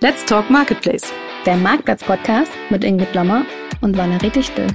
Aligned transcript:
Let's 0.00 0.26
Talk 0.26 0.50
Marketplace. 0.50 1.10
Der 1.46 1.56
Marktplatz-Podcast 1.56 2.52
mit 2.68 2.84
Ingrid 2.84 3.14
Lommer 3.14 3.46
und 3.80 3.96
Valerie 3.96 4.28
Dichtel. 4.28 4.66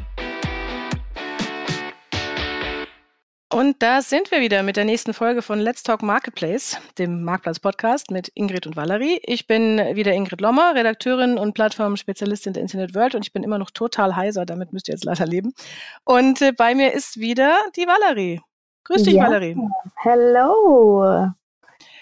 Und 3.54 3.84
da 3.84 4.02
sind 4.02 4.32
wir 4.32 4.42
wieder 4.42 4.64
mit 4.64 4.78
der 4.78 4.86
nächsten 4.86 5.14
Folge 5.14 5.44
von 5.44 5.60
Let's 5.60 5.84
Talk 5.84 6.02
Marketplace, 6.02 6.82
dem 6.98 7.24
Marktplatz-Podcast 7.24 8.10
mit 8.10 8.32
Ingrid 8.34 8.66
und 8.66 8.76
Valerie. 8.76 9.20
Ich 9.22 9.46
bin 9.46 9.78
wieder 9.96 10.12
Ingrid 10.14 10.42
Lommer, 10.42 10.74
Redakteurin 10.74 11.38
und 11.38 11.54
Plattformspezialistin 11.54 12.54
der 12.54 12.64
Internet 12.64 12.96
World 12.96 13.14
und 13.14 13.24
ich 13.24 13.32
bin 13.32 13.44
immer 13.44 13.60
noch 13.60 13.70
total 13.70 14.16
heiser, 14.16 14.48
damit 14.48 14.74
müsst 14.74 14.88
ihr 14.88 14.96
jetzt 14.96 15.06
leider 15.06 15.28
leben. 15.28 15.54
Und 16.04 16.42
äh, 16.42 16.52
bei 16.52 16.74
mir 16.74 16.94
ist 16.94 17.20
wieder 17.20 17.60
die 17.76 17.86
Valerie. 17.86 18.42
Grüß 18.86 19.04
dich, 19.04 19.14
ja. 19.14 19.26
Valerie. 19.26 19.56
Hello. 19.98 21.28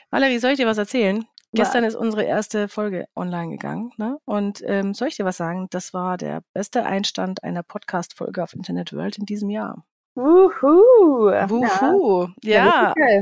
Valerie, 0.09 0.39
soll 0.39 0.51
ich 0.51 0.57
dir 0.57 0.67
was 0.67 0.77
erzählen? 0.77 1.25
Gestern 1.51 1.83
ist 1.83 1.95
unsere 1.95 2.23
erste 2.23 2.67
Folge 2.67 3.07
online 3.15 3.49
gegangen. 3.49 3.91
Ne? 3.97 4.17
Und 4.25 4.61
ähm, 4.65 4.93
soll 4.93 5.07
ich 5.07 5.15
dir 5.15 5.25
was 5.25 5.37
sagen? 5.37 5.67
Das 5.71 5.93
war 5.93 6.17
der 6.17 6.41
beste 6.53 6.85
Einstand 6.85 7.43
einer 7.43 7.63
Podcast-Folge 7.63 8.43
auf 8.43 8.53
Internet 8.53 8.93
World 8.93 9.17
in 9.17 9.25
diesem 9.25 9.49
Jahr. 9.49 9.83
Wuhu. 10.15 11.31
Wuhu. 11.49 12.27
Ja. 12.43 12.93
Ja, 12.97 13.21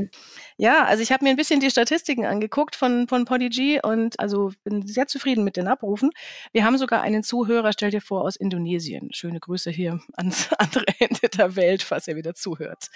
ja 0.56 0.84
also 0.84 1.02
ich 1.02 1.12
habe 1.12 1.24
mir 1.24 1.30
ein 1.30 1.36
bisschen 1.36 1.60
die 1.60 1.70
Statistiken 1.70 2.26
angeguckt 2.26 2.76
von, 2.76 3.06
von 3.08 3.24
Podigy 3.24 3.80
und 3.82 4.18
also 4.18 4.50
bin 4.64 4.86
sehr 4.86 5.06
zufrieden 5.06 5.44
mit 5.44 5.56
den 5.56 5.68
Abrufen. 5.68 6.10
Wir 6.52 6.64
haben 6.64 6.76
sogar 6.76 7.02
einen 7.02 7.22
Zuhörer, 7.22 7.72
stell 7.72 7.90
dir 7.90 8.00
vor, 8.00 8.22
aus 8.22 8.36
Indonesien. 8.36 9.10
Schöne 9.12 9.38
Grüße 9.38 9.70
hier 9.70 10.00
ans 10.16 10.52
andere 10.58 10.86
Ende 10.98 11.28
der 11.28 11.56
Welt, 11.56 11.82
falls 11.82 12.08
er 12.08 12.16
wieder 12.16 12.34
zuhört. 12.34 12.88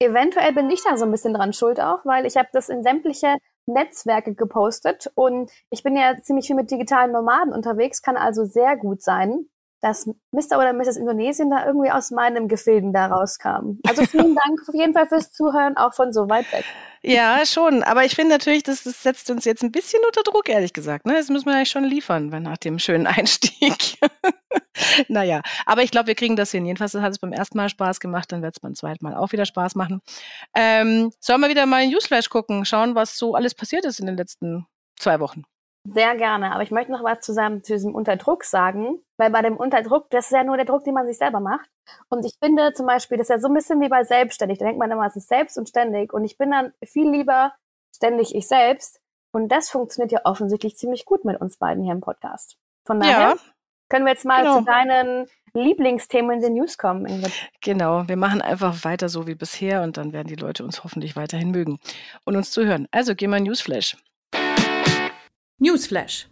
Eventuell 0.00 0.52
bin 0.52 0.70
ich 0.70 0.82
da 0.82 0.96
so 0.96 1.04
ein 1.04 1.10
bisschen 1.10 1.34
dran 1.34 1.52
schuld 1.52 1.80
auch, 1.80 2.04
weil 2.04 2.26
ich 2.26 2.36
habe 2.36 2.48
das 2.52 2.68
in 2.68 2.82
sämtliche 2.82 3.36
Netzwerke 3.66 4.34
gepostet. 4.34 5.10
Und 5.14 5.50
ich 5.70 5.82
bin 5.82 5.96
ja 5.96 6.16
ziemlich 6.20 6.46
viel 6.46 6.56
mit 6.56 6.70
digitalen 6.70 7.12
Nomaden 7.12 7.52
unterwegs, 7.52 8.02
kann 8.02 8.16
also 8.16 8.44
sehr 8.44 8.76
gut 8.76 9.02
sein, 9.02 9.46
dass 9.84 10.06
Mr. 10.32 10.56
oder 10.56 10.72
Mrs. 10.72 10.96
Indonesien 10.96 11.50
da 11.50 11.66
irgendwie 11.66 11.90
aus 11.90 12.10
meinem 12.10 12.48
Gefilden 12.48 12.94
da 12.94 13.06
rauskam. 13.06 13.80
Also 13.86 14.06
vielen 14.06 14.34
Dank 14.46 14.60
auf 14.66 14.74
jeden 14.74 14.94
Fall 14.94 15.06
fürs 15.06 15.30
Zuhören, 15.30 15.76
auch 15.76 15.92
von 15.92 16.10
so 16.10 16.26
weit 16.30 16.50
weg. 16.52 16.64
Ja, 17.02 17.44
schon. 17.44 17.82
Aber 17.82 18.06
ich 18.06 18.14
finde 18.14 18.32
natürlich, 18.32 18.62
das, 18.62 18.84
das 18.84 19.02
setzt 19.02 19.30
uns 19.30 19.44
jetzt 19.44 19.62
ein 19.62 19.72
bisschen 19.72 20.00
unter 20.06 20.22
Druck, 20.22 20.48
ehrlich 20.48 20.72
gesagt. 20.72 21.04
Ne? 21.04 21.12
Das 21.12 21.28
müssen 21.28 21.44
wir 21.44 21.54
eigentlich 21.54 21.68
schon 21.68 21.84
liefern, 21.84 22.28
nach 22.28 22.56
dem 22.56 22.78
schönen 22.78 23.06
Einstieg. 23.06 23.98
naja, 25.08 25.42
aber 25.66 25.82
ich 25.82 25.90
glaube, 25.90 26.06
wir 26.06 26.14
kriegen 26.14 26.36
das 26.36 26.50
hin. 26.50 26.64
Jedenfalls 26.64 26.94
hat 26.94 27.12
es 27.12 27.18
beim 27.18 27.34
ersten 27.34 27.58
Mal 27.58 27.68
Spaß 27.68 28.00
gemacht, 28.00 28.32
dann 28.32 28.40
wird 28.40 28.56
es 28.56 28.60
beim 28.60 28.74
zweiten 28.74 29.04
Mal 29.04 29.14
auch 29.14 29.32
wieder 29.32 29.44
Spaß 29.44 29.74
machen. 29.74 30.00
Ähm, 30.54 31.12
sollen 31.20 31.42
wir 31.42 31.50
wieder 31.50 31.66
mal 31.66 31.82
in 31.82 31.90
Newsflash 31.90 32.30
gucken, 32.30 32.64
schauen, 32.64 32.94
was 32.94 33.18
so 33.18 33.34
alles 33.34 33.54
passiert 33.54 33.84
ist 33.84 34.00
in 34.00 34.06
den 34.06 34.16
letzten 34.16 34.66
zwei 34.98 35.20
Wochen? 35.20 35.42
Sehr 35.86 36.16
gerne, 36.16 36.52
aber 36.52 36.62
ich 36.62 36.70
möchte 36.70 36.92
noch 36.92 37.04
was 37.04 37.20
zusammen 37.20 37.62
zu 37.62 37.74
diesem 37.74 37.94
Unterdruck 37.94 38.44
sagen, 38.44 39.00
weil 39.18 39.30
bei 39.30 39.42
dem 39.42 39.58
Unterdruck, 39.58 40.08
das 40.08 40.26
ist 40.26 40.32
ja 40.32 40.42
nur 40.42 40.56
der 40.56 40.64
Druck, 40.64 40.84
den 40.84 40.94
man 40.94 41.06
sich 41.06 41.18
selber 41.18 41.40
macht. 41.40 41.68
Und 42.08 42.24
ich 42.24 42.32
finde 42.42 42.72
zum 42.72 42.86
Beispiel, 42.86 43.18
das 43.18 43.26
ist 43.26 43.34
ja 43.34 43.38
so 43.38 43.48
ein 43.48 43.54
bisschen 43.54 43.82
wie 43.82 43.90
bei 43.90 44.02
selbstständig. 44.02 44.58
Da 44.58 44.64
denkt 44.64 44.78
man 44.78 44.90
immer, 44.90 45.06
es 45.06 45.16
ist 45.16 45.28
selbst 45.28 45.58
und 45.58 45.68
ständig. 45.68 46.14
Und 46.14 46.24
ich 46.24 46.38
bin 46.38 46.50
dann 46.50 46.72
viel 46.82 47.10
lieber 47.10 47.52
ständig 47.94 48.34
ich 48.34 48.48
selbst. 48.48 48.98
Und 49.32 49.48
das 49.48 49.68
funktioniert 49.68 50.10
ja 50.10 50.20
offensichtlich 50.24 50.76
ziemlich 50.76 51.04
gut 51.04 51.26
mit 51.26 51.38
uns 51.38 51.58
beiden 51.58 51.84
hier 51.84 51.92
im 51.92 52.00
Podcast. 52.00 52.56
Von 52.86 53.00
daher 53.00 53.30
ja, 53.30 53.34
können 53.90 54.06
wir 54.06 54.12
jetzt 54.12 54.24
mal 54.24 54.42
genau. 54.42 54.58
zu 54.60 54.64
deinen 54.64 55.26
Lieblingsthemen 55.52 56.36
in 56.36 56.42
den 56.42 56.54
News 56.54 56.78
kommen, 56.78 57.04
Ingrid. 57.04 57.32
Genau, 57.60 58.08
wir 58.08 58.16
machen 58.16 58.40
einfach 58.40 58.84
weiter 58.84 59.08
so 59.08 59.26
wie 59.26 59.34
bisher 59.34 59.82
und 59.82 59.98
dann 59.98 60.12
werden 60.12 60.28
die 60.28 60.34
Leute 60.34 60.64
uns 60.64 60.82
hoffentlich 60.82 61.14
weiterhin 61.14 61.50
mögen 61.50 61.78
und 62.24 62.36
uns 62.36 62.52
zuhören. 62.52 62.88
Also 62.90 63.14
gehen 63.14 63.30
wir 63.30 63.36
in 63.36 63.44
Newsflash. 63.44 63.96
Newsflash. 65.58 66.28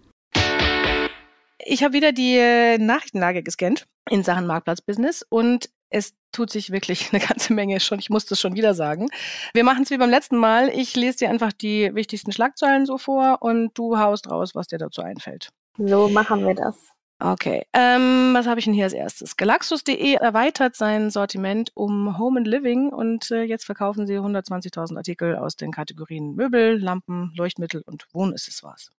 Ich 1.64 1.84
habe 1.84 1.94
wieder 1.94 2.12
die 2.12 2.36
äh, 2.36 2.78
Nachrichtenlage 2.78 3.42
gescannt 3.42 3.86
in 4.10 4.24
Sachen 4.24 4.46
Marktplatzbusiness 4.46 5.24
und 5.28 5.70
es 5.90 6.14
tut 6.32 6.50
sich 6.50 6.72
wirklich 6.72 7.08
eine 7.12 7.24
ganze 7.24 7.52
Menge 7.52 7.78
schon. 7.80 7.98
Ich 7.98 8.10
muss 8.10 8.26
das 8.26 8.40
schon 8.40 8.56
wieder 8.56 8.74
sagen. 8.74 9.08
Wir 9.54 9.64
machen 9.64 9.84
es 9.84 9.90
wie 9.90 9.98
beim 9.98 10.10
letzten 10.10 10.36
Mal. 10.36 10.70
Ich 10.70 10.96
lese 10.96 11.18
dir 11.18 11.30
einfach 11.30 11.52
die 11.52 11.94
wichtigsten 11.94 12.32
Schlagzeilen 12.32 12.86
so 12.86 12.98
vor 12.98 13.38
und 13.40 13.76
du 13.78 13.98
haust 13.98 14.30
raus, 14.30 14.54
was 14.54 14.66
dir 14.66 14.78
dazu 14.78 15.02
einfällt. 15.02 15.50
So 15.78 16.08
machen 16.08 16.44
wir 16.46 16.54
das. 16.54 16.76
Okay, 17.24 17.64
ähm, 17.72 18.32
was 18.34 18.48
habe 18.48 18.58
ich 18.58 18.64
denn 18.64 18.74
hier 18.74 18.82
als 18.82 18.92
erstes? 18.92 19.36
Galaxus.de 19.36 20.14
erweitert 20.14 20.74
sein 20.74 21.08
Sortiment 21.08 21.70
um 21.74 22.18
Home 22.18 22.40
and 22.40 22.48
Living 22.48 22.88
und 22.88 23.30
äh, 23.30 23.44
jetzt 23.44 23.64
verkaufen 23.64 24.08
sie 24.08 24.18
120.000 24.18 24.96
Artikel 24.96 25.36
aus 25.36 25.54
den 25.54 25.70
Kategorien 25.70 26.34
Möbel, 26.34 26.80
Lampen, 26.80 27.32
Leuchtmittel 27.36 27.82
und 27.86 28.08
Wohnaccessoires. 28.12 28.90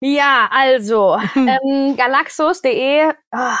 Ja, 0.00 0.48
also, 0.50 1.18
ähm, 1.36 1.96
galaxus.de, 1.96 3.12
oh, 3.32 3.56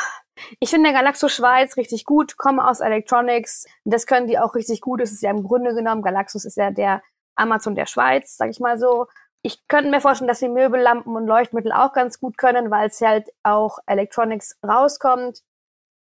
ich 0.58 0.70
finde 0.70 0.90
der 0.90 0.98
Galaxus 0.98 1.32
Schweiz 1.34 1.76
richtig 1.76 2.04
gut, 2.06 2.38
komme 2.38 2.66
aus 2.66 2.80
Electronics, 2.80 3.66
das 3.84 4.06
können 4.06 4.26
die 4.26 4.38
auch 4.38 4.54
richtig 4.54 4.80
gut, 4.80 5.00
es 5.02 5.12
ist 5.12 5.22
ja 5.22 5.30
im 5.30 5.42
Grunde 5.42 5.74
genommen, 5.74 6.02
Galaxus 6.02 6.46
ist 6.46 6.56
ja 6.56 6.70
der 6.70 7.02
Amazon 7.36 7.74
der 7.74 7.86
Schweiz, 7.86 8.36
sag 8.36 8.50
ich 8.50 8.60
mal 8.60 8.78
so. 8.78 9.06
Ich 9.42 9.66
könnte 9.68 9.90
mir 9.90 10.00
vorstellen, 10.00 10.28
dass 10.28 10.40
sie 10.40 10.48
Möbellampen 10.48 11.16
und 11.16 11.26
Leuchtmittel 11.26 11.72
auch 11.72 11.92
ganz 11.92 12.20
gut 12.20 12.36
können, 12.36 12.70
weil 12.70 12.88
es 12.88 13.00
halt 13.00 13.30
auch 13.42 13.78
Electronics 13.86 14.58
rauskommt. 14.66 15.42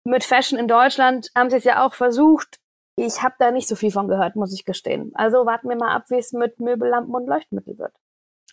Mit 0.05 0.25
Fashion 0.25 0.59
in 0.59 0.67
Deutschland 0.67 1.31
haben 1.37 1.51
sie 1.51 1.57
es 1.57 1.65
ja 1.65 1.85
auch 1.85 1.95
versucht. 1.95 2.59
Ich 2.97 3.23
habe 3.23 3.37
da 3.39 3.53
nicht 3.53 3.69
so 3.69 3.77
viel 3.77 3.93
von 3.93 4.09
gehört, 4.09 4.35
muss 4.35 4.53
ich 4.53 4.65
gestehen. 4.65 5.12
Also 5.15 5.47
warten 5.47 5.69
wir 5.69 5.77
mal 5.77 5.95
ab, 5.95 6.05
wie 6.09 6.19
es 6.19 6.33
mit 6.33 6.59
Möbellampen 6.59 7.15
und 7.15 7.27
Leuchtmittel 7.27 7.79
wird. 7.79 7.95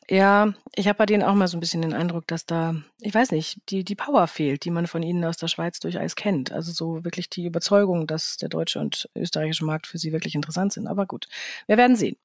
Ja, 0.10 0.54
ich 0.74 0.88
habe 0.88 0.98
bei 0.98 1.06
denen 1.06 1.24
auch 1.24 1.34
mal 1.34 1.50
so 1.50 1.58
ein 1.58 1.60
bisschen 1.60 1.82
den 1.82 1.94
Eindruck, 1.94 2.28
dass 2.28 2.46
da, 2.46 2.76
ich 3.02 3.14
weiß 3.14 3.32
nicht, 3.32 3.60
die, 3.70 3.84
die 3.84 3.96
Power 3.96 4.28
fehlt, 4.28 4.64
die 4.64 4.72
man 4.72 4.88
von 4.88 5.04
ihnen 5.04 5.26
aus 5.26 5.36
der 5.36 5.50
Schweiz 5.50 5.82
durchaus 5.82 6.16
kennt. 6.16 6.52
Also 6.54 6.72
so 6.72 7.04
wirklich 7.04 7.30
die 7.30 7.46
Überzeugung, 7.46 8.08
dass 8.08 8.38
der 8.38 8.48
deutsche 8.48 8.80
und 8.80 9.10
österreichische 9.16 9.66
Markt 9.66 9.86
für 9.86 9.98
sie 9.98 10.14
wirklich 10.14 10.36
interessant 10.36 10.72
sind. 10.72 10.88
Aber 10.88 11.06
gut, 11.06 11.28
wir 11.68 11.78
werden 11.78 11.98
sehen. 11.98 12.16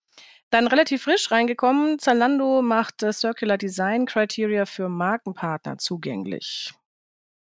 Dann 0.50 0.69
relativ 0.69 1.04
frisch 1.04 1.31
reingekommen, 1.32 1.98
Zalando 1.98 2.62
macht 2.62 3.04
Circular 3.12 3.59
Design 3.59 4.06
Criteria 4.06 4.66
für 4.66 4.88
Markenpartner 4.88 5.78
zugänglich. 5.78 6.75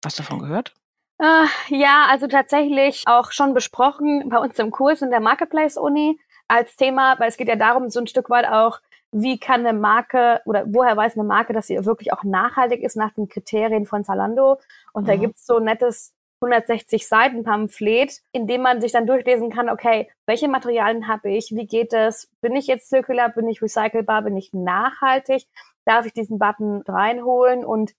Hast 0.05 0.19
du 0.19 0.22
davon 0.22 0.41
gehört? 0.41 0.75
Äh, 1.19 1.47
ja, 1.69 2.06
also 2.11 2.27
tatsächlich 2.27 3.03
auch 3.06 3.32
schon 3.32 3.55
besprochen 3.55 4.28
bei 4.28 4.38
uns 4.38 4.59
im 4.59 4.71
Kurs 4.71 5.03
in 5.03 5.11
der 5.11 5.21
Marketplace 5.21 5.77
Uni 5.78 6.21
als 6.49 6.77
Thema, 6.77 7.19
weil 7.19 7.28
es 7.28 7.37
geht 7.37 7.49
ja 7.49 7.56
darum, 7.56 7.88
so 7.88 7.99
ein 7.99 8.06
Stück 8.06 8.28
weit 8.28 8.47
auch 8.47 8.81
wie 9.12 9.39
kann 9.39 9.67
eine 9.67 9.78
Marke 9.78 10.41
oder 10.47 10.65
woher 10.67 10.97
weiß 10.97 11.17
eine 11.17 11.25
Marke, 11.25 11.53
dass 11.53 11.67
sie 11.67 11.84
wirklich 11.84 12.12
auch 12.12 12.25
nachhaltig 12.25 12.83
ist 12.83 12.97
nach 12.97 13.12
den 13.12 13.28
Kriterien 13.28 13.87
von 13.87 14.05
Zalando. 14.05 14.59
Und 14.93 15.05
mhm. 15.05 15.06
da 15.06 15.17
gibt's 15.17 15.47
so 15.47 15.56
ein 15.56 15.65
nettes 15.65 16.15
160 16.43 17.06
Seiten 17.06 17.45
Pamphlet, 17.45 18.21
in 18.33 18.47
dem 18.47 18.62
man 18.62 18.81
sich 18.81 18.93
dann 18.93 19.06
durchlesen 19.06 19.50
kann, 19.50 19.69
okay, 19.69 20.11
welche 20.27 20.49
Materialien 20.49 21.06
habe 21.06 21.31
ich, 21.31 21.53
wie 21.55 21.67
geht 21.67 21.93
es, 21.93 22.28
bin 22.41 22.56
ich 22.56 22.67
jetzt 22.67 22.89
zirkular, 22.89 23.28
bin 23.28 23.49
ich 23.49 23.62
recycelbar, 23.62 24.23
bin 24.23 24.37
ich 24.37 24.53
nachhaltig, 24.53 25.47
darf 25.84 26.06
ich 26.06 26.12
diesen 26.12 26.39
Button 26.39 26.83
reinholen 26.83 27.65
und 27.65 27.93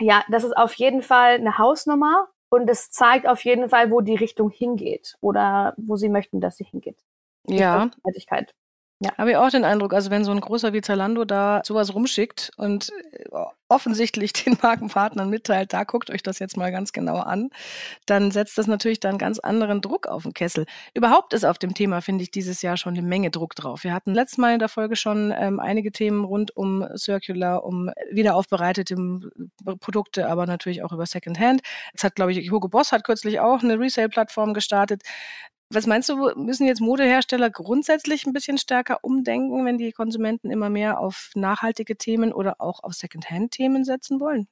ja, 0.00 0.24
das 0.30 0.44
ist 0.44 0.56
auf 0.56 0.72
jeden 0.74 1.02
Fall 1.02 1.34
eine 1.34 1.58
Hausnummer 1.58 2.28
und 2.48 2.70
es 2.70 2.90
zeigt 2.90 3.28
auf 3.28 3.44
jeden 3.44 3.68
Fall, 3.68 3.90
wo 3.90 4.00
die 4.00 4.16
Richtung 4.16 4.50
hingeht 4.50 5.16
oder 5.20 5.74
wo 5.76 5.96
sie 5.96 6.08
möchten, 6.08 6.40
dass 6.40 6.56
sie 6.56 6.64
hingeht. 6.64 6.98
Ja. 7.46 7.90
Ja. 9.02 9.16
Habe 9.16 9.30
ich 9.30 9.36
auch 9.38 9.48
den 9.48 9.64
Eindruck, 9.64 9.94
also 9.94 10.10
wenn 10.10 10.24
so 10.24 10.30
ein 10.30 10.40
großer 10.40 10.74
wie 10.74 10.82
Zalando 10.82 11.24
da 11.24 11.62
sowas 11.64 11.94
rumschickt 11.94 12.50
und 12.58 12.90
äh, 13.12 13.24
offensichtlich 13.66 14.32
den 14.44 14.58
Markenpartnern 14.60 15.30
mitteilt, 15.30 15.72
da 15.72 15.84
guckt 15.84 16.10
euch 16.10 16.22
das 16.22 16.38
jetzt 16.38 16.58
mal 16.58 16.70
ganz 16.70 16.92
genau 16.92 17.16
an, 17.16 17.48
dann 18.04 18.30
setzt 18.30 18.58
das 18.58 18.66
natürlich 18.66 19.00
dann 19.00 19.16
ganz 19.16 19.38
anderen 19.38 19.80
Druck 19.80 20.06
auf 20.06 20.24
den 20.24 20.34
Kessel. 20.34 20.66
Überhaupt 20.92 21.32
ist 21.32 21.46
auf 21.46 21.56
dem 21.56 21.72
Thema, 21.72 22.02
finde 22.02 22.24
ich, 22.24 22.30
dieses 22.30 22.60
Jahr 22.60 22.76
schon 22.76 22.92
eine 22.92 23.06
Menge 23.06 23.30
Druck 23.30 23.54
drauf. 23.54 23.84
Wir 23.84 23.94
hatten 23.94 24.12
letztes 24.12 24.36
Mal 24.36 24.52
in 24.52 24.58
der 24.58 24.68
Folge 24.68 24.96
schon 24.96 25.32
ähm, 25.34 25.60
einige 25.60 25.92
Themen 25.92 26.22
rund 26.26 26.54
um 26.54 26.86
Circular, 26.94 27.64
um 27.64 27.90
wiederaufbereitete 28.10 28.96
Produkte, 29.80 30.28
aber 30.28 30.44
natürlich 30.44 30.82
auch 30.82 30.92
über 30.92 31.06
Secondhand. 31.06 31.62
Jetzt 31.94 32.04
hat, 32.04 32.16
glaube 32.16 32.32
ich, 32.32 32.50
Hugo 32.50 32.68
Boss 32.68 32.92
hat 32.92 33.04
kürzlich 33.04 33.40
auch 33.40 33.62
eine 33.62 33.78
Resale-Plattform 33.78 34.52
gestartet. 34.52 35.04
Was 35.72 35.86
meinst 35.86 36.08
du, 36.08 36.32
müssen 36.34 36.66
jetzt 36.66 36.80
Modehersteller 36.80 37.48
grundsätzlich 37.48 38.26
ein 38.26 38.32
bisschen 38.32 38.58
stärker 38.58 38.98
umdenken, 39.02 39.64
wenn 39.64 39.78
die 39.78 39.92
Konsumenten 39.92 40.50
immer 40.50 40.68
mehr 40.68 40.98
auf 40.98 41.30
nachhaltige 41.34 41.96
Themen 41.96 42.32
oder 42.32 42.56
auch 42.58 42.82
auf 42.82 42.94
Secondhand-Themen 42.94 43.84
setzen 43.84 44.18
wollen? 44.18 44.48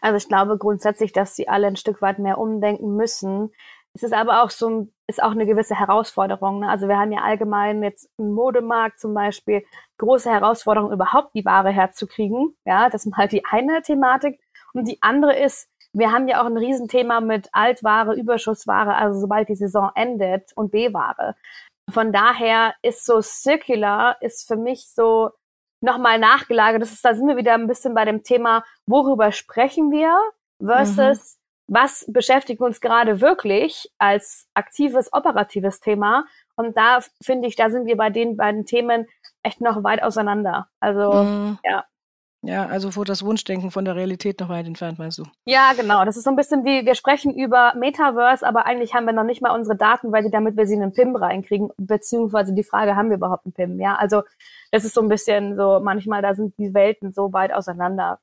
Also 0.00 0.16
ich 0.16 0.28
glaube 0.28 0.56
grundsätzlich, 0.56 1.12
dass 1.12 1.36
sie 1.36 1.48
alle 1.48 1.66
ein 1.66 1.76
Stück 1.76 2.00
weit 2.00 2.18
mehr 2.18 2.38
umdenken 2.38 2.96
müssen. 2.96 3.52
Es 3.92 4.02
ist 4.02 4.14
aber 4.14 4.42
auch 4.42 4.50
so 4.50 4.88
ist 5.06 5.22
auch 5.22 5.32
eine 5.32 5.46
gewisse 5.46 5.78
Herausforderung. 5.78 6.60
Ne? 6.60 6.68
Also 6.68 6.88
wir 6.88 6.96
haben 6.96 7.12
ja 7.12 7.20
allgemein 7.20 7.82
jetzt 7.82 8.08
im 8.16 8.32
Modemarkt 8.32 8.98
zum 8.98 9.12
Beispiel 9.12 9.64
große 9.98 10.30
Herausforderungen, 10.30 10.94
überhaupt 10.94 11.34
die 11.34 11.44
Ware 11.44 11.70
herzukriegen. 11.70 12.56
Ja, 12.64 12.88
das 12.88 13.04
ist 13.04 13.14
halt 13.16 13.32
die 13.32 13.44
eine 13.44 13.82
Thematik. 13.82 14.40
Und 14.72 14.88
die 14.88 14.98
andere 15.02 15.38
ist, 15.38 15.68
wir 15.94 16.12
haben 16.12 16.28
ja 16.28 16.42
auch 16.42 16.46
ein 16.46 16.56
Riesenthema 16.56 17.20
mit 17.20 17.48
Altware, 17.52 18.14
Überschussware, 18.14 18.96
also 18.96 19.20
sobald 19.20 19.48
die 19.48 19.54
Saison 19.54 19.90
endet 19.94 20.52
und 20.56 20.72
B-Ware. 20.72 21.36
Von 21.90 22.12
daher 22.12 22.74
ist 22.82 23.06
so 23.06 23.20
Circular 23.20 24.20
ist 24.20 24.46
für 24.46 24.56
mich 24.56 24.88
so 24.88 25.30
nochmal 25.80 26.18
nachgelagert. 26.18 26.82
Das 26.82 26.92
ist, 26.92 27.04
da 27.04 27.14
sind 27.14 27.28
wir 27.28 27.36
wieder 27.36 27.54
ein 27.54 27.68
bisschen 27.68 27.94
bei 27.94 28.04
dem 28.04 28.22
Thema, 28.22 28.64
worüber 28.86 29.32
sprechen 29.32 29.90
wir 29.92 30.18
versus 30.64 31.36
mhm. 31.68 31.74
was 31.74 32.04
beschäftigt 32.08 32.60
uns 32.60 32.80
gerade 32.80 33.20
wirklich 33.20 33.90
als 33.98 34.48
aktives, 34.54 35.12
operatives 35.12 35.78
Thema. 35.80 36.26
Und 36.56 36.76
da 36.76 37.00
finde 37.22 37.46
ich, 37.46 37.54
da 37.54 37.70
sind 37.70 37.86
wir 37.86 37.96
bei 37.96 38.10
den 38.10 38.36
beiden 38.36 38.64
Themen 38.64 39.06
echt 39.42 39.60
noch 39.60 39.84
weit 39.84 40.02
auseinander. 40.02 40.68
Also, 40.80 41.12
mhm. 41.12 41.58
ja. 41.62 41.84
Ja, 42.46 42.66
also 42.66 42.94
wo 42.94 43.04
das 43.04 43.24
Wunschdenken 43.24 43.70
von 43.70 43.84
der 43.86 43.96
Realität 43.96 44.38
noch 44.40 44.50
weit 44.50 44.66
entfernt, 44.66 44.98
meinst 44.98 45.18
du? 45.18 45.24
Ja, 45.46 45.72
genau. 45.74 46.04
Das 46.04 46.16
ist 46.16 46.24
so 46.24 46.30
ein 46.30 46.36
bisschen 46.36 46.64
wie, 46.64 46.84
wir 46.84 46.94
sprechen 46.94 47.34
über 47.34 47.74
Metaverse, 47.74 48.46
aber 48.46 48.66
eigentlich 48.66 48.94
haben 48.94 49.06
wir 49.06 49.14
noch 49.14 49.24
nicht 49.24 49.40
mal 49.40 49.50
unsere 49.50 49.76
Daten, 49.76 50.12
weil 50.12 50.22
sie 50.22 50.30
damit 50.30 50.56
wir 50.56 50.66
sie 50.66 50.74
in 50.74 50.82
einen 50.82 50.92
PIM 50.92 51.16
reinkriegen, 51.16 51.70
beziehungsweise 51.78 52.52
die 52.52 52.62
Frage, 52.62 52.96
haben 52.96 53.08
wir 53.08 53.16
überhaupt 53.16 53.46
einen 53.46 53.54
PIM? 53.54 53.80
Ja, 53.80 53.94
also 53.94 54.22
das 54.70 54.84
ist 54.84 54.94
so 54.94 55.00
ein 55.00 55.08
bisschen 55.08 55.56
so, 55.56 55.80
manchmal, 55.82 56.20
da 56.20 56.34
sind 56.34 56.58
die 56.58 56.74
Welten 56.74 57.12
so 57.14 57.32
weit 57.32 57.52
auseinander. 57.52 58.18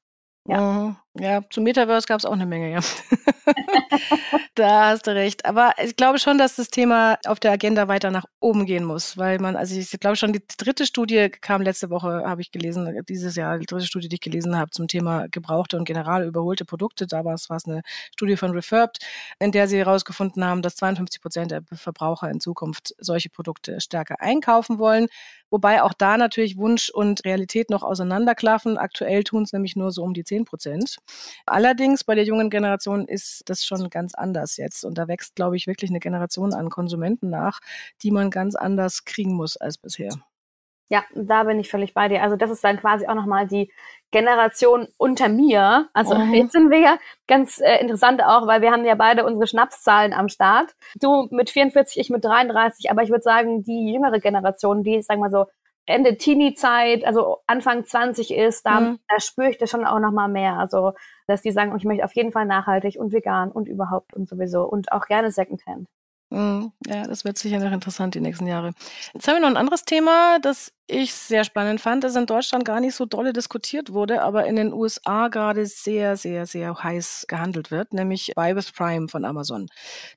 Ja. 0.48 0.62
Mhm. 0.62 0.96
Ja, 1.20 1.42
zum 1.50 1.66
Metaverse 1.66 2.08
gab 2.08 2.20
es 2.20 2.26
auch 2.26 2.32
eine 2.32 2.46
Menge, 2.46 2.72
ja. 2.72 2.80
da 4.56 4.86
hast 4.92 5.08
du 5.08 5.12
recht. 5.12 5.44
Aber 5.46 5.74
ich 5.84 5.98
glaube 5.98 6.20
schon, 6.20 6.38
dass 6.38 6.56
das 6.56 6.70
Thema 6.70 7.18
auf 7.26 7.38
der 7.42 7.52
Agenda 7.52 7.90
weiter 7.90 8.12
nach 8.12 8.24
oben 8.40 8.66
gehen 8.66 8.86
muss, 8.86 9.18
weil 9.18 9.38
man, 9.40 9.58
also 9.58 9.76
ich 9.78 9.92
glaube 10.00 10.16
schon, 10.16 10.32
die 10.32 10.42
dritte 10.58 10.86
Studie 10.86 11.28
kam 11.30 11.64
letzte 11.64 11.90
Woche, 11.90 12.24
habe 12.26 12.40
ich 12.40 12.52
gelesen, 12.52 12.98
dieses 13.10 13.36
Jahr, 13.36 13.60
die 13.60 13.66
dritte 13.66 13.86
Studie, 13.86 14.08
die 14.08 14.16
ich 14.16 14.22
gelesen 14.22 14.58
habe 14.58 14.72
zum 14.72 14.88
Thema 14.88 15.28
gebrauchte 15.30 15.76
und 15.78 15.84
general 15.84 16.24
überholte 16.24 16.64
Produkte. 16.64 17.08
Da 17.08 17.26
war 17.26 17.34
es, 17.34 17.50
war 17.50 17.58
es 17.58 17.66
eine 17.66 17.82
Studie 18.14 18.38
von 18.38 18.52
Refurbed, 18.52 19.00
in 19.40 19.52
der 19.52 19.68
sie 19.68 19.80
herausgefunden 19.80 20.46
haben, 20.46 20.62
dass 20.62 20.78
52 20.78 21.22
Prozent 21.22 21.52
der 21.52 21.62
Verbraucher 21.74 22.30
in 22.30 22.40
Zukunft 22.40 22.96
solche 23.00 23.30
Produkte 23.30 23.82
stärker 23.82 24.22
einkaufen 24.22 24.80
wollen. 24.80 25.08
Wobei 25.50 25.84
auch 25.84 25.94
da 25.94 26.16
natürlich 26.16 26.56
Wunsch 26.56 26.90
und 26.90 27.26
Realität 27.26 27.70
noch 27.70 27.84
auseinanderklaffen. 27.84 28.78
Aktuell 28.78 29.26
tun 29.26 29.44
es 29.44 29.52
nämlich 29.52 29.76
nur 29.76 29.92
so 29.92 30.02
um 30.02 30.14
die 30.14 30.24
10 30.24 30.46
Prozent. 30.46 31.01
Allerdings 31.46 32.04
bei 32.04 32.16
der 32.16 32.24
jungen 32.24 32.50
Generation 32.50 33.08
ist 33.08 33.44
das 33.48 33.66
schon 33.66 33.90
ganz 33.90 34.14
anders 34.16 34.58
jetzt. 34.58 34.84
Und 34.84 34.98
da 34.98 35.08
wächst, 35.08 35.36
glaube 35.36 35.58
ich, 35.58 35.68
wirklich 35.68 35.90
eine 35.90 36.00
Generation 36.00 36.54
an 36.54 36.70
Konsumenten 36.70 37.30
nach, 37.30 37.60
die 38.04 38.12
man 38.12 38.30
ganz 38.30 38.56
anders 38.56 39.06
kriegen 39.06 39.34
muss 39.34 39.58
als 39.58 39.78
bisher. 39.78 40.12
Ja, 40.92 41.06
da 41.16 41.46
bin 41.46 41.58
ich 41.58 41.70
völlig 41.70 41.94
bei 41.94 42.10
dir. 42.10 42.22
Also 42.22 42.36
das 42.36 42.52
ist 42.52 42.66
dann 42.66 42.78
quasi 42.78 43.08
auch 43.08 43.16
nochmal 43.16 43.48
die 43.48 43.72
Generation 44.12 44.90
unter 44.98 45.30
mir. 45.30 45.88
Also 45.94 46.16
mhm. 46.16 46.34
jetzt 46.34 46.52
sind 46.52 46.70
wir 46.70 46.80
ja 46.80 46.98
ganz 47.28 47.62
äh, 47.62 47.78
interessant 47.78 48.22
auch, 48.22 48.46
weil 48.46 48.62
wir 48.62 48.72
haben 48.72 48.84
ja 48.84 48.96
beide 48.96 49.24
unsere 49.24 49.48
Schnapszahlen 49.48 50.12
am 50.12 50.28
Start. 50.28 50.76
Du 51.00 51.30
mit 51.32 51.50
44, 51.50 51.98
ich 51.98 52.10
mit 52.10 52.26
33, 52.26 52.92
aber 52.92 53.04
ich 53.04 53.10
würde 53.10 53.24
sagen, 53.24 53.64
die 53.64 53.94
jüngere 53.94 54.20
Generation, 54.20 54.84
die, 54.84 55.02
sagen 55.02 55.22
wir 55.22 55.30
so, 55.30 55.46
Ende 55.92 56.18
Teenie-Zeit, 56.18 57.06
also 57.06 57.40
Anfang 57.48 57.86
20 57.86 58.32
ist, 58.34 58.66
da, 58.66 58.80
mhm. 58.80 59.00
da 59.08 59.20
spüre 59.20 59.50
ich 59.50 59.58
das 59.58 59.70
schon 59.70 59.86
auch 59.86 60.00
nochmal 60.00 60.30
mehr. 60.30 60.58
Also, 60.58 60.94
dass 61.28 61.42
die 61.42 61.52
sagen, 61.52 61.76
ich 61.78 61.84
möchte 61.84 62.04
auf 62.04 62.16
jeden 62.16 62.32
Fall 62.32 62.46
nachhaltig 62.46 62.98
und 62.98 63.12
vegan 63.14 63.52
und 63.52 63.68
überhaupt 63.68 64.14
und 64.14 64.28
sowieso 64.28 64.64
und 64.64 64.92
auch 64.92 65.06
gerne 65.06 65.32
Secondhand. 65.32 65.88
Mhm. 66.32 66.72
Ja, 66.88 67.06
das 67.06 67.26
wird 67.26 67.38
sicher 67.38 67.60
noch 67.60 67.72
interessant 67.72 68.16
die 68.16 68.22
nächsten 68.22 68.48
Jahre. 68.48 68.72
Jetzt 69.14 69.28
haben 69.28 69.36
wir 69.36 69.42
noch 69.42 69.50
ein 69.50 69.58
anderes 69.58 69.84
Thema, 69.84 70.40
das 70.40 70.72
ich 70.92 71.14
sehr 71.14 71.44
spannend 71.44 71.80
fand, 71.80 72.04
das 72.04 72.16
in 72.16 72.26
Deutschland 72.26 72.66
gar 72.66 72.82
nicht 72.82 72.96
so 72.96 73.06
dolle 73.06 73.32
diskutiert 73.32 73.94
wurde, 73.94 74.22
aber 74.22 74.46
in 74.46 74.58
den 74.58 74.74
USA 74.74 75.30
gerade 75.30 75.66
sehr, 75.66 76.18
sehr, 76.18 76.46
sehr 76.46 76.84
heiß 76.84 77.26
gehandelt 77.28 77.72
wird, 77.72 77.94
nämlich 77.94 78.34
Buy 78.36 78.56
with 78.56 78.72
Prime 78.74 79.08
von 79.08 79.24
Amazon. 79.24 79.68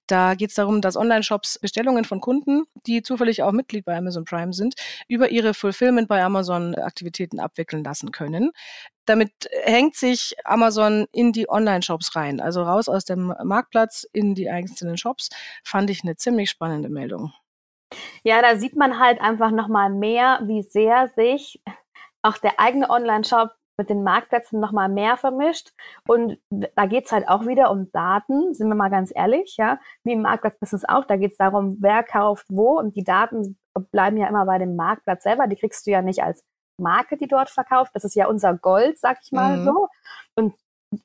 Da 0.09 0.35
geht 0.35 0.51
es 0.51 0.57
darum, 0.57 0.81
dass 0.81 0.97
Online-Shops 0.97 1.61
Bestellungen 1.61 2.05
von 2.05 2.21
Kunden, 2.21 2.65
die 2.87 3.03
zufällig 3.03 3.43
auch 3.43 3.53
Mitglied 3.53 3.85
bei 3.85 3.97
Amazon 3.97 4.25
Prime 4.25 4.53
sind, 4.53 4.75
über 5.07 5.31
ihre 5.31 5.55
Fulfillment 5.55 6.09
bei 6.09 6.23
Amazon 6.23 6.75
Aktivitäten 6.75 7.39
abwickeln 7.39 7.85
lassen 7.85 8.11
können. 8.11 8.51
Damit 9.07 9.31
hängt 9.63 9.97
sich 9.97 10.35
Amazon 10.45 11.07
in 11.13 11.33
die 11.33 11.49
Online-Shops 11.49 12.17
rein, 12.17 12.41
also 12.41 12.63
raus 12.63 12.89
aus 12.89 13.05
dem 13.05 13.33
Marktplatz 13.45 14.07
in 14.13 14.35
die 14.35 14.51
einzelnen 14.51 14.97
Shops, 14.97 15.29
fand 15.63 15.91
ich 15.91 16.03
eine 16.03 16.17
ziemlich 16.17 16.51
spannende 16.51 16.89
Meldung. 16.89 17.33
Ja, 18.23 18.43
da 18.43 18.57
sieht 18.57 18.77
man 18.77 18.99
halt 18.99 19.21
einfach 19.21 19.51
nochmal 19.51 19.91
mehr, 19.91 20.41
wie 20.45 20.63
sehr 20.63 21.09
sich 21.09 21.63
auch 22.23 22.39
der 22.39 22.59
eigene 22.59 22.89
Online-Shop 22.89 23.51
mit 23.77 23.91
den 23.91 24.05
Marktplätzen 24.05 24.61
nochmal 24.61 24.89
mehr 24.89 25.17
vermischt. 25.17 25.73
Und 26.07 26.39
da 26.51 26.87
geht's 26.87 27.13
halt 27.13 27.29
auch 27.29 27.47
wieder 27.47 27.71
um 27.71 27.91
Daten, 27.93 28.55
sind 28.55 28.69
wir 28.69 28.77
mal 28.77 28.91
ganz 28.91 29.13
ehrlich, 29.15 29.57
ja, 29.59 29.79
wie 30.05 30.13
im 30.13 30.23
Marktplatzbusiness 30.23 30.85
auch. 30.89 31.05
Da 31.05 31.17
geht's 31.17 31.37
darum, 31.37 31.79
wer 31.81 32.03
kauft 32.03 32.47
wo 32.49 32.79
und 32.79 32.97
die 32.97 33.05
Daten 33.05 33.59
bleiben 33.91 34.17
ja 34.17 34.29
immer 34.29 34.47
bei 34.47 34.59
dem 34.59 34.77
Marktplatz 34.77 35.25
selber. 35.25 35.47
Die 35.49 35.57
kriegst 35.57 35.87
du 35.87 35.91
ja 35.91 36.03
nicht 36.03 36.23
als 36.23 36.45
Marke, 36.81 37.17
die 37.17 37.27
dort 37.27 37.51
verkauft. 37.51 37.93
Das 37.95 38.05
ist 38.05 38.15
ja 38.15 38.27
unser 38.27 38.57
Gold, 38.57 38.99
sag 38.99 39.19
ich 39.23 39.33
mal 39.33 39.59
mhm. 39.59 39.65
so. 39.65 39.89
Und 40.37 40.55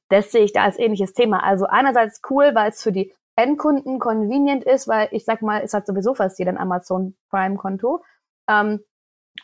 das 0.10 0.32
sehe 0.32 0.44
ich 0.44 0.54
da 0.54 0.64
als 0.64 0.78
ähnliches 0.78 1.14
Thema. 1.14 1.44
Also 1.44 1.66
einerseits 1.66 2.22
cool, 2.30 2.52
weil 2.54 2.70
es 2.70 2.84
für 2.84 2.92
die 2.92 3.14
Endkunden 3.40 4.00
convenient 4.00 4.66
ist, 4.66 4.90
weil 4.90 5.08
ich 5.12 5.24
sag 5.24 5.42
mal, 5.42 5.62
es 5.64 5.74
hat 5.74 5.88
sowieso 5.88 6.14
fast 6.14 6.40
jeder 6.40 6.52
ein 6.52 6.58
Amazon 6.58 7.16
Prime-Konto. 7.30 8.04
Ähm, 8.50 8.82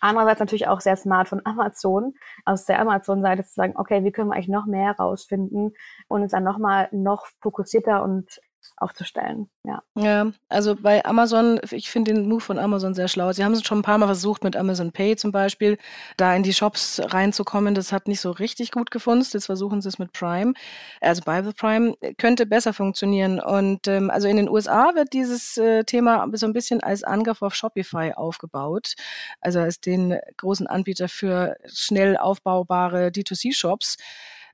andererseits 0.02 0.42
natürlich 0.42 0.68
auch 0.68 0.82
sehr 0.82 0.98
smart 0.98 1.30
von 1.30 1.42
Amazon, 1.46 2.14
aus 2.44 2.66
der 2.66 2.82
Amazon-Seite 2.82 3.46
zu 3.46 3.54
sagen, 3.54 3.74
okay, 3.78 4.04
wie 4.04 4.12
können 4.12 4.28
wir 4.30 4.36
eigentlich 4.36 4.50
noch 4.50 4.66
mehr 4.66 4.88
herausfinden 4.88 5.72
und 6.10 6.22
uns 6.24 6.34
dann 6.34 6.44
nochmal 6.44 6.90
noch 6.92 7.28
fokussierter 7.40 8.04
und 8.04 8.42
aufzustellen. 8.78 9.50
Ja. 9.64 9.84
ja, 9.96 10.32
also 10.50 10.76
bei 10.76 11.04
Amazon, 11.06 11.60
ich 11.72 11.90
finde 11.90 12.14
den 12.14 12.28
Move 12.28 12.42
von 12.42 12.60
Amazon 12.60 12.94
sehr 12.94 13.08
schlau. 13.08 13.32
Sie 13.32 13.44
haben 13.44 13.54
es 13.54 13.64
schon 13.64 13.80
ein 13.80 13.84
paar 13.84 13.98
Mal 13.98 14.08
versucht, 14.08 14.44
mit 14.44 14.56
Amazon 14.56 14.92
Pay 14.92 15.16
zum 15.16 15.32
Beispiel, 15.32 15.78
da 16.18 16.36
in 16.36 16.44
die 16.44 16.54
Shops 16.54 17.02
reinzukommen. 17.04 17.74
Das 17.74 17.92
hat 17.92 18.08
nicht 18.08 18.22
so 18.22 18.32
richtig 18.32 18.72
gut 18.72 18.92
gefunden. 18.92 19.26
Jetzt 19.32 19.46
versuchen 19.46 19.82
sie 19.82 19.90
es 19.90 19.98
mit 19.98 20.12
Prime, 20.14 20.54
also 21.02 21.22
Bible 21.24 21.54
Prime, 21.54 21.96
könnte 22.18 22.46
besser 22.46 22.74
funktionieren. 22.74 23.40
Und 23.40 23.88
ähm, 23.88 24.10
also 24.10 24.28
in 24.28 24.38
den 24.38 24.50
USA 24.50 24.94
wird 24.96 25.14
dieses 25.14 25.58
äh, 25.58 25.84
Thema 25.84 26.28
so 26.34 26.46
ein 26.46 26.54
bisschen 26.54 26.82
als 26.82 27.04
Angriff 27.04 27.42
auf 27.42 27.56
Shopify 27.56 28.14
aufgebaut, 28.16 28.96
also 29.42 29.60
als 29.60 29.80
den 29.80 30.18
großen 30.38 30.68
Anbieter 30.68 31.08
für 31.08 31.56
schnell 31.66 32.18
aufbaubare 32.18 33.08
D2C-Shops. 33.08 33.98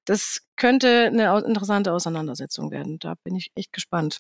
Das 0.06 0.42
könnte 0.56 1.08
eine 1.08 1.38
interessante 1.46 1.92
Auseinandersetzung 1.94 2.72
werden. 2.72 3.00
Da 3.00 3.16
bin 3.24 3.36
ich 3.36 3.52
echt 3.56 3.74
gespannt. 3.74 4.20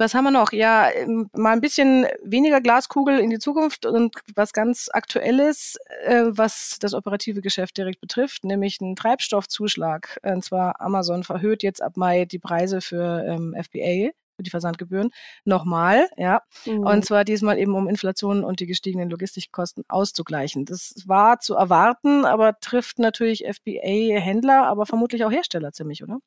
Was 0.00 0.14
haben 0.14 0.24
wir 0.24 0.30
noch? 0.30 0.52
Ja, 0.52 0.88
ähm, 0.92 1.28
mal 1.32 1.52
ein 1.52 1.60
bisschen 1.60 2.06
weniger 2.22 2.60
Glaskugel 2.60 3.18
in 3.18 3.30
die 3.30 3.40
Zukunft 3.40 3.84
und 3.84 4.14
was 4.36 4.52
ganz 4.52 4.88
Aktuelles, 4.92 5.76
äh, 6.04 6.26
was 6.28 6.76
das 6.80 6.94
operative 6.94 7.40
Geschäft 7.40 7.76
direkt 7.76 8.00
betrifft, 8.00 8.44
nämlich 8.44 8.80
einen 8.80 8.94
Treibstoffzuschlag. 8.94 10.20
Und 10.22 10.44
zwar 10.44 10.80
Amazon 10.80 11.24
verhöht 11.24 11.64
jetzt 11.64 11.82
ab 11.82 11.96
Mai 11.96 12.26
die 12.26 12.38
Preise 12.38 12.80
für 12.80 13.24
ähm, 13.26 13.56
FBA 13.60 14.10
die 14.42 14.50
Versandgebühren 14.50 15.10
nochmal, 15.44 16.08
ja. 16.16 16.42
Mhm. 16.66 16.80
Und 16.80 17.04
zwar 17.04 17.24
diesmal 17.24 17.58
eben, 17.58 17.74
um 17.74 17.88
Inflation 17.88 18.44
und 18.44 18.60
die 18.60 18.66
gestiegenen 18.66 19.10
Logistikkosten 19.10 19.84
auszugleichen. 19.88 20.64
Das 20.64 20.94
war 21.06 21.40
zu 21.40 21.54
erwarten, 21.54 22.24
aber 22.24 22.58
trifft 22.60 22.98
natürlich 22.98 23.44
FBA-Händler, 23.46 24.66
aber 24.66 24.86
vermutlich 24.86 25.24
auch 25.24 25.30
Hersteller 25.30 25.72
ziemlich, 25.72 26.02
oder? 26.02 26.18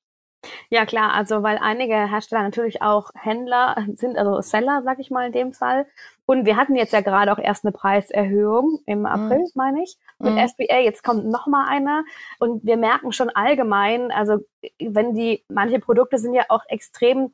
Ja, 0.69 0.85
klar, 0.85 1.13
also 1.13 1.43
weil 1.43 1.59
einige 1.59 1.93
Hersteller 1.93 2.41
natürlich 2.41 2.81
auch 2.81 3.11
Händler 3.13 3.75
sind, 3.93 4.17
also 4.17 4.41
Seller, 4.41 4.81
sag 4.83 4.99
ich 4.99 5.11
mal 5.11 5.27
in 5.27 5.33
dem 5.33 5.53
Fall. 5.53 5.85
Und 6.25 6.45
wir 6.45 6.55
hatten 6.55 6.75
jetzt 6.75 6.93
ja 6.93 7.01
gerade 7.01 7.31
auch 7.31 7.37
erst 7.37 7.65
eine 7.65 7.71
Preiserhöhung 7.71 8.79
im 8.85 8.99
mhm. 8.99 9.05
April, 9.05 9.39
mhm. 9.39 9.51
meine 9.53 9.83
ich, 9.83 9.97
mit 10.19 10.33
mhm. 10.33 10.47
FBA. 10.47 10.79
Jetzt 10.79 11.03
kommt 11.03 11.25
noch 11.25 11.45
mal 11.45 11.67
eine. 11.67 12.03
Und 12.39 12.63
wir 12.63 12.77
merken 12.77 13.11
schon 13.11 13.29
allgemein, 13.29 14.11
also 14.11 14.39
wenn 14.79 15.13
die, 15.13 15.43
manche 15.47 15.79
Produkte 15.79 16.17
sind 16.17 16.33
ja 16.33 16.45
auch 16.49 16.63
extrem 16.69 17.31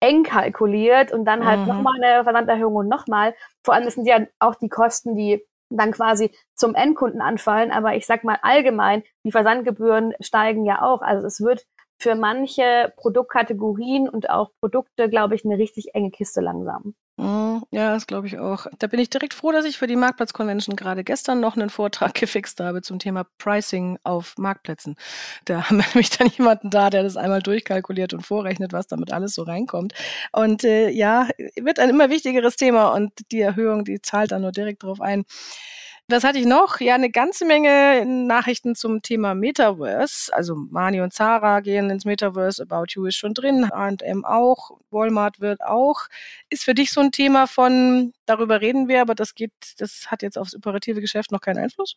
eng 0.00 0.24
kalkuliert 0.24 1.12
und 1.12 1.24
dann 1.24 1.46
halt 1.46 1.60
mhm. 1.60 1.66
nochmal 1.66 1.94
eine 2.02 2.24
Versanderhöhung 2.24 2.74
und 2.74 2.88
nochmal. 2.88 3.34
Vor 3.62 3.74
allem 3.74 3.88
sind 3.88 4.06
ja 4.06 4.20
auch 4.38 4.54
die 4.54 4.68
Kosten, 4.68 5.14
die 5.14 5.44
dann 5.68 5.92
quasi 5.92 6.34
zum 6.54 6.74
Endkunden 6.74 7.20
anfallen. 7.20 7.70
Aber 7.70 7.94
ich 7.94 8.06
sag 8.06 8.24
mal 8.24 8.38
allgemein, 8.42 9.02
die 9.24 9.30
Versandgebühren 9.30 10.14
steigen 10.20 10.64
ja 10.64 10.82
auch. 10.82 11.02
Also 11.02 11.26
es 11.26 11.40
wird 11.40 11.66
für 12.00 12.14
manche 12.14 12.92
Produktkategorien 12.96 14.08
und 14.08 14.30
auch 14.30 14.50
Produkte, 14.60 15.08
glaube 15.08 15.34
ich, 15.34 15.44
eine 15.44 15.58
richtig 15.58 15.94
enge 15.94 16.10
Kiste 16.10 16.40
langsam. 16.40 16.94
Mhm, 17.18 17.62
ja, 17.70 17.92
das 17.92 18.06
glaube 18.06 18.26
ich 18.26 18.38
auch. 18.38 18.66
Da 18.78 18.86
bin 18.86 18.98
ich 18.98 19.10
direkt 19.10 19.34
froh, 19.34 19.52
dass 19.52 19.66
ich 19.66 19.76
für 19.76 19.86
die 19.86 19.96
Marktplatz-Convention 19.96 20.74
gerade 20.74 21.04
gestern 21.04 21.40
noch 21.40 21.56
einen 21.56 21.68
Vortrag 21.68 22.14
gefixt 22.14 22.58
habe 22.60 22.80
zum 22.80 22.98
Thema 22.98 23.26
Pricing 23.36 23.98
auf 24.02 24.34
Marktplätzen. 24.38 24.96
Da 25.44 25.64
haben 25.68 25.78
wir 25.78 25.84
nämlich 25.92 26.10
dann 26.10 26.28
jemanden 26.28 26.70
da, 26.70 26.88
der 26.88 27.02
das 27.02 27.18
einmal 27.18 27.42
durchkalkuliert 27.42 28.14
und 28.14 28.22
vorrechnet, 28.22 28.72
was 28.72 28.86
damit 28.86 29.12
alles 29.12 29.34
so 29.34 29.42
reinkommt. 29.42 29.92
Und 30.32 30.64
äh, 30.64 30.88
ja, 30.88 31.28
wird 31.60 31.78
ein 31.78 31.90
immer 31.90 32.08
wichtigeres 32.08 32.56
Thema 32.56 32.94
und 32.94 33.12
die 33.30 33.40
Erhöhung, 33.40 33.84
die 33.84 34.00
zahlt 34.00 34.32
dann 34.32 34.42
nur 34.42 34.52
direkt 34.52 34.82
drauf 34.82 35.02
ein. 35.02 35.24
Was 36.10 36.24
hatte 36.24 36.38
ich 36.38 36.46
noch? 36.46 36.80
Ja, 36.80 36.96
eine 36.96 37.10
ganze 37.10 37.44
Menge 37.44 38.04
Nachrichten 38.04 38.74
zum 38.74 39.00
Thema 39.00 39.34
Metaverse. 39.34 40.34
Also 40.34 40.56
Mani 40.56 41.00
und 41.00 41.12
Zara 41.12 41.60
gehen 41.60 41.88
ins 41.88 42.04
Metaverse, 42.04 42.62
About 42.62 42.86
You 42.88 43.06
ist 43.06 43.16
schon 43.16 43.32
drin, 43.32 43.70
A&M 43.70 44.24
auch, 44.24 44.72
Walmart 44.90 45.40
wird 45.40 45.62
auch. 45.62 46.08
Ist 46.48 46.64
für 46.64 46.74
dich 46.74 46.92
so 46.92 47.00
ein 47.00 47.12
Thema 47.12 47.46
von, 47.46 48.12
darüber 48.26 48.60
reden 48.60 48.88
wir, 48.88 49.02
aber 49.02 49.14
das 49.14 49.36
geht, 49.36 49.52
das 49.78 50.10
hat 50.10 50.22
jetzt 50.22 50.36
aufs 50.36 50.56
operative 50.56 51.00
Geschäft 51.00 51.30
noch 51.30 51.40
keinen 51.40 51.58
Einfluss? 51.58 51.96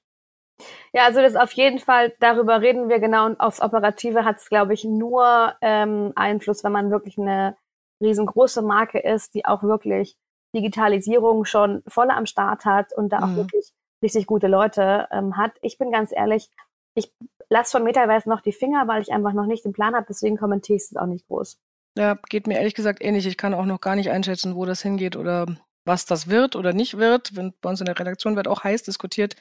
Ja, 0.93 1.05
also 1.05 1.21
das 1.21 1.35
auf 1.35 1.51
jeden 1.53 1.79
Fall, 1.79 2.13
darüber 2.19 2.61
reden 2.61 2.89
wir 2.89 2.99
genau 2.99 3.25
und 3.25 3.39
aufs 3.39 3.61
Operative 3.61 4.25
hat 4.25 4.37
es, 4.37 4.47
glaube 4.47 4.75
ich, 4.75 4.83
nur 4.83 5.55
ähm, 5.61 6.13
Einfluss, 6.15 6.63
wenn 6.63 6.71
man 6.71 6.91
wirklich 6.91 7.17
eine 7.17 7.57
riesengroße 7.99 8.61
Marke 8.61 8.99
ist, 8.99 9.33
die 9.33 9.45
auch 9.45 9.63
wirklich 9.63 10.15
Digitalisierung 10.55 11.45
schon 11.45 11.81
voll 11.87 12.11
am 12.11 12.27
Start 12.27 12.65
hat 12.65 12.93
und 12.95 13.09
da 13.09 13.19
auch 13.19 13.27
mhm. 13.27 13.37
wirklich 13.37 13.73
richtig 14.03 14.27
gute 14.27 14.47
Leute 14.47 15.07
ähm, 15.11 15.37
hat. 15.37 15.53
Ich 15.61 15.77
bin 15.77 15.91
ganz 15.91 16.11
ehrlich, 16.11 16.49
ich 16.93 17.11
lasse 17.49 17.71
von 17.71 17.83
Metaverse 17.83 18.29
noch 18.29 18.41
die 18.41 18.51
Finger, 18.51 18.87
weil 18.87 19.01
ich 19.01 19.11
einfach 19.11 19.33
noch 19.33 19.45
nicht 19.45 19.65
den 19.65 19.73
Plan 19.73 19.95
habe, 19.95 20.05
deswegen 20.07 20.37
kommentiere 20.37 20.77
ich 20.77 20.83
es 20.83 20.95
auch 20.95 21.07
nicht 21.07 21.27
groß. 21.27 21.57
Ja, 21.97 22.17
geht 22.29 22.47
mir 22.47 22.57
ehrlich 22.57 22.73
gesagt 22.73 23.03
ähnlich. 23.03 23.25
Ich 23.27 23.37
kann 23.37 23.53
auch 23.53 23.65
noch 23.65 23.79
gar 23.79 23.95
nicht 23.95 24.09
einschätzen, 24.09 24.55
wo 24.55 24.65
das 24.65 24.81
hingeht 24.81 25.15
oder 25.15 25.45
was 25.85 26.05
das 26.05 26.27
wird 26.27 26.55
oder 26.55 26.73
nicht 26.73 26.97
wird. 26.97 27.35
Wenn, 27.35 27.53
bei 27.61 27.69
uns 27.69 27.79
in 27.79 27.85
der 27.85 27.99
Redaktion 27.99 28.35
wird 28.35 28.47
auch 28.47 28.63
heiß 28.63 28.83
diskutiert. 28.83 29.35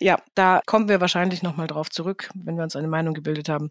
Ja, 0.00 0.18
da 0.34 0.60
kommen 0.66 0.88
wir 0.88 1.00
wahrscheinlich 1.00 1.42
nochmal 1.42 1.66
drauf 1.66 1.90
zurück, 1.90 2.30
wenn 2.34 2.56
wir 2.56 2.64
uns 2.64 2.76
eine 2.76 2.88
Meinung 2.88 3.14
gebildet 3.14 3.48
haben. 3.48 3.70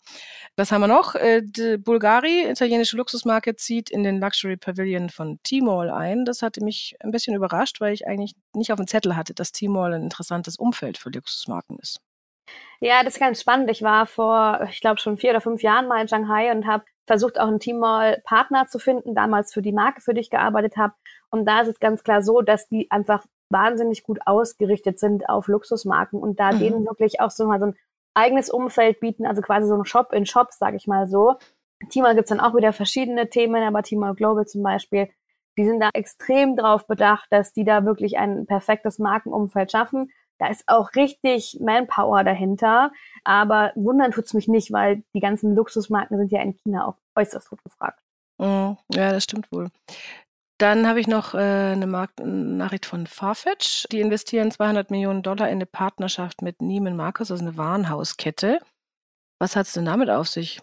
Was 0.55 0.71
haben 0.71 0.81
wir 0.81 0.87
noch? 0.87 1.15
Äh, 1.15 1.41
Bulgari, 1.77 2.49
italienische 2.49 2.97
Luxusmarke, 2.97 3.55
zieht 3.55 3.89
in 3.89 4.03
den 4.03 4.19
Luxury 4.19 4.57
Pavilion 4.57 5.09
von 5.09 5.39
T-Mall 5.43 5.89
ein. 5.89 6.25
Das 6.25 6.41
hatte 6.41 6.63
mich 6.63 6.95
ein 6.99 7.11
bisschen 7.11 7.35
überrascht, 7.35 7.81
weil 7.81 7.93
ich 7.93 8.07
eigentlich 8.07 8.35
nicht 8.53 8.71
auf 8.71 8.77
dem 8.77 8.87
Zettel 8.87 9.15
hatte, 9.15 9.33
dass 9.33 9.51
T-Mall 9.51 9.93
ein 9.93 10.03
interessantes 10.03 10.57
Umfeld 10.57 10.97
für 10.97 11.09
Luxusmarken 11.09 11.77
ist. 11.79 11.99
Ja, 12.79 13.03
das 13.03 13.15
ist 13.15 13.19
ganz 13.19 13.41
spannend. 13.41 13.69
Ich 13.71 13.81
war 13.81 14.05
vor, 14.05 14.67
ich 14.69 14.81
glaube, 14.81 14.99
schon 14.99 15.17
vier 15.17 15.31
oder 15.31 15.41
fünf 15.41 15.63
Jahren 15.63 15.87
mal 15.87 16.01
in 16.01 16.07
Shanghai 16.07 16.51
und 16.51 16.67
habe 16.67 16.85
versucht, 17.05 17.39
auch 17.39 17.47
einen 17.47 17.59
Teammall-Partner 17.59 18.67
zu 18.67 18.79
finden, 18.79 19.15
damals 19.15 19.53
für 19.53 19.61
die 19.61 19.71
Marke, 19.71 20.01
für 20.01 20.13
die 20.13 20.21
ich 20.21 20.29
gearbeitet 20.29 20.77
habe. 20.77 20.93
Und 21.29 21.45
da 21.45 21.61
ist 21.61 21.67
es 21.67 21.79
ganz 21.79 22.03
klar 22.03 22.21
so, 22.21 22.41
dass 22.41 22.67
die 22.67 22.89
einfach 22.91 23.25
wahnsinnig 23.49 24.03
gut 24.03 24.19
ausgerichtet 24.25 24.99
sind 24.99 25.29
auf 25.29 25.47
Luxusmarken 25.47 26.19
und 26.19 26.39
da 26.39 26.51
mhm. 26.51 26.59
denen 26.59 26.85
wirklich 26.85 27.19
auch 27.19 27.29
so 27.29 27.45
mal 27.45 27.59
so 27.59 27.67
ein 27.67 27.75
eigenes 28.15 28.49
Umfeld 28.49 28.99
bieten, 28.99 29.25
also 29.25 29.41
quasi 29.41 29.67
so 29.67 29.75
ein 29.75 29.85
Shop 29.85 30.13
in 30.13 30.25
Shops, 30.25 30.57
sage 30.57 30.77
ich 30.77 30.87
mal 30.87 31.07
so. 31.07 31.35
Teammall 31.89 32.15
gibt's 32.15 32.29
dann 32.29 32.39
auch 32.39 32.55
wieder 32.55 32.73
verschiedene 32.73 33.29
Themen, 33.29 33.61
aber 33.61 33.83
Teammall 33.83 34.15
Global 34.15 34.47
zum 34.47 34.63
Beispiel, 34.63 35.09
die 35.57 35.65
sind 35.65 35.79
da 35.79 35.89
extrem 35.93 36.55
drauf 36.55 36.87
bedacht, 36.87 37.27
dass 37.29 37.53
die 37.53 37.65
da 37.65 37.85
wirklich 37.85 38.17
ein 38.17 38.45
perfektes 38.45 38.99
Markenumfeld 38.99 39.71
schaffen. 39.71 40.11
Da 40.39 40.47
ist 40.47 40.63
auch 40.67 40.95
richtig 40.95 41.57
Manpower 41.61 42.23
dahinter. 42.23 42.91
Aber 43.23 43.71
wundern 43.75 44.11
tut's 44.11 44.33
mich 44.33 44.47
nicht, 44.47 44.71
weil 44.71 45.03
die 45.13 45.19
ganzen 45.19 45.55
Luxusmarken 45.55 46.17
sind 46.17 46.31
ja 46.31 46.41
in 46.41 46.53
China 46.53 46.87
auch 46.87 46.95
äußerst 47.15 47.49
gut 47.49 47.63
gefragt. 47.63 47.99
Mhm. 48.37 48.77
Ja, 48.93 49.11
das 49.11 49.23
stimmt 49.23 49.51
wohl. 49.51 49.69
Dann 50.57 50.87
habe 50.87 51.01
ich 51.01 51.07
noch 51.07 51.33
äh, 51.33 51.37
eine 51.73 51.87
Marktnachricht 51.87 52.85
von 52.85 53.07
Farfetch. 53.07 53.87
Die 53.91 53.99
investieren 53.99 54.51
200 54.51 54.89
Millionen 54.89 55.21
Dollar 55.21 55.49
in 55.49 55.55
eine 55.55 55.65
Partnerschaft 55.65 56.41
mit 56.41 56.61
Neiman 56.61 56.95
Marcus, 56.95 57.29
also 57.29 57.43
eine 57.43 57.57
Warenhauskette. 57.57 58.59
Was 59.39 59.55
hat 59.55 59.67
es 59.67 59.73
denn 59.73 59.85
damit 59.85 60.09
auf 60.09 60.29
sich? 60.29 60.61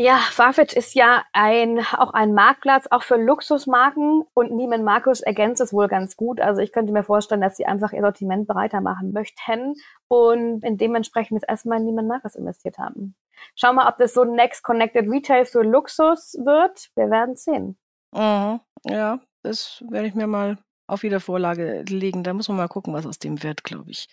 Ja, 0.00 0.18
Farfetch 0.30 0.76
ist 0.76 0.94
ja 0.94 1.24
ein, 1.32 1.80
auch 1.80 2.12
ein 2.12 2.32
Marktplatz, 2.32 2.86
auch 2.88 3.02
für 3.02 3.16
Luxusmarken 3.16 4.22
und 4.32 4.52
Neiman 4.52 4.84
Marcus 4.84 5.22
ergänzt 5.22 5.60
es 5.60 5.72
wohl 5.72 5.88
ganz 5.88 6.16
gut. 6.16 6.40
Also 6.40 6.60
ich 6.60 6.70
könnte 6.70 6.92
mir 6.92 7.02
vorstellen, 7.02 7.40
dass 7.40 7.56
sie 7.56 7.66
einfach 7.66 7.92
ihr 7.92 8.02
Sortiment 8.02 8.46
breiter 8.46 8.80
machen 8.80 9.10
möchten 9.12 9.74
und 10.06 10.62
in 10.62 10.76
dementsprechend 10.76 11.40
jetzt 11.40 11.48
erstmal 11.48 11.80
in 11.80 11.86
Neiman 11.86 12.06
Marcus 12.06 12.36
investiert 12.36 12.78
haben. 12.78 13.16
Schauen 13.56 13.74
wir 13.74 13.82
mal, 13.82 13.88
ob 13.88 13.98
das 13.98 14.14
so 14.14 14.22
Next 14.22 14.62
Connected 14.62 15.10
Retail 15.10 15.44
für 15.46 15.64
Luxus 15.64 16.34
wird. 16.44 16.90
Wir 16.94 17.10
werden 17.10 17.34
sehen. 17.34 17.76
Mhm. 18.12 18.60
Ja, 18.84 19.18
das 19.42 19.82
werde 19.88 20.06
ich 20.06 20.14
mir 20.14 20.28
mal 20.28 20.58
auf 20.88 21.02
Wiedervorlage 21.02 21.84
legen. 21.88 22.24
Da 22.24 22.32
muss 22.32 22.48
man 22.48 22.56
mal 22.56 22.68
gucken, 22.68 22.94
was 22.94 23.06
aus 23.06 23.18
dem 23.18 23.42
wird, 23.42 23.62
glaube 23.62 23.90
ich. 23.90 24.08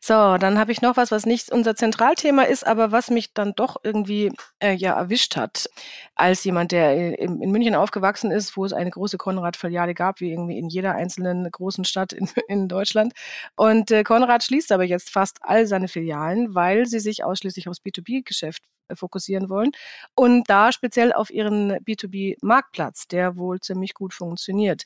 So, 0.00 0.38
dann 0.38 0.58
habe 0.58 0.72
ich 0.72 0.82
noch 0.82 0.96
was, 0.96 1.10
was 1.10 1.26
nicht 1.26 1.52
unser 1.52 1.76
Zentralthema 1.76 2.42
ist, 2.42 2.66
aber 2.66 2.92
was 2.92 3.10
mich 3.10 3.34
dann 3.34 3.54
doch 3.54 3.76
irgendwie 3.84 4.32
äh, 4.58 4.72
ja 4.72 4.94
erwischt 4.94 5.36
hat, 5.36 5.68
als 6.14 6.42
jemand, 6.44 6.72
der 6.72 7.18
in, 7.18 7.40
in 7.42 7.50
München 7.50 7.74
aufgewachsen 7.74 8.30
ist, 8.30 8.56
wo 8.56 8.64
es 8.64 8.72
eine 8.72 8.90
große 8.90 9.18
Konrad-Filiale 9.18 9.94
gab, 9.94 10.20
wie 10.20 10.32
irgendwie 10.32 10.58
in 10.58 10.68
jeder 10.68 10.94
einzelnen 10.94 11.50
großen 11.50 11.84
Stadt 11.84 12.12
in, 12.12 12.28
in 12.48 12.68
Deutschland. 12.68 13.12
Und 13.56 13.90
äh, 13.90 14.02
Konrad 14.02 14.42
schließt 14.42 14.72
aber 14.72 14.84
jetzt 14.84 15.10
fast 15.10 15.38
all 15.42 15.66
seine 15.66 15.88
Filialen, 15.88 16.54
weil 16.54 16.86
sie 16.86 17.00
sich 17.00 17.22
ausschließlich 17.22 17.68
aufs 17.68 17.82
B2B-Geschäft 17.82 18.62
äh, 18.88 18.96
fokussieren 18.96 19.48
wollen 19.48 19.70
und 20.14 20.48
da 20.50 20.70
speziell 20.70 21.12
auf 21.12 21.30
ihren 21.30 21.72
B2B-Marktplatz, 21.72 23.08
der 23.08 23.36
wohl 23.36 23.60
ziemlich 23.60 23.94
gut 23.94 24.12
funktioniert. 24.12 24.84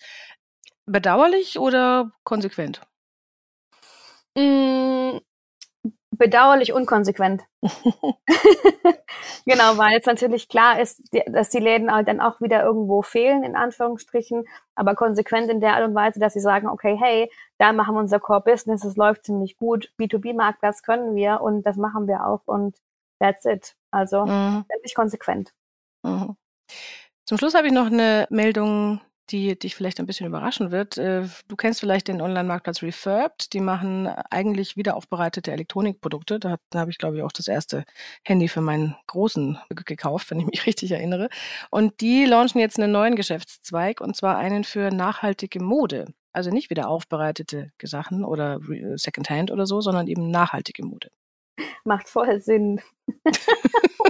Bedauerlich 0.89 1.59
oder 1.59 2.11
konsequent? 2.25 2.81
Mm, 4.35 5.19
bedauerlich 6.11 6.73
unkonsequent. 6.73 7.45
genau, 9.47 9.79
weil 9.79 9.99
es 9.99 10.07
natürlich 10.07 10.49
klar 10.49 10.81
ist, 10.81 11.03
dass 11.27 11.51
die 11.51 11.59
Läden 11.59 11.89
dann 12.05 12.21
auch 12.21 12.41
wieder 12.41 12.63
irgendwo 12.63 13.03
fehlen, 13.03 13.45
in 13.45 13.55
Anführungsstrichen, 13.57 14.47
aber 14.75 14.95
konsequent 14.95 15.51
in 15.51 15.61
der 15.61 15.75
Art 15.75 15.85
und 15.85 15.95
Weise, 15.95 16.21
dass 16.21 16.33
sie 16.33 16.41
sagen, 16.41 16.69
okay, 16.69 16.97
hey, 16.99 17.31
da 17.59 17.73
machen 17.73 17.95
wir 17.95 18.01
unser 18.01 18.21
Core-Business, 18.21 18.85
es 18.85 18.97
läuft 18.97 19.25
ziemlich 19.25 19.57
gut, 19.57 19.93
B2B-Marktplatz 19.99 20.83
können 20.83 21.15
wir 21.15 21.41
und 21.41 21.63
das 21.65 21.77
machen 21.77 22.07
wir 22.07 22.27
auch 22.27 22.43
und 22.47 22.77
that's 23.21 23.45
it. 23.45 23.75
Also, 23.91 24.27
mhm. 24.27 24.65
ich 24.83 24.95
konsequent. 24.95 25.53
Mhm. 26.03 26.37
Zum 27.27 27.37
Schluss 27.37 27.55
habe 27.55 27.67
ich 27.67 27.73
noch 27.73 27.87
eine 27.87 28.27
Meldung 28.31 29.01
die 29.31 29.59
dich 29.59 29.75
vielleicht 29.75 30.01
ein 30.01 30.07
bisschen 30.07 30.27
überraschen 30.27 30.71
wird. 30.71 30.99
Äh, 30.99 31.25
du 31.49 31.57
kennst 31.57 31.81
vielleicht 31.81 32.09
den 32.09 32.21
Online-Marktplatz 32.21 32.83
Refurbed. 32.83 33.53
Die 33.53 33.61
machen 33.61 34.07
eigentlich 34.07 34.77
wiederaufbereitete 34.77 35.53
Elektronikprodukte. 35.53 36.39
Da, 36.39 36.57
da 36.71 36.81
habe 36.81 36.91
ich, 36.91 36.99
glaube 36.99 37.17
ich, 37.17 37.23
auch 37.23 37.33
das 37.33 37.49
erste 37.49 37.85
Handy 38.25 38.49
für 38.49 38.61
meinen 38.61 38.97
Großen 39.07 39.59
gekauft, 39.71 40.31
wenn 40.31 40.41
ich 40.41 40.47
mich 40.47 40.67
richtig 40.67 40.93
erinnere. 40.93 41.29
Und 41.71 42.01
die 42.01 42.25
launchen 42.25 42.61
jetzt 42.61 42.79
einen 42.79 42.93
neuen 42.93 43.17
Geschäftszweig 43.17 44.01
und 44.01 44.17
zwar 44.17 44.39
einen 44.39 44.65
für 44.65 44.91
nachhaltige 44.91 45.63
Mode. 45.63 46.07
Also 46.33 46.51
nicht 46.51 46.71
wieder 46.71 46.89
aufbereitete 46.89 47.73
Sachen 47.83 48.25
oder 48.25 48.61
Secondhand 48.97 49.51
oder 49.51 49.67
so, 49.67 49.81
sondern 49.81 50.07
eben 50.07 50.31
nachhaltige 50.31 50.85
Mode. 50.85 51.09
Macht 51.85 52.09
voll 52.09 52.41
Sinn. 52.41 52.81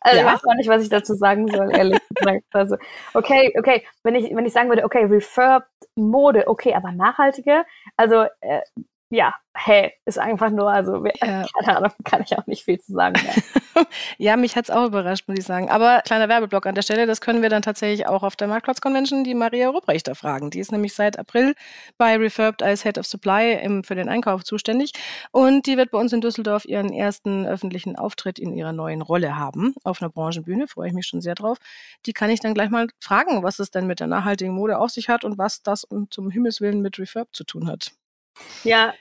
Also 0.00 0.18
ja. 0.18 0.26
ich 0.26 0.32
weiß 0.32 0.42
gar 0.42 0.54
nicht, 0.54 0.68
was 0.68 0.82
ich 0.82 0.88
dazu 0.88 1.14
sagen 1.14 1.48
soll, 1.48 1.70
ehrlich 1.76 2.00
gesagt. 2.14 2.44
Also, 2.52 2.76
okay, 3.14 3.52
okay, 3.58 3.84
wenn 4.02 4.14
ich, 4.14 4.34
wenn 4.34 4.46
ich 4.46 4.52
sagen 4.52 4.68
würde, 4.68 4.84
okay, 4.84 5.04
refurbed 5.04 5.66
Mode, 5.94 6.46
okay, 6.48 6.74
aber 6.74 6.92
nachhaltige, 6.92 7.64
also 7.96 8.24
äh, 8.40 8.60
ja, 9.10 9.34
hey, 9.52 9.92
ist 10.04 10.18
einfach 10.18 10.50
nur, 10.50 10.70
also 10.70 11.04
ja. 11.04 11.44
keine 11.64 11.76
Ahnung, 11.76 11.90
kann 12.04 12.22
ich 12.22 12.38
auch 12.38 12.46
nicht 12.46 12.64
viel 12.64 12.78
zu 12.78 12.92
sagen. 12.92 13.20
ja, 14.18 14.36
mich 14.36 14.54
hat's 14.54 14.70
auch 14.70 14.86
überrascht, 14.86 15.26
muss 15.26 15.38
ich 15.38 15.44
sagen. 15.44 15.68
Aber 15.68 16.02
kleiner 16.02 16.28
Werbeblock 16.28 16.66
an 16.66 16.76
der 16.76 16.82
Stelle, 16.82 17.06
das 17.06 17.20
können 17.20 17.42
wir 17.42 17.48
dann 17.48 17.62
tatsächlich 17.62 18.06
auch 18.06 18.22
auf 18.22 18.36
der 18.36 18.46
Marktplatz 18.46 18.80
Convention 18.80 19.24
die 19.24 19.34
Maria 19.34 19.68
Rupprechter 19.68 20.14
fragen. 20.14 20.50
Die 20.50 20.60
ist 20.60 20.70
nämlich 20.70 20.94
seit 20.94 21.18
April 21.18 21.54
bei 21.98 22.16
Refurbed 22.16 22.62
als 22.62 22.84
Head 22.84 22.98
of 22.98 23.06
Supply 23.06 23.54
im, 23.54 23.82
für 23.82 23.96
den 23.96 24.08
Einkauf 24.08 24.44
zuständig 24.44 24.92
und 25.32 25.66
die 25.66 25.76
wird 25.76 25.90
bei 25.90 25.98
uns 25.98 26.12
in 26.12 26.20
Düsseldorf 26.20 26.64
ihren 26.64 26.92
ersten 26.92 27.46
öffentlichen 27.46 27.96
Auftritt 27.96 28.38
in 28.38 28.52
ihrer 28.54 28.72
neuen 28.72 29.02
Rolle 29.02 29.36
haben 29.36 29.74
auf 29.82 30.00
einer 30.00 30.10
Branchenbühne. 30.10 30.68
Freue 30.68 30.88
ich 30.88 30.94
mich 30.94 31.06
schon 31.06 31.20
sehr 31.20 31.34
drauf. 31.34 31.58
Die 32.06 32.12
kann 32.12 32.30
ich 32.30 32.38
dann 32.38 32.54
gleich 32.54 32.70
mal 32.70 32.86
fragen, 33.00 33.42
was 33.42 33.58
es 33.58 33.72
denn 33.72 33.88
mit 33.88 33.98
der 33.98 34.06
nachhaltigen 34.06 34.54
Mode 34.54 34.78
auf 34.78 34.90
sich 34.90 35.08
hat 35.08 35.24
und 35.24 35.36
was 35.36 35.62
das 35.62 35.86
zum 36.10 36.30
Himmelswillen 36.30 36.80
mit 36.80 36.98
Refurbed 36.98 37.34
zu 37.34 37.42
tun 37.44 37.66
hat. 37.66 37.92
Ja, 38.62 38.90
äh, 38.90 38.92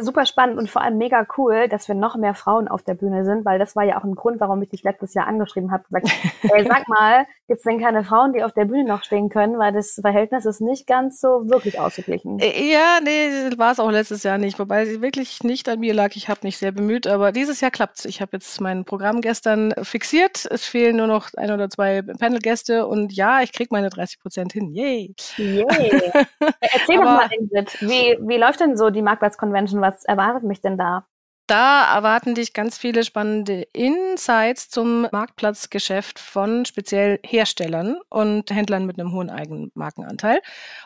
super 0.00 0.26
spannend 0.26 0.58
und 0.58 0.68
vor 0.68 0.82
allem 0.82 0.98
mega 0.98 1.26
cool, 1.38 1.68
dass 1.68 1.88
wir 1.88 1.94
noch 1.94 2.16
mehr 2.16 2.34
Frauen 2.34 2.68
auf 2.68 2.82
der 2.82 2.94
Bühne 2.94 3.24
sind, 3.24 3.44
weil 3.46 3.58
das 3.58 3.74
war 3.74 3.84
ja 3.84 3.98
auch 3.98 4.04
ein 4.04 4.14
Grund, 4.14 4.38
warum 4.38 4.60
ich 4.62 4.68
dich 4.68 4.82
letztes 4.82 5.14
Jahr 5.14 5.26
angeschrieben 5.26 5.72
habe. 5.72 5.84
Gesagt, 5.88 6.08
ey, 6.42 6.66
sag 6.66 6.88
mal, 6.88 7.26
gibt 7.48 7.58
es 7.58 7.62
denn 7.62 7.80
keine 7.80 8.04
Frauen, 8.04 8.34
die 8.34 8.42
auf 8.42 8.52
der 8.52 8.66
Bühne 8.66 8.84
noch 8.84 9.02
stehen 9.02 9.30
können, 9.30 9.58
weil 9.58 9.72
das 9.72 9.98
Verhältnis 10.00 10.44
ist 10.44 10.60
nicht 10.60 10.86
ganz 10.86 11.20
so 11.20 11.48
wirklich 11.48 11.80
ausgeglichen. 11.80 12.38
Äh, 12.38 12.70
ja, 12.70 12.98
nee, 13.02 13.56
war 13.56 13.72
es 13.72 13.80
auch 13.80 13.90
letztes 13.90 14.24
Jahr 14.24 14.36
nicht, 14.36 14.58
wobei 14.58 14.84
sie 14.84 15.00
wirklich 15.00 15.42
nicht 15.42 15.68
an 15.68 15.80
mir 15.80 15.94
lag. 15.94 16.10
Ich 16.16 16.28
habe 16.28 16.40
mich 16.42 16.58
sehr 16.58 16.72
bemüht, 16.72 17.06
aber 17.06 17.32
dieses 17.32 17.60
Jahr 17.62 17.70
klappt's. 17.70 18.04
Ich 18.04 18.20
habe 18.20 18.32
jetzt 18.34 18.60
mein 18.60 18.84
Programm 18.84 19.22
gestern 19.22 19.72
fixiert. 19.82 20.46
Es 20.50 20.66
fehlen 20.66 20.96
nur 20.96 21.06
noch 21.06 21.30
ein 21.34 21.50
oder 21.50 21.70
zwei 21.70 22.02
Panelgäste 22.02 22.86
und 22.86 23.12
ja, 23.14 23.40
ich 23.40 23.52
krieg 23.52 23.72
meine 23.72 23.88
30 23.88 24.20
Prozent 24.20 24.52
hin. 24.52 24.68
Yay! 24.70 25.14
Yay! 25.38 25.64
Erzähl 26.60 26.96
aber, 26.96 27.04
doch 27.04 27.16
mal, 27.16 27.30
Ingrid, 27.38 27.80
wie, 27.80 28.18
wie 28.20 28.36
läuft 28.36 28.60
denn 28.60 28.76
so 28.76 28.90
die 28.90 29.02
Marktplatz 29.02 29.38
Convention, 29.46 29.80
was 29.80 30.04
erwartet 30.04 30.42
mich 30.42 30.60
denn 30.60 30.76
da? 30.76 31.06
Da 31.48 31.94
erwarten 31.94 32.34
dich 32.34 32.54
ganz 32.54 32.76
viele 32.76 33.04
spannende 33.04 33.68
Insights 33.72 34.68
zum 34.68 35.06
Marktplatzgeschäft 35.12 36.18
von 36.18 36.64
speziell 36.64 37.20
Herstellern 37.24 37.98
und 38.08 38.50
Händlern 38.50 38.84
mit 38.84 38.98
einem 38.98 39.12
hohen 39.12 39.30
Eigenmarkenanteil. 39.30 40.40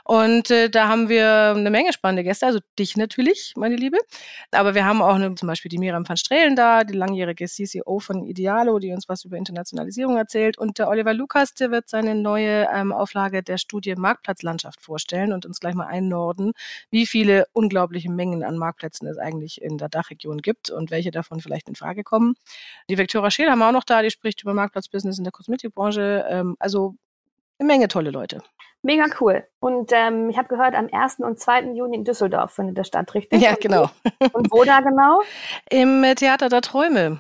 Und 0.05 0.51
äh, 0.51 0.69
da 0.69 0.87
haben 0.87 1.09
wir 1.09 1.55
eine 1.57 1.71
Menge 1.71 1.95
spannende 1.95 2.25
Gäste, 2.25 2.45
also 2.45 2.59
dich 2.79 2.99
natürlich, 2.99 3.55
meine 3.57 3.75
Liebe. 3.75 3.97
Aber 4.51 4.75
wir 4.75 4.85
haben 4.85 5.01
auch 5.01 5.15
eine, 5.15 5.35
zum 5.35 5.49
Beispiel 5.49 5.71
die 5.71 5.79
Miriam 5.79 6.07
van 6.07 6.19
Strehlen 6.19 6.57
da, 6.57 6.85
die 6.85 6.93
langjährige 6.93 7.47
CCO 7.47 7.99
von 7.99 8.23
Idealo, 8.23 8.79
die 8.81 8.93
uns 8.93 9.09
was 9.09 9.25
über 9.25 9.39
Internationalisierung 9.39 10.19
erzählt. 10.19 10.59
Und 10.59 10.79
der 10.79 10.89
Oliver 10.89 11.15
Lukas, 11.15 11.55
der 11.55 11.71
wird 11.71 11.89
seine 11.89 12.15
neue 12.15 12.69
ähm, 12.71 12.93
Auflage 12.93 13.43
der 13.43 13.57
Studie 13.57 13.95
Marktplatzlandschaft 13.95 14.83
vorstellen 14.83 15.33
und 15.33 15.47
uns 15.47 15.59
gleich 15.59 15.75
mal 15.75 15.87
einnorden, 15.87 16.53
wie 16.91 17.07
viele 17.07 17.47
unglaubliche 17.55 18.11
Mengen 18.11 18.45
an 18.45 18.59
Marktplätzen 18.59 19.09
es 19.09 19.17
eigentlich 19.17 19.63
in 19.63 19.79
der 19.79 19.89
Dachregion 19.89 20.43
gibt 20.43 20.50
gibt 20.51 20.71
und 20.71 20.91
welche 20.91 21.11
davon 21.11 21.41
vielleicht 21.41 21.69
in 21.69 21.77
Frage 21.77 22.03
kommen. 22.03 22.35
Die 22.89 22.99
Viktoria 22.99 23.31
Scheel 23.31 23.51
haben 23.51 23.61
wir 23.61 23.69
auch 23.69 23.73
noch 23.73 23.85
da, 23.85 24.03
die 24.03 24.11
spricht 24.11 24.43
über 24.43 24.55
Marktplatzbusiness 24.55 25.19
in 25.19 25.25
der 25.25 25.33
Kosmetikbranche. 25.33 26.27
Ähm, 26.29 26.57
also 26.59 26.95
eine 27.59 27.67
Menge 27.67 27.89
tolle 27.89 28.11
Leute. 28.11 28.43
Mega 28.83 29.05
cool. 29.21 29.45
Und 29.61 29.93
ähm, 29.93 30.31
ich 30.31 30.39
habe 30.39 30.49
gehört, 30.49 30.75
am 30.75 30.89
1. 30.91 31.19
und 31.19 31.39
2. 31.39 31.73
Juni 31.75 31.97
in 31.97 32.05
Düsseldorf 32.05 32.53
findet 32.53 32.79
das 32.79 32.87
statt, 32.87 33.13
richtig? 33.15 33.43
Ja, 33.43 33.55
genau. 33.55 33.91
Und 34.33 34.51
wo 34.51 34.65
da 34.65 34.81
genau? 34.81 35.21
Im 35.69 36.03
Theater 36.17 36.49
der 36.49 36.63
Träume 36.63 37.19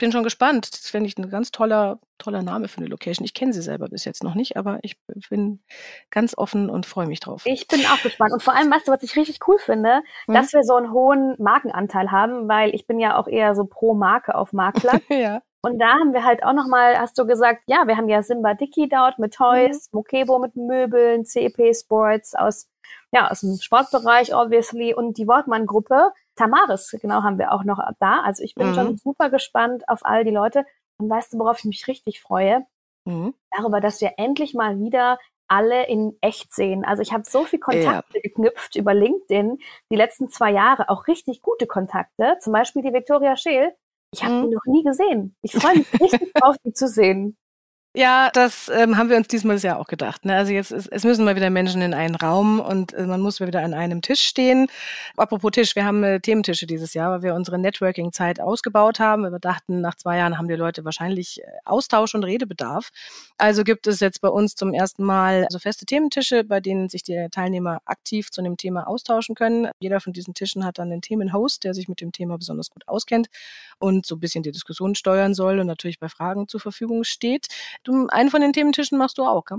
bin 0.00 0.10
schon 0.10 0.24
gespannt. 0.24 0.68
Das 0.72 0.90
finde 0.90 1.06
ich 1.06 1.16
ein 1.16 1.30
ganz 1.30 1.52
toller, 1.52 2.00
toller 2.18 2.42
Name 2.42 2.66
für 2.66 2.78
eine 2.78 2.88
Location. 2.88 3.24
Ich 3.24 3.34
kenne 3.34 3.52
sie 3.52 3.62
selber 3.62 3.88
bis 3.88 4.04
jetzt 4.04 4.24
noch 4.24 4.34
nicht, 4.34 4.56
aber 4.56 4.80
ich 4.82 4.96
bin 5.28 5.62
ganz 6.10 6.36
offen 6.36 6.68
und 6.68 6.86
freue 6.86 7.06
mich 7.06 7.20
drauf. 7.20 7.42
Ich 7.44 7.68
bin 7.68 7.80
auch 7.86 8.02
gespannt. 8.02 8.32
Und 8.32 8.42
vor 8.42 8.56
allem, 8.56 8.70
weißt 8.70 8.88
du, 8.88 8.92
was 8.92 9.02
ich 9.04 9.14
richtig 9.14 9.38
cool 9.46 9.58
finde, 9.58 10.02
mhm. 10.26 10.34
dass 10.34 10.52
wir 10.52 10.64
so 10.64 10.74
einen 10.74 10.92
hohen 10.92 11.36
Markenanteil 11.38 12.10
haben, 12.10 12.48
weil 12.48 12.74
ich 12.74 12.86
bin 12.88 12.98
ja 12.98 13.16
auch 13.16 13.28
eher 13.28 13.54
so 13.54 13.64
pro 13.64 13.94
Marke 13.94 14.34
auf 14.34 14.52
Marktplatz. 14.52 15.02
ja. 15.08 15.42
Und 15.62 15.78
da 15.78 15.90
haben 15.90 16.14
wir 16.14 16.24
halt 16.24 16.42
auch 16.42 16.54
nochmal, 16.54 16.98
hast 16.98 17.18
du 17.18 17.26
gesagt, 17.26 17.62
ja, 17.66 17.86
wir 17.86 17.96
haben 17.96 18.08
ja 18.08 18.22
Simba 18.22 18.54
Dicky 18.54 18.88
dort 18.88 19.18
mit 19.18 19.34
Toys, 19.34 19.90
mhm. 19.92 19.98
Mokebo 19.98 20.38
mit 20.38 20.56
Möbeln, 20.56 21.26
CEP 21.26 21.76
Sports 21.76 22.34
aus, 22.34 22.68
ja, 23.12 23.30
aus 23.30 23.40
dem 23.40 23.58
Sportbereich, 23.60 24.34
obviously, 24.34 24.94
und 24.94 25.18
die 25.18 25.28
Wortmann-Gruppe. 25.28 26.12
Tamaris, 26.40 26.96
genau, 27.00 27.22
haben 27.22 27.38
wir 27.38 27.52
auch 27.52 27.64
noch 27.64 27.78
da. 27.98 28.22
Also 28.22 28.42
ich 28.42 28.54
bin 28.54 28.70
mhm. 28.70 28.74
schon 28.74 28.96
super 28.96 29.28
gespannt 29.28 29.86
auf 29.88 30.00
all 30.04 30.24
die 30.24 30.30
Leute. 30.30 30.64
Und 30.98 31.10
weißt 31.10 31.34
du, 31.34 31.38
worauf 31.38 31.58
ich 31.58 31.64
mich 31.66 31.86
richtig 31.86 32.20
freue? 32.20 32.64
Mhm. 33.04 33.34
Darüber, 33.50 33.80
dass 33.80 34.00
wir 34.00 34.14
endlich 34.16 34.54
mal 34.54 34.78
wieder 34.80 35.18
alle 35.48 35.86
in 35.86 36.16
echt 36.20 36.54
sehen. 36.54 36.84
Also 36.84 37.02
ich 37.02 37.12
habe 37.12 37.24
so 37.28 37.44
viel 37.44 37.58
Kontakte 37.58 38.16
ja. 38.18 38.20
geknüpft 38.22 38.76
über 38.76 38.94
LinkedIn 38.94 39.58
die 39.90 39.96
letzten 39.96 40.28
zwei 40.30 40.52
Jahre, 40.52 40.88
auch 40.88 41.08
richtig 41.08 41.42
gute 41.42 41.66
Kontakte. 41.66 42.36
Zum 42.40 42.52
Beispiel 42.52 42.82
die 42.82 42.92
Victoria 42.92 43.36
Scheel. 43.36 43.74
Ich 44.12 44.24
habe 44.24 44.34
mhm. 44.34 44.48
die 44.48 44.54
noch 44.54 44.66
nie 44.66 44.82
gesehen. 44.82 45.36
Ich 45.42 45.52
freue 45.52 45.78
mich 45.78 46.00
richtig 46.00 46.32
drauf, 46.34 46.56
die 46.64 46.72
zu 46.72 46.88
sehen. 46.88 47.36
Ja, 47.96 48.30
das 48.32 48.68
ähm, 48.72 48.96
haben 48.96 49.10
wir 49.10 49.16
uns 49.16 49.26
diesmal 49.26 49.58
ja 49.58 49.76
auch 49.76 49.88
gedacht. 49.88 50.24
Ne? 50.24 50.36
Also 50.36 50.52
jetzt 50.52 50.70
ist, 50.70 50.86
es 50.92 51.02
müssen 51.02 51.24
mal 51.24 51.34
wieder 51.34 51.50
Menschen 51.50 51.82
in 51.82 51.92
einen 51.92 52.14
Raum 52.14 52.60
und 52.60 52.92
äh, 52.92 53.04
man 53.04 53.20
muss 53.20 53.40
wieder 53.40 53.62
an 53.64 53.74
einem 53.74 54.00
Tisch 54.00 54.20
stehen. 54.20 54.68
Apropos 55.16 55.50
Tisch, 55.50 55.74
wir 55.74 55.84
haben 55.84 56.04
äh, 56.04 56.20
Thementische 56.20 56.68
dieses 56.68 56.94
Jahr, 56.94 57.10
weil 57.10 57.22
wir 57.22 57.34
unsere 57.34 57.58
Networking-Zeit 57.58 58.38
ausgebaut 58.38 59.00
haben. 59.00 59.22
Wir 59.22 59.40
dachten, 59.40 59.80
nach 59.80 59.96
zwei 59.96 60.18
Jahren 60.18 60.38
haben 60.38 60.46
die 60.46 60.54
Leute 60.54 60.84
wahrscheinlich 60.84 61.42
äh, 61.42 61.46
Austausch 61.64 62.14
und 62.14 62.22
Redebedarf. 62.22 62.90
Also 63.38 63.64
gibt 63.64 63.88
es 63.88 63.98
jetzt 63.98 64.20
bei 64.20 64.28
uns 64.28 64.54
zum 64.54 64.72
ersten 64.72 65.02
Mal 65.02 65.48
so 65.50 65.58
feste 65.58 65.84
Thementische, 65.84 66.44
bei 66.44 66.60
denen 66.60 66.88
sich 66.88 67.02
die 67.02 67.26
Teilnehmer 67.32 67.80
aktiv 67.86 68.30
zu 68.30 68.40
einem 68.40 68.56
Thema 68.56 68.86
austauschen 68.86 69.34
können. 69.34 69.68
Jeder 69.80 69.98
von 69.98 70.12
diesen 70.12 70.34
Tischen 70.34 70.64
hat 70.64 70.78
dann 70.78 70.92
einen 70.92 71.02
Themenhost, 71.02 71.64
der 71.64 71.74
sich 71.74 71.88
mit 71.88 72.00
dem 72.00 72.12
Thema 72.12 72.38
besonders 72.38 72.70
gut 72.70 72.86
auskennt 72.86 73.26
und 73.80 74.06
so 74.06 74.14
ein 74.14 74.20
bisschen 74.20 74.44
die 74.44 74.52
Diskussion 74.52 74.94
steuern 74.94 75.34
soll 75.34 75.58
und 75.58 75.66
natürlich 75.66 75.98
bei 75.98 76.08
Fragen 76.08 76.46
zur 76.46 76.60
Verfügung 76.60 77.02
steht. 77.02 77.48
Du, 77.84 78.06
einen 78.08 78.30
von 78.30 78.40
den 78.40 78.52
Thementischen 78.52 78.98
machst 78.98 79.18
du 79.18 79.24
auch, 79.24 79.44
gell? 79.44 79.58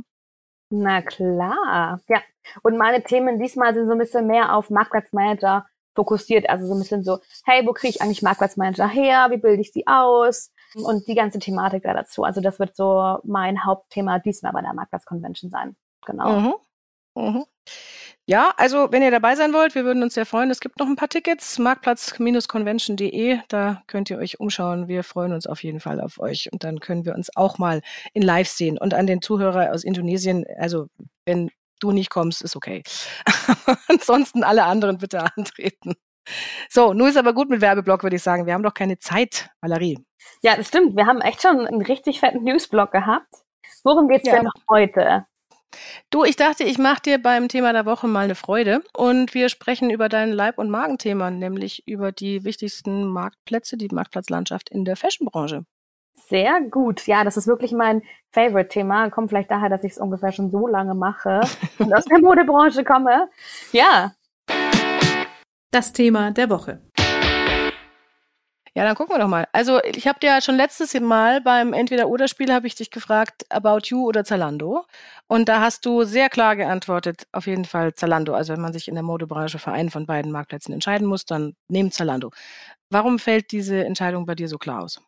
Na 0.69 1.01
klar, 1.01 1.99
ja. 2.07 2.21
Und 2.63 2.77
meine 2.77 3.03
Themen 3.03 3.39
diesmal 3.39 3.73
sind 3.73 3.87
so 3.87 3.91
ein 3.91 3.97
bisschen 3.97 4.25
mehr 4.25 4.55
auf 4.55 4.69
Marktplatzmanager 4.69 5.65
fokussiert. 5.95 6.49
Also 6.49 6.65
so 6.65 6.73
ein 6.73 6.79
bisschen 6.79 7.03
so, 7.03 7.19
hey, 7.45 7.65
wo 7.65 7.73
kriege 7.73 7.89
ich 7.89 8.01
eigentlich 8.01 8.21
Marktplatzmanager 8.21 8.87
her? 8.87 9.27
Wie 9.31 9.37
bilde 9.37 9.61
ich 9.61 9.73
sie 9.73 9.85
aus? 9.87 10.51
Und 10.73 11.07
die 11.07 11.15
ganze 11.15 11.39
Thematik 11.39 11.83
da 11.83 11.93
dazu. 11.93 12.23
Also 12.23 12.39
das 12.39 12.59
wird 12.59 12.75
so 12.75 13.19
mein 13.23 13.65
Hauptthema 13.65 14.19
diesmal 14.19 14.53
bei 14.53 14.61
der 14.61 14.73
Marktplatz-Convention 14.73 15.51
sein. 15.51 15.75
Genau. 16.05 16.39
Mhm. 16.39 16.53
Mhm. 17.15 17.45
Ja, 18.27 18.53
also 18.57 18.91
wenn 18.91 19.01
ihr 19.01 19.09
dabei 19.11 19.35
sein 19.35 19.51
wollt, 19.51 19.73
wir 19.73 19.83
würden 19.83 20.03
uns 20.03 20.13
sehr 20.13 20.27
freuen. 20.27 20.51
Es 20.51 20.59
gibt 20.59 20.79
noch 20.79 20.87
ein 20.87 20.95
paar 20.95 21.09
Tickets, 21.09 21.57
marktplatz-convention.de, 21.57 23.39
da 23.47 23.81
könnt 23.87 24.09
ihr 24.09 24.19
euch 24.19 24.39
umschauen. 24.39 24.87
Wir 24.87 25.03
freuen 25.03 25.33
uns 25.33 25.47
auf 25.47 25.63
jeden 25.63 25.79
Fall 25.79 25.99
auf 25.99 26.19
euch 26.19 26.49
und 26.51 26.63
dann 26.63 26.79
können 26.79 27.03
wir 27.03 27.15
uns 27.15 27.35
auch 27.35 27.57
mal 27.57 27.81
in 28.13 28.21
Live 28.21 28.47
sehen. 28.47 28.77
Und 28.77 28.93
an 28.93 29.07
den 29.07 29.21
Zuhörer 29.21 29.73
aus 29.73 29.83
Indonesien, 29.83 30.45
also 30.59 30.87
wenn 31.25 31.49
du 31.79 31.91
nicht 31.91 32.11
kommst, 32.11 32.43
ist 32.43 32.55
okay. 32.55 32.83
Ansonsten 33.87 34.43
alle 34.43 34.65
anderen 34.65 34.99
bitte 34.99 35.25
antreten. 35.35 35.95
So, 36.69 36.93
nun 36.93 37.09
ist 37.09 37.17
aber 37.17 37.33
gut 37.33 37.49
mit 37.49 37.61
Werbeblock, 37.61 38.03
würde 38.03 38.15
ich 38.15 38.23
sagen. 38.23 38.45
Wir 38.45 38.53
haben 38.53 38.63
doch 38.63 38.75
keine 38.75 38.99
Zeit, 38.99 39.49
Valerie. 39.61 39.99
Ja, 40.43 40.55
das 40.55 40.67
stimmt. 40.67 40.95
Wir 40.95 41.07
haben 41.07 41.21
echt 41.21 41.41
schon 41.41 41.65
einen 41.65 41.81
richtig 41.81 42.19
fetten 42.19 42.43
Newsblock 42.43 42.91
gehabt. 42.91 43.33
Worum 43.83 44.07
geht's 44.07 44.27
ja. 44.27 44.35
denn 44.35 44.49
heute? 44.69 45.25
Du, 46.09 46.23
ich 46.23 46.35
dachte, 46.35 46.63
ich 46.63 46.77
mache 46.77 47.01
dir 47.01 47.21
beim 47.21 47.47
Thema 47.47 47.73
der 47.73 47.85
Woche 47.85 48.07
mal 48.07 48.25
eine 48.25 48.35
Freude 48.35 48.83
und 48.95 49.33
wir 49.33 49.49
sprechen 49.49 49.89
über 49.89 50.09
dein 50.09 50.31
Leib- 50.31 50.57
und 50.57 50.69
Magenthema, 50.69 51.31
nämlich 51.31 51.87
über 51.87 52.11
die 52.11 52.43
wichtigsten 52.43 53.07
Marktplätze, 53.07 53.77
die 53.77 53.87
Marktplatzlandschaft 53.89 54.69
in 54.69 54.85
der 54.85 54.95
Fashionbranche. 54.95 55.65
Sehr 56.13 56.61
gut. 56.61 57.07
Ja, 57.07 57.23
das 57.23 57.37
ist 57.37 57.47
wirklich 57.47 57.71
mein 57.71 58.01
Favorite-Thema. 58.31 59.09
Kommt 59.09 59.29
vielleicht 59.29 59.51
daher, 59.51 59.69
dass 59.69 59.83
ich 59.83 59.93
es 59.93 59.97
ungefähr 59.97 60.31
schon 60.31 60.51
so 60.51 60.67
lange 60.67 60.95
mache 60.95 61.41
und 61.79 61.93
aus 61.93 62.05
der 62.05 62.19
Modebranche 62.21 62.83
komme. 62.83 63.29
Ja. 63.71 64.13
Das 65.71 65.93
Thema 65.93 66.31
der 66.31 66.49
Woche. 66.49 66.81
Ja, 68.73 68.85
dann 68.85 68.95
gucken 68.95 69.13
wir 69.13 69.19
doch 69.19 69.27
mal. 69.27 69.47
Also 69.51 69.81
ich 69.83 70.07
habe 70.07 70.19
dir 70.21 70.27
ja 70.27 70.41
schon 70.41 70.55
letztes 70.55 70.97
Mal 70.97 71.41
beim 71.41 71.73
Entweder-Oder-Spiel 71.73 72.53
habe 72.53 72.67
ich 72.67 72.75
dich 72.75 72.89
gefragt, 72.89 73.45
About 73.49 73.79
You 73.85 74.07
oder 74.07 74.23
Zalando. 74.23 74.85
Und 75.27 75.49
da 75.49 75.59
hast 75.59 75.85
du 75.85 76.03
sehr 76.03 76.29
klar 76.29 76.55
geantwortet, 76.55 77.27
auf 77.33 77.47
jeden 77.47 77.65
Fall 77.65 77.93
Zalando. 77.93 78.33
Also 78.33 78.53
wenn 78.53 78.61
man 78.61 78.71
sich 78.71 78.87
in 78.87 78.95
der 78.95 79.03
Modebranche 79.03 79.59
für 79.59 79.73
einen 79.73 79.89
von 79.89 80.05
beiden 80.05 80.31
Marktplätzen 80.31 80.73
entscheiden 80.73 81.05
muss, 81.05 81.25
dann 81.25 81.53
nehmt 81.67 81.93
Zalando. 81.93 82.31
Warum 82.89 83.19
fällt 83.19 83.51
diese 83.51 83.83
Entscheidung 83.83 84.25
bei 84.25 84.35
dir 84.35 84.47
so 84.47 84.57
klar 84.57 84.83
aus? 84.83 85.01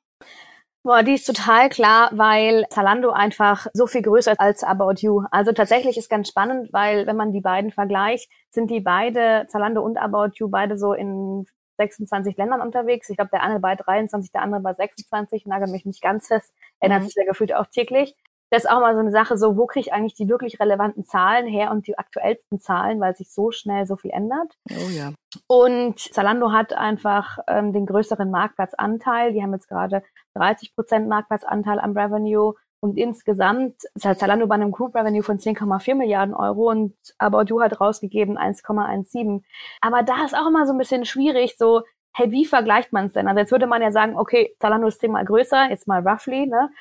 Boah, 0.86 1.02
die 1.02 1.14
ist 1.14 1.26
total 1.26 1.70
klar, 1.70 2.10
weil 2.12 2.66
Zalando 2.70 3.12
einfach 3.12 3.68
so 3.72 3.88
viel 3.88 4.02
größer 4.02 4.34
ist 4.34 4.40
als 4.42 4.64
About 4.66 4.96
You. 4.98 5.24
Also 5.32 5.54
tatsächlich 5.54 5.96
ist 5.96 6.10
ganz 6.10 6.28
spannend, 6.28 6.74
weil 6.74 7.08
wenn 7.08 7.16
man 7.16 7.32
die 7.32 7.40
beiden 7.40 7.72
vergleicht, 7.72 8.30
sind 8.52 8.70
die 8.70 8.82
beide, 8.82 9.46
Zalando 9.48 9.82
und 9.82 9.98
About 9.98 10.32
You, 10.36 10.50
beide 10.50 10.78
so 10.78 10.92
in 10.92 11.46
26 11.78 12.38
Ländern 12.38 12.62
unterwegs. 12.62 13.10
Ich 13.10 13.18
glaube, 13.18 13.32
der 13.32 13.44
eine 13.44 13.60
bei 13.60 13.76
23, 13.76 14.32
der 14.32 14.42
andere 14.42 14.62
bei 14.62 14.74
26, 14.74 15.46
nagel 15.46 15.70
mich 15.70 15.86
nicht 15.86 16.02
ganz 16.02 16.28
fest, 16.28 16.54
ändert 16.80 17.02
mhm. 17.02 17.06
sich 17.06 17.16
ja 17.16 17.26
gefühlt 17.26 17.54
auch 17.54 17.68
täglich. 17.68 18.16
Das 18.54 18.66
ist 18.66 18.70
auch 18.70 18.82
mal 18.82 18.94
so 18.94 19.00
eine 19.00 19.10
Sache, 19.10 19.36
so 19.36 19.58
wo 19.58 19.66
kriege 19.66 19.88
ich 19.88 19.94
eigentlich 19.94 20.14
die 20.14 20.30
wirklich 20.30 20.60
relevanten 20.60 21.04
Zahlen 21.04 21.48
her 21.48 21.72
und 21.72 21.88
die 21.88 21.98
aktuellsten 21.98 22.60
Zahlen, 22.60 23.00
weil 23.02 23.16
sich 23.16 23.34
so 23.34 23.50
schnell 23.50 23.88
so 23.88 23.96
viel 23.96 24.12
ändert. 24.12 24.54
Oh 24.70 24.90
ja. 24.92 25.12
Und 25.48 26.00
Zalando 26.00 26.52
hat 26.52 26.72
einfach 26.72 27.40
ähm, 27.48 27.74
den 27.74 27.88
größeren 27.88 28.30
Marktplatzanteil. 28.30 29.34
Die 29.34 29.42
haben 29.42 29.54
jetzt 29.54 29.68
gerade 29.68 30.04
30 30.36 30.76
Prozent 30.76 31.10
Marktplatzanteil 31.10 31.80
am 31.80 31.98
Revenue 31.98 32.54
und 32.84 32.98
insgesamt 32.98 33.76
ist 33.96 34.04
halt 34.04 34.20
Zalando 34.20 34.46
bei 34.46 34.56
einem 34.56 34.74
Group 34.74 34.94
Revenue 34.94 35.24
von 35.24 35.38
10,4 35.38 35.96
Milliarden 35.96 36.36
Euro 36.36 36.70
und 36.70 36.94
About 37.18 37.46
You 37.46 37.62
hat 37.62 37.80
rausgegeben 37.80 38.38
1,17. 38.38 39.42
Aber 39.80 40.04
da 40.04 40.26
ist 40.26 40.36
auch 40.36 40.48
immer 40.48 40.68
so 40.68 40.74
ein 40.74 40.78
bisschen 40.78 41.06
schwierig, 41.06 41.56
so, 41.58 41.84
hey, 42.14 42.30
wie 42.32 42.44
vergleicht 42.44 42.92
man 42.92 43.06
es 43.06 43.14
denn? 43.14 43.30
Also 43.30 43.40
jetzt 43.40 43.54
würde 43.54 43.68
man 43.68 43.82
ja 43.82 43.94
sagen, 43.94 44.18
okay, 44.18 44.54
Zalando 44.60 44.90
ist 44.90 45.00
zehnmal 45.00 45.24
größer, 45.24 45.70
jetzt 45.70 45.88
mal 45.88 46.06
roughly, 46.06 46.46
ne? 46.46 46.72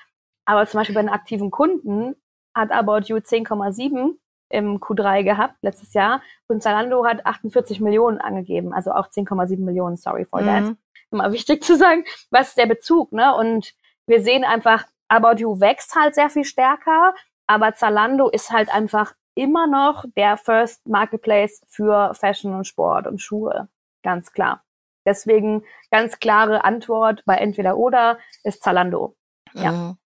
Aber 0.44 0.66
zum 0.66 0.80
Beispiel 0.80 0.96
bei 0.96 1.02
den 1.02 1.08
aktiven 1.08 1.52
Kunden 1.52 2.16
hat 2.52 2.72
About 2.72 3.02
You 3.06 3.18
10,7 3.18 4.16
im 4.48 4.78
Q3 4.80 5.22
gehabt, 5.22 5.54
letztes 5.62 5.94
Jahr. 5.94 6.20
Und 6.48 6.64
Zalando 6.64 7.06
hat 7.06 7.26
48 7.26 7.78
Millionen 7.78 8.20
angegeben, 8.20 8.72
also 8.72 8.90
auch 8.90 9.06
10,7 9.06 9.60
Millionen, 9.60 9.96
sorry 9.96 10.24
for 10.24 10.40
mhm. 10.40 10.46
that. 10.46 10.76
Immer 11.12 11.30
wichtig 11.30 11.62
zu 11.62 11.76
sagen, 11.76 12.04
was 12.32 12.48
ist 12.48 12.58
der 12.58 12.66
Bezug, 12.66 13.12
ne? 13.12 13.36
Und 13.36 13.72
wir 14.08 14.20
sehen 14.20 14.42
einfach, 14.42 14.84
About 15.12 15.42
You 15.42 15.60
wächst 15.60 15.94
halt 15.94 16.14
sehr 16.14 16.30
viel 16.30 16.44
stärker, 16.44 17.14
aber 17.46 17.74
Zalando 17.74 18.30
ist 18.30 18.50
halt 18.50 18.74
einfach 18.74 19.12
immer 19.34 19.66
noch 19.66 20.06
der 20.16 20.38
First 20.38 20.88
Marketplace 20.88 21.60
für 21.68 22.14
Fashion 22.14 22.54
und 22.54 22.66
Sport 22.66 23.06
und 23.06 23.20
Schuhe. 23.20 23.68
Ganz 24.02 24.32
klar. 24.32 24.64
Deswegen 25.04 25.64
ganz 25.90 26.18
klare 26.18 26.64
Antwort 26.64 27.22
bei 27.26 27.34
entweder 27.34 27.76
oder 27.76 28.18
ist 28.42 28.62
Zalando. 28.62 29.14
Ja. 29.52 29.96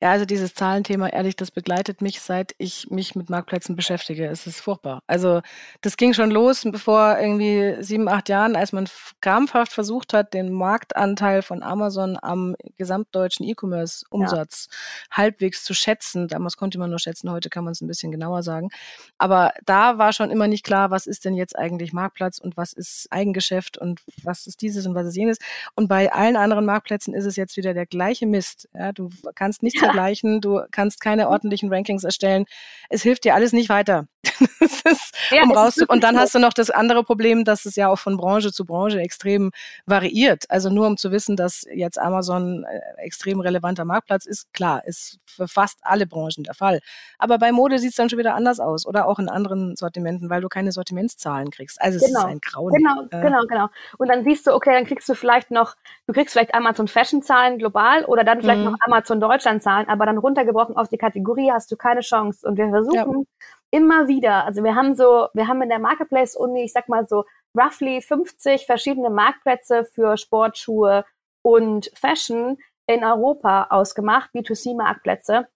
Ja, 0.00 0.10
also 0.10 0.24
dieses 0.24 0.54
Zahlenthema, 0.54 1.08
ehrlich, 1.08 1.36
das 1.36 1.50
begleitet 1.50 2.00
mich, 2.00 2.20
seit 2.20 2.54
ich 2.58 2.90
mich 2.90 3.14
mit 3.14 3.28
Marktplätzen 3.28 3.76
beschäftige. 3.76 4.26
Es 4.26 4.46
ist 4.46 4.60
furchtbar. 4.60 5.02
Also 5.06 5.42
das 5.82 5.96
ging 5.96 6.14
schon 6.14 6.30
los, 6.30 6.64
bevor 6.64 7.18
irgendwie 7.18 7.76
sieben, 7.82 8.08
acht 8.08 8.28
Jahren, 8.28 8.56
als 8.56 8.72
man 8.72 8.88
krampfhaft 9.20 9.72
versucht 9.72 10.14
hat, 10.14 10.32
den 10.32 10.52
Marktanteil 10.52 11.42
von 11.42 11.62
Amazon 11.62 12.18
am 12.20 12.56
gesamtdeutschen 12.78 13.46
E-Commerce-Umsatz 13.46 14.68
ja. 14.70 15.16
halbwegs 15.18 15.64
zu 15.64 15.74
schätzen. 15.74 16.28
Damals 16.28 16.56
konnte 16.56 16.78
man 16.78 16.90
nur 16.90 16.98
schätzen, 16.98 17.30
heute 17.30 17.50
kann 17.50 17.64
man 17.64 17.72
es 17.72 17.80
ein 17.80 17.88
bisschen 17.88 18.10
genauer 18.10 18.42
sagen. 18.42 18.70
Aber 19.18 19.52
da 19.66 19.98
war 19.98 20.12
schon 20.12 20.30
immer 20.30 20.48
nicht 20.48 20.64
klar, 20.64 20.90
was 20.90 21.06
ist 21.06 21.24
denn 21.24 21.34
jetzt 21.34 21.56
eigentlich 21.58 21.92
Marktplatz 21.92 22.38
und 22.38 22.56
was 22.56 22.72
ist 22.72 23.06
Eigengeschäft 23.10 23.76
und 23.76 24.00
was 24.22 24.46
ist 24.46 24.62
dieses 24.62 24.86
und 24.86 24.94
was 24.94 25.06
ist 25.06 25.16
jenes. 25.16 25.38
Und 25.74 25.88
bei 25.88 26.10
allen 26.10 26.36
anderen 26.36 26.64
Marktplätzen 26.64 27.14
ist 27.14 27.26
es 27.26 27.36
jetzt 27.36 27.56
wieder 27.56 27.74
der 27.74 27.86
gleiche 27.86 28.26
Mist. 28.26 28.68
Ja, 28.74 28.92
du 28.92 29.10
kannst 29.34 29.59
nichts 29.62 29.80
ja. 29.80 29.86
vergleichen, 29.86 30.40
du 30.40 30.60
kannst 30.70 31.00
keine 31.00 31.26
mhm. 31.26 31.32
ordentlichen 31.32 31.72
Rankings 31.72 32.04
erstellen. 32.04 32.44
Es 32.88 33.02
hilft 33.02 33.24
dir 33.24 33.34
alles 33.34 33.52
nicht 33.52 33.68
weiter. 33.68 34.06
ist, 34.60 35.14
ja, 35.30 35.42
um 35.42 35.52
raus 35.52 35.76
und 35.88 36.02
dann 36.02 36.18
hast 36.18 36.34
du 36.34 36.38
noch 36.38 36.52
das 36.52 36.70
andere 36.70 37.04
Problem, 37.04 37.44
dass 37.44 37.64
es 37.64 37.76
ja 37.76 37.88
auch 37.88 37.98
von 37.98 38.16
Branche 38.16 38.52
zu 38.52 38.64
Branche 38.64 39.00
extrem 39.00 39.50
variiert. 39.86 40.44
Also 40.50 40.70
nur 40.70 40.86
um 40.86 40.96
zu 40.96 41.10
wissen, 41.10 41.36
dass 41.36 41.64
jetzt 41.72 41.98
Amazon 41.98 42.64
äh, 42.64 42.80
extrem 43.02 43.40
relevanter 43.40 43.84
Marktplatz 43.84 44.26
ist, 44.26 44.52
klar, 44.52 44.84
ist 44.84 45.18
für 45.24 45.48
fast 45.48 45.78
alle 45.82 46.06
Branchen 46.06 46.44
der 46.44 46.54
Fall. 46.54 46.80
Aber 47.18 47.38
bei 47.38 47.52
Mode 47.52 47.78
sieht 47.78 47.90
es 47.90 47.96
dann 47.96 48.10
schon 48.10 48.18
wieder 48.18 48.34
anders 48.34 48.60
aus 48.60 48.86
oder 48.86 49.06
auch 49.06 49.18
in 49.18 49.28
anderen 49.28 49.76
Sortimenten, 49.76 50.28
weil 50.28 50.40
du 50.40 50.48
keine 50.48 50.72
Sortimentszahlen 50.72 51.50
kriegst. 51.50 51.80
Also 51.80 51.96
es 51.96 52.04
genau. 52.04 52.20
ist 52.20 52.26
ein 52.26 52.40
Grauen. 52.40 52.74
Genau, 52.74 53.02
äh, 53.10 53.22
genau, 53.22 53.42
genau. 53.48 53.68
Und 53.98 54.08
dann 54.08 54.24
siehst 54.24 54.46
du, 54.46 54.52
okay, 54.52 54.72
dann 54.72 54.84
kriegst 54.84 55.08
du 55.08 55.14
vielleicht 55.14 55.50
noch, 55.50 55.76
du 56.06 56.12
kriegst 56.12 56.32
vielleicht 56.32 56.54
Amazon 56.54 56.88
Fashion 56.88 57.22
Zahlen 57.22 57.58
global 57.58 58.04
oder 58.04 58.24
dann 58.24 58.40
vielleicht 58.40 58.60
mhm. 58.60 58.72
noch 58.72 58.76
Amazon 58.80 59.20
Deutschland 59.20 59.49
Zahlen, 59.58 59.88
aber 59.88 60.06
dann 60.06 60.18
runtergebrochen 60.18 60.76
auf 60.76 60.88
die 60.88 60.98
Kategorie 60.98 61.50
hast 61.50 61.72
du 61.72 61.76
keine 61.76 62.02
Chance. 62.02 62.46
Und 62.46 62.58
wir 62.58 62.68
versuchen 62.68 63.26
ja. 63.26 63.46
immer 63.78 64.06
wieder, 64.06 64.44
also 64.44 64.62
wir 64.62 64.76
haben 64.76 64.94
so, 64.94 65.28
wir 65.34 65.48
haben 65.48 65.62
in 65.62 65.70
der 65.70 65.78
Marketplace-Uni, 65.78 66.62
ich 66.62 66.72
sag 66.72 66.88
mal 66.88 67.06
so, 67.06 67.24
roughly 67.58 68.00
50 68.02 68.66
verschiedene 68.66 69.10
Marktplätze 69.10 69.84
für 69.84 70.16
Sportschuhe 70.16 71.04
und 71.42 71.90
Fashion 71.94 72.58
in 72.86 73.04
Europa 73.04 73.68
ausgemacht, 73.70 74.30
B2C-Marktplätze. 74.34 75.48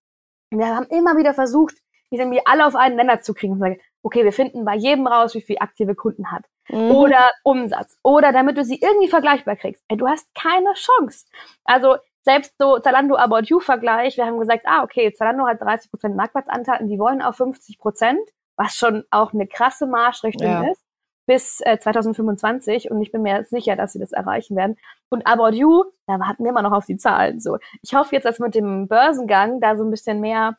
Wir 0.50 0.66
haben 0.66 0.86
immer 0.86 1.16
wieder 1.16 1.34
versucht, 1.34 1.76
die 2.10 2.16
irgendwie 2.16 2.42
alle 2.44 2.66
auf 2.66 2.76
einen 2.76 2.96
Nenner 2.96 3.20
zu 3.20 3.34
kriegen 3.34 3.54
und 3.54 3.58
sagen, 3.58 3.80
okay, 4.02 4.24
wir 4.24 4.32
finden 4.32 4.64
bei 4.64 4.76
jedem 4.76 5.06
raus, 5.06 5.34
wie 5.34 5.40
viel 5.40 5.56
aktive 5.58 5.94
Kunden 5.94 6.30
hat. 6.30 6.44
Mhm. 6.68 6.90
Oder 6.92 7.32
Umsatz. 7.42 7.98
Oder 8.02 8.32
damit 8.32 8.56
du 8.56 8.64
sie 8.64 8.80
irgendwie 8.80 9.08
vergleichbar 9.08 9.56
kriegst. 9.56 9.82
Ey, 9.88 9.96
du 9.96 10.06
hast 10.06 10.32
keine 10.34 10.72
Chance. 10.74 11.26
Also 11.64 11.96
selbst 12.24 12.54
so 12.58 12.78
Zalando 12.78 13.16
About 13.16 13.42
You 13.44 13.60
Vergleich, 13.60 14.16
wir 14.16 14.24
haben 14.24 14.38
gesagt, 14.38 14.64
ah, 14.64 14.82
okay, 14.82 15.12
Zalando 15.12 15.46
hat 15.46 15.60
30 15.60 15.90
Prozent 15.90 16.16
Marktplatzanteil 16.16 16.80
und 16.80 16.88
die 16.88 16.98
wollen 16.98 17.22
auf 17.22 17.36
50 17.36 17.78
Prozent, 17.78 18.20
was 18.56 18.74
schon 18.74 19.04
auch 19.10 19.32
eine 19.34 19.46
krasse 19.46 19.86
Marschrichtung 19.86 20.48
ja. 20.48 20.70
ist, 20.70 20.82
bis 21.26 21.60
äh, 21.60 21.78
2025 21.78 22.90
und 22.90 23.02
ich 23.02 23.12
bin 23.12 23.22
mir 23.22 23.44
sicher, 23.44 23.76
dass 23.76 23.92
sie 23.92 23.98
das 23.98 24.12
erreichen 24.12 24.56
werden. 24.56 24.76
Und 25.10 25.26
About 25.26 25.54
You, 25.54 25.84
da 26.06 26.18
warten 26.18 26.44
wir 26.44 26.50
immer 26.50 26.62
noch 26.62 26.72
auf 26.72 26.86
die 26.86 26.96
Zahlen. 26.96 27.40
So, 27.40 27.58
ich 27.82 27.94
hoffe 27.94 28.14
jetzt, 28.14 28.24
dass 28.24 28.38
mit 28.38 28.54
dem 28.54 28.88
Börsengang 28.88 29.60
da 29.60 29.76
so 29.76 29.84
ein 29.84 29.90
bisschen 29.90 30.20
mehr 30.20 30.56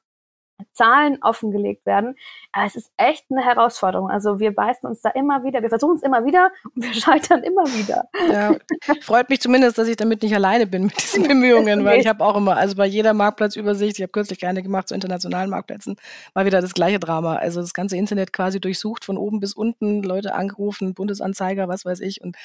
Zahlen 0.73 1.17
offengelegt 1.21 1.85
werden. 1.85 2.15
Aber 2.51 2.65
es 2.65 2.75
ist 2.75 2.91
echt 2.97 3.25
eine 3.29 3.43
Herausforderung. 3.43 4.09
Also 4.09 4.39
wir 4.39 4.53
beißen 4.53 4.87
uns 4.87 5.01
da 5.01 5.09
immer 5.09 5.43
wieder, 5.43 5.61
wir 5.61 5.69
versuchen 5.69 5.95
es 5.95 6.03
immer 6.03 6.25
wieder 6.25 6.51
und 6.73 6.83
wir 6.83 6.93
scheitern 7.01 7.43
immer 7.43 7.63
wieder. 7.65 8.07
Ja, 8.29 8.55
freut 9.01 9.29
mich 9.29 9.41
zumindest, 9.41 9.77
dass 9.77 9.87
ich 9.87 9.97
damit 9.97 10.23
nicht 10.23 10.35
alleine 10.35 10.67
bin 10.67 10.85
mit 10.85 11.01
diesen 11.01 11.23
Bemühungen, 11.27 11.83
weil 11.83 11.99
ich 11.99 12.07
habe 12.07 12.23
auch 12.23 12.37
immer, 12.37 12.57
also 12.57 12.75
bei 12.75 12.85
jeder 12.85 13.13
Marktplatzübersicht, 13.13 13.97
ich 13.97 14.03
habe 14.03 14.11
kürzlich 14.11 14.45
eine 14.45 14.63
gemacht 14.63 14.87
zu 14.87 14.95
internationalen 14.95 15.49
Marktplätzen, 15.49 15.97
war 16.33 16.45
wieder 16.45 16.61
das 16.61 16.73
gleiche 16.73 16.99
Drama. 16.99 17.35
Also 17.35 17.61
das 17.61 17.73
ganze 17.73 17.97
Internet 17.97 18.33
quasi 18.33 18.59
durchsucht 18.59 19.05
von 19.05 19.17
oben 19.17 19.39
bis 19.39 19.53
unten, 19.53 20.03
Leute 20.03 20.35
angerufen, 20.35 20.93
Bundesanzeiger, 20.93 21.67
was 21.67 21.85
weiß 21.85 21.99
ich 21.99 22.21
und 22.21 22.37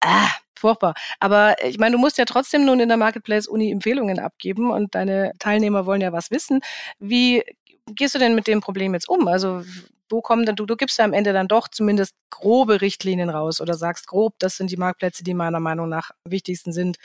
ah, 0.00 0.28
furchtbar. 0.58 0.94
Aber 1.20 1.56
ich 1.64 1.78
meine, 1.78 1.96
du 1.96 1.98
musst 1.98 2.18
ja 2.18 2.24
trotzdem 2.24 2.64
nun 2.64 2.80
in 2.80 2.88
der 2.88 2.96
Marketplace-Uni 2.96 3.70
Empfehlungen 3.70 4.18
abgeben 4.18 4.70
und 4.70 4.94
deine 4.94 5.32
Teilnehmer 5.38 5.86
wollen 5.86 6.00
ja 6.00 6.12
was 6.12 6.30
wissen. 6.30 6.60
Wie 6.98 7.42
gehst 7.86 8.14
du 8.14 8.18
denn 8.18 8.34
mit 8.34 8.46
dem 8.46 8.60
Problem 8.60 8.94
jetzt 8.94 9.08
um? 9.08 9.28
Also 9.28 9.62
wo 10.08 10.20
kommen 10.20 10.46
denn 10.46 10.56
du, 10.56 10.66
du 10.66 10.76
gibst 10.76 10.98
ja 10.98 11.04
am 11.04 11.12
Ende 11.12 11.32
dann 11.32 11.48
doch 11.48 11.68
zumindest 11.68 12.14
grobe 12.30 12.80
Richtlinien 12.80 13.30
raus 13.30 13.60
oder 13.60 13.74
sagst 13.74 14.06
grob, 14.06 14.34
das 14.38 14.56
sind 14.56 14.70
die 14.70 14.76
Marktplätze, 14.76 15.24
die 15.24 15.34
meiner 15.34 15.60
Meinung 15.60 15.88
nach 15.88 16.10
wichtigsten 16.24 16.72
sind. 16.72 16.98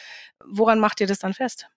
Woran 0.46 0.80
macht 0.80 1.02
ihr 1.02 1.08
das 1.08 1.20
dann 1.20 1.34
fest? 1.34 1.68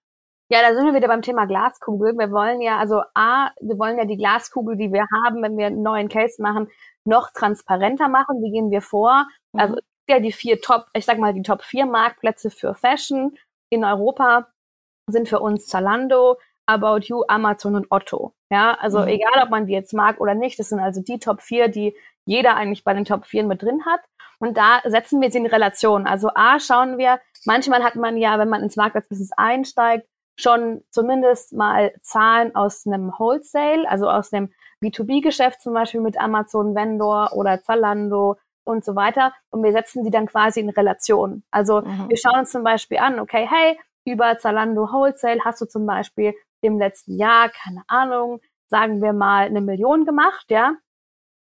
Ja, 0.51 0.61
da 0.61 0.75
sind 0.75 0.85
wir 0.85 0.95
wieder 0.95 1.09
beim 1.09 1.23
Thema 1.23 1.47
Glaskugel. 1.47 2.13
Wir 2.19 2.31
wollen 2.31 2.61
ja, 2.61 2.79
also 2.79 3.03
A, 3.15 3.51
wir 3.61 3.79
wollen 3.79 3.97
ja 3.97 4.05
die 4.05 4.19
Glaskugel, 4.19 4.77
die 4.77 4.93
wir 4.93 5.07
haben, 5.25 5.43
wenn 5.43 5.57
wir 5.57 5.67
einen 5.67 5.83
neuen 5.83 6.11
Case 6.11 6.41
machen, 6.43 6.69
noch 7.05 7.31
transparenter 7.33 8.09
machen. 8.09 8.43
Wie 8.43 8.51
gehen 8.51 8.71
wir 8.71 8.83
vor? 8.83 9.27
Also 9.55 9.77
ja 10.09 10.21
die 10.21 10.33
vier 10.33 10.61
Top, 10.61 10.87
ich 10.95 11.05
sag 11.05 11.19
mal, 11.19 11.33
die 11.33 11.43
Top 11.43 11.63
vier 11.63 11.87
Marktplätze 11.87 12.51
für 12.51 12.75
Fashion 12.75 13.37
in 13.71 13.85
Europa 13.85 14.49
sind 15.11 15.29
für 15.29 15.41
uns 15.41 15.67
Zalando, 15.67 16.39
About 16.67 17.01
You, 17.07 17.25
Amazon 17.29 17.77
und 17.77 17.87
Otto. 17.91 18.35
Ja, 18.51 18.75
also 18.81 19.01
mhm. 19.01 19.09
egal, 19.09 19.43
ob 19.43 19.51
man 19.51 19.67
die 19.67 19.73
jetzt 19.73 19.93
mag 19.93 20.21
oder 20.21 20.35
nicht, 20.35 20.59
das 20.59 20.71
sind 20.71 20.81
also 20.81 21.03
die 21.03 21.19
Top 21.19 21.43
vier, 21.43 21.69
die 21.69 21.95
jeder 22.27 22.57
eigentlich 22.57 22.85
bei 22.85 22.95
den 22.95 23.05
Top 23.05 23.27
4 23.27 23.45
mit 23.45 23.63
drin 23.63 23.85
hat. 23.85 24.01
Und 24.39 24.57
da 24.57 24.81
setzen 24.85 25.21
wir 25.21 25.31
sie 25.31 25.39
in 25.39 25.47
Relation. 25.47 26.07
Also 26.07 26.31
A, 26.35 26.59
schauen 26.59 26.99
wir, 26.99 27.21
manchmal 27.45 27.83
hat 27.83 27.97
man 27.97 28.17
ja, 28.17 28.39
wenn 28.39 28.49
man 28.49 28.63
ins 28.63 28.77
Marktplatzbusiness 28.77 29.33
einsteigt, 29.37 30.07
schon 30.39 30.83
zumindest 30.91 31.53
mal 31.53 31.93
Zahlen 32.03 32.55
aus 32.55 32.87
einem 32.87 33.13
Wholesale, 33.17 33.89
also 33.89 34.09
aus 34.09 34.31
dem 34.31 34.53
B2B-Geschäft 34.83 35.61
zum 35.61 35.75
Beispiel 35.75 36.01
mit 36.01 36.19
Amazon 36.19 36.75
Vendor 36.75 37.33
oder 37.35 37.63
Zalando 37.63 38.37
und 38.65 38.85
so 38.85 38.97
weiter. 38.97 39.33
Und 39.51 39.63
wir 39.63 39.73
setzen 39.73 40.05
die 40.05 40.11
dann 40.11 40.27
quasi 40.27 40.61
in 40.61 40.71
Relation. 40.71 41.45
Also 41.51 41.83
mhm. 41.83 42.09
wir 42.09 42.17
schauen 42.17 42.41
uns 42.41 42.51
zum 42.51 42.65
Beispiel 42.65 42.99
an, 42.99 43.21
okay, 43.21 43.49
hey, 43.49 43.79
über 44.05 44.37
Zalando 44.39 44.91
Wholesale 44.91 45.41
hast 45.45 45.61
du 45.61 45.67
zum 45.67 45.87
Beispiel 45.87 46.35
im 46.61 46.79
letzten 46.79 47.17
Jahr, 47.17 47.51
keine 47.51 47.83
Ahnung, 47.87 48.41
sagen 48.69 49.03
wir 49.03 49.13
mal 49.13 49.47
eine 49.47 49.61
Million 49.61 50.05
gemacht, 50.05 50.47
ja, 50.49 50.75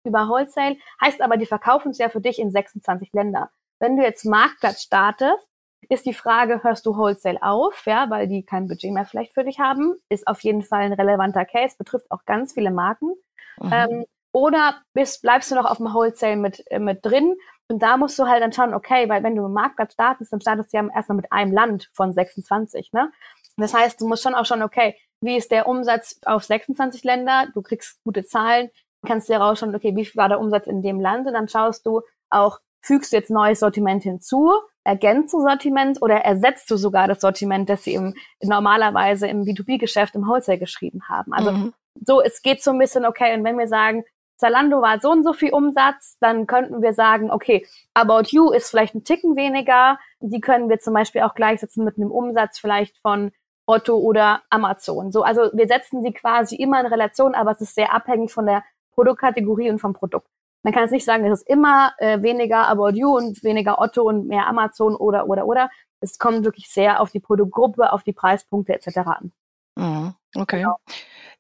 über 0.04 0.28
Wholesale. 0.28 0.76
Heißt 1.00 1.20
aber, 1.22 1.37
die 1.37 1.46
verkaufen 1.46 1.90
es 1.90 1.98
ja 1.98 2.08
für 2.08 2.20
dich 2.20 2.38
in 2.38 2.50
26 2.50 3.12
Länder. 3.12 3.50
Wenn 3.80 3.96
du 3.96 4.02
jetzt 4.02 4.24
Marktplatz 4.24 4.82
startest, 4.82 5.48
ist 5.88 6.06
die 6.06 6.14
Frage, 6.14 6.62
hörst 6.62 6.87
du 6.87 6.96
Wholesale 6.96 7.42
auf, 7.42 7.84
ja, 7.87 8.08
weil 8.08 8.28
die 8.28 8.44
kein 8.44 8.68
Budget 8.68 8.92
mehr 8.92 9.04
vielleicht 9.04 9.34
für 9.34 9.44
dich 9.44 9.58
haben, 9.58 9.94
ist 10.08 10.26
auf 10.26 10.40
jeden 10.40 10.62
Fall 10.62 10.82
ein 10.82 10.92
relevanter 10.92 11.44
Case, 11.44 11.76
betrifft 11.76 12.10
auch 12.10 12.24
ganz 12.24 12.54
viele 12.54 12.70
Marken. 12.70 13.14
Mhm. 13.60 13.70
Ähm, 13.72 14.04
oder 14.35 14.83
bist, 14.94 15.23
bleibst 15.23 15.51
du 15.51 15.55
noch 15.55 15.64
auf 15.64 15.77
dem 15.77 15.94
Wholesale 15.94 16.37
mit, 16.37 16.64
äh, 16.70 16.81
mit 16.81 17.07
drin? 17.07 17.37
Und 17.68 17.83
da 17.83 17.97
musst 17.97 18.18
du 18.18 18.27
halt 18.27 18.42
dann 18.42 18.53
schauen, 18.53 18.75
okay, 18.75 19.09
weil 19.09 19.23
wenn 19.23 19.37
du 19.37 19.47
im 19.47 19.53
Marktplatz 19.53 19.94
startest, 19.94 20.33
dann 20.33 20.40
startest 20.40 20.73
du 20.73 20.77
ja 20.77 20.88
erstmal 20.94 21.16
mit 21.16 21.33
einem 21.33 21.53
Land 21.53 21.88
von 21.94 22.12
26, 22.12 22.92
ne? 22.92 23.11
Das 23.57 23.73
heißt, 23.73 24.01
du 24.01 24.09
musst 24.09 24.25
schon 24.25 24.35
auch 24.35 24.44
schauen, 24.44 24.64
okay, 24.64 24.97
wie 25.20 25.37
ist 25.37 25.53
der 25.53 25.68
Umsatz 25.68 26.18
auf 26.27 26.42
26 26.42 27.05
Länder? 27.05 27.47
Du 27.55 27.62
kriegst 27.62 28.03
gute 28.03 28.25
Zahlen, 28.25 28.70
kannst 29.07 29.29
dir 29.29 29.37
rausschauen, 29.37 29.75
okay, 29.75 29.94
wie 29.94 30.11
war 30.16 30.29
der 30.29 30.40
Umsatz 30.40 30.66
in 30.66 30.83
dem 30.83 31.01
Land? 31.01 31.29
Und 31.29 31.35
dann 31.35 31.49
schaust 31.49 31.87
du 31.87 32.03
auch, 32.29 32.59
fügst 32.81 33.12
du 33.12 33.16
jetzt 33.16 33.31
neues 33.31 33.61
Sortiment 33.61 34.03
hinzu, 34.03 34.53
ergänzt 34.83 35.33
du 35.33 35.40
Sortiment 35.40 36.03
oder 36.03 36.16
ersetzt 36.16 36.68
du 36.73 36.77
sogar 36.77 37.07
das 37.07 37.20
Sortiment, 37.20 37.68
das 37.68 37.85
sie 37.85 37.94
im, 37.94 38.14
normalerweise 38.42 39.29
im 39.29 39.44
B2B-Geschäft 39.44 40.16
im 40.16 40.27
Wholesale 40.27 40.59
geschrieben 40.59 41.09
haben. 41.09 41.33
Also 41.33 41.53
mhm. 41.53 41.75
so, 42.05 42.20
es 42.20 42.42
geht 42.42 42.62
so 42.62 42.73
ein 42.73 42.79
bisschen, 42.79 43.07
okay, 43.07 43.35
und 43.35 43.44
wenn 43.44 43.57
wir 43.57 43.68
sagen, 43.68 44.05
Zalando 44.37 44.83
war 44.83 45.01
so 45.01 45.11
und 45.11 45.23
so 45.23 45.33
viel 45.33 45.53
Umsatz, 45.53 46.16
dann 46.20 46.47
könnten 46.47 46.83
wir 46.83 46.92
sagen, 46.92 47.31
okay, 47.31 47.66
About 47.94 48.25
You 48.29 48.51
ist 48.51 48.70
vielleicht 48.70 48.94
ein 48.94 49.05
Ticken 49.05 49.37
weniger. 49.37 49.99
Die 50.20 50.40
können 50.40 50.68
wir 50.68 50.81
zum 50.81 50.94
Beispiel 50.94 51.23
auch 51.23 51.35
gleichsetzen 51.35 51.85
mit 51.85 51.97
einem 51.97 52.11
Umsatz 52.11 52.59
vielleicht 52.59 52.99
von 52.99 53.33
Otto 53.66 53.97
oder 53.97 54.42
Amazon. 54.51 55.12
So, 55.12 55.23
also 55.23 55.51
wir 55.53 55.68
setzen 55.68 56.03
sie 56.03 56.12
quasi 56.12 56.57
immer 56.57 56.81
in 56.81 56.87
Relation, 56.87 57.35
aber 57.35 57.53
es 57.53 57.61
ist 57.61 57.75
sehr 57.75 57.94
abhängig 57.94 58.33
von 58.33 58.47
der 58.47 58.64
Produktkategorie 58.92 59.70
und 59.70 59.79
vom 59.79 59.94
Produkt. 59.94 60.29
Man 60.62 60.73
kann 60.73 60.83
jetzt 60.83 60.92
nicht 60.92 61.05
sagen, 61.05 61.25
es 61.27 61.40
ist 61.40 61.49
immer 61.49 61.92
äh, 61.99 62.23
weniger 62.23 62.68
About 62.68 62.92
You 62.92 63.16
und 63.16 63.42
weniger 63.44 63.81
Otto 63.81 64.03
und 64.03 64.27
mehr 64.27 64.47
Amazon 64.47 64.97
oder 64.97 65.29
oder 65.29 65.47
oder. 65.47 65.70
Es 66.01 66.18
kommt 66.18 66.44
wirklich 66.44 66.68
sehr 66.68 67.01
auf 67.01 67.11
die 67.11 67.20
Produktgruppe, 67.20 67.92
auf 67.92 68.03
die 68.03 68.12
Preispunkte 68.12 68.75
etc. 68.75 68.99
an. 68.99 69.33
Mhm, 69.77 70.14
okay. 70.37 70.59
Genau. 70.59 70.77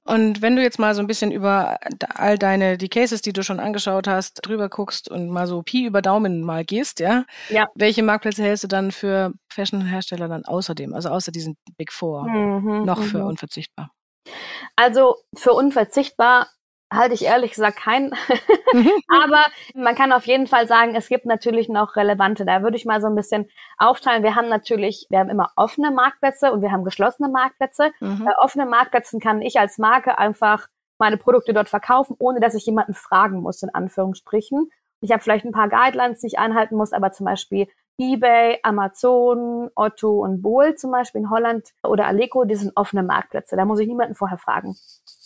Und 0.06 0.42
wenn 0.42 0.54
du 0.54 0.62
jetzt 0.62 0.78
mal 0.78 0.94
so 0.94 1.00
ein 1.00 1.06
bisschen 1.06 1.32
über 1.32 1.78
all 2.14 2.36
deine, 2.36 2.76
die 2.76 2.90
Cases, 2.90 3.22
die 3.22 3.32
du 3.32 3.42
schon 3.42 3.58
angeschaut 3.58 4.06
hast, 4.06 4.46
drüber 4.46 4.68
guckst 4.68 5.10
und 5.10 5.30
mal 5.30 5.46
so 5.46 5.62
Pi 5.62 5.86
über 5.86 6.02
Daumen 6.02 6.42
mal 6.42 6.64
gehst, 6.64 7.00
ja? 7.00 7.24
Ja. 7.48 7.68
Welche 7.74 8.02
Marktplätze 8.02 8.42
hältst 8.42 8.64
du 8.64 8.68
dann 8.68 8.92
für 8.92 9.32
Fashion-Hersteller 9.48 10.28
dann 10.28 10.44
außerdem, 10.44 10.92
also 10.92 11.08
außer 11.08 11.32
diesen 11.32 11.56
Big 11.78 11.90
Four, 11.90 12.24
mhm, 12.24 12.84
noch 12.84 13.02
für 13.02 13.20
mhm. 13.20 13.28
unverzichtbar? 13.28 13.90
Also 14.76 15.16
für 15.34 15.52
unverzichtbar 15.52 16.48
halte 16.94 17.14
ich 17.14 17.24
ehrlich 17.24 17.52
gesagt 17.52 17.78
keinen. 17.78 18.12
Aber 19.08 19.44
man 19.74 19.94
kann 19.94 20.12
auf 20.12 20.26
jeden 20.26 20.46
Fall 20.46 20.66
sagen, 20.66 20.94
es 20.94 21.08
gibt 21.08 21.26
natürlich 21.26 21.68
noch 21.68 21.96
relevante. 21.96 22.44
Da 22.44 22.62
würde 22.62 22.76
ich 22.76 22.84
mal 22.84 23.00
so 23.00 23.06
ein 23.06 23.14
bisschen 23.14 23.48
aufteilen. 23.78 24.22
Wir 24.22 24.34
haben 24.34 24.48
natürlich, 24.48 25.06
wir 25.10 25.18
haben 25.18 25.30
immer 25.30 25.50
offene 25.56 25.90
Marktplätze 25.90 26.52
und 26.52 26.62
wir 26.62 26.72
haben 26.72 26.84
geschlossene 26.84 27.28
Marktplätze. 27.28 27.92
Mhm. 28.00 28.24
Bei 28.24 28.38
offenen 28.38 28.68
Marktplätzen 28.68 29.20
kann 29.20 29.42
ich 29.42 29.58
als 29.58 29.78
Marke 29.78 30.18
einfach 30.18 30.68
meine 30.98 31.16
Produkte 31.16 31.52
dort 31.52 31.68
verkaufen, 31.68 32.16
ohne 32.18 32.40
dass 32.40 32.54
ich 32.54 32.66
jemanden 32.66 32.94
fragen 32.94 33.40
muss, 33.40 33.62
in 33.62 33.74
Anführungsstrichen. 33.74 34.70
Ich 35.00 35.10
habe 35.12 35.22
vielleicht 35.22 35.44
ein 35.44 35.52
paar 35.52 35.68
Guidelines, 35.68 36.20
die 36.20 36.28
ich 36.28 36.38
einhalten 36.38 36.76
muss, 36.76 36.92
aber 36.92 37.12
zum 37.12 37.26
Beispiel 37.26 37.68
eBay, 37.98 38.58
Amazon, 38.62 39.70
Otto 39.74 40.24
und 40.24 40.42
Bohl 40.42 40.74
zum 40.74 40.90
Beispiel 40.90 41.22
in 41.22 41.30
Holland 41.30 41.68
oder 41.82 42.06
Aleco, 42.06 42.44
die 42.44 42.56
sind 42.56 42.72
offene 42.76 43.02
Marktplätze. 43.02 43.56
Da 43.56 43.64
muss 43.64 43.78
ich 43.78 43.86
niemanden 43.86 44.14
vorher 44.14 44.38
fragen. 44.38 44.76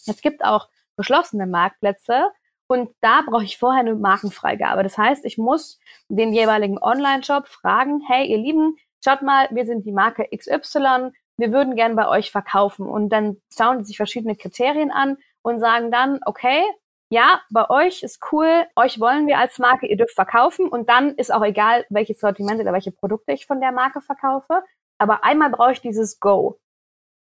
Es 0.07 0.21
gibt 0.21 0.45
auch 0.45 0.69
geschlossene 0.99 1.47
Marktplätze 1.47 2.31
und 2.69 2.91
da 3.01 3.23
brauche 3.27 3.45
ich 3.45 3.59
vorher 3.59 3.81
eine 3.81 3.95
Markenfreigabe. 3.95 4.83
Das 4.83 4.99
heißt, 4.99 5.25
ich 5.25 5.39
muss 5.39 5.81
den 6.09 6.35
jeweiligen 6.35 6.79
Online-Shop 6.79 7.49
fragen, 7.49 8.03
hey, 8.07 8.27
ihr 8.27 8.37
Lieben, 8.37 8.77
schaut 9.03 9.23
mal, 9.23 9.49
wir 9.51 9.65
sind 9.65 9.87
die 9.87 9.93
Marke 9.93 10.29
XY, 10.37 11.13
wir 11.39 11.53
würden 11.53 11.77
gern 11.77 11.97
bei 11.97 12.07
euch 12.07 12.31
verkaufen. 12.31 12.87
Und 12.87 13.09
dann 13.09 13.41
schauen 13.57 13.79
sie 13.79 13.89
sich 13.89 13.97
verschiedene 13.97 14.37
Kriterien 14.37 14.91
an 14.91 15.17
und 15.43 15.61
sagen 15.61 15.91
dann, 15.91 16.21
okay, 16.27 16.63
ja, 17.11 17.41
bei 17.51 17.71
euch 17.71 18.03
ist 18.03 18.21
cool, 18.33 18.67
euch 18.77 19.01
wollen 19.01 19.27
wir 19.27 19.39
als 19.39 19.59
Marke, 19.59 19.87
ihr 19.87 19.97
dürft 19.97 20.15
verkaufen 20.15 20.69
und 20.69 20.91
dann 20.91 21.15
ist 21.15 21.33
auch 21.33 21.43
egal, 21.43 21.87
welches 21.89 22.21
Sortiment 22.21 22.61
oder 22.61 22.75
welche 22.75 22.93
Produkte 22.93 23.33
ich 23.33 23.47
von 23.47 23.63
der 23.63 23.73
Marke 23.73 24.03
verkaufe. 24.03 24.63
Aber 24.99 25.25
einmal 25.25 25.49
brauche 25.49 25.73
ich 25.73 25.81
dieses 25.81 26.21
Go. 26.21 26.59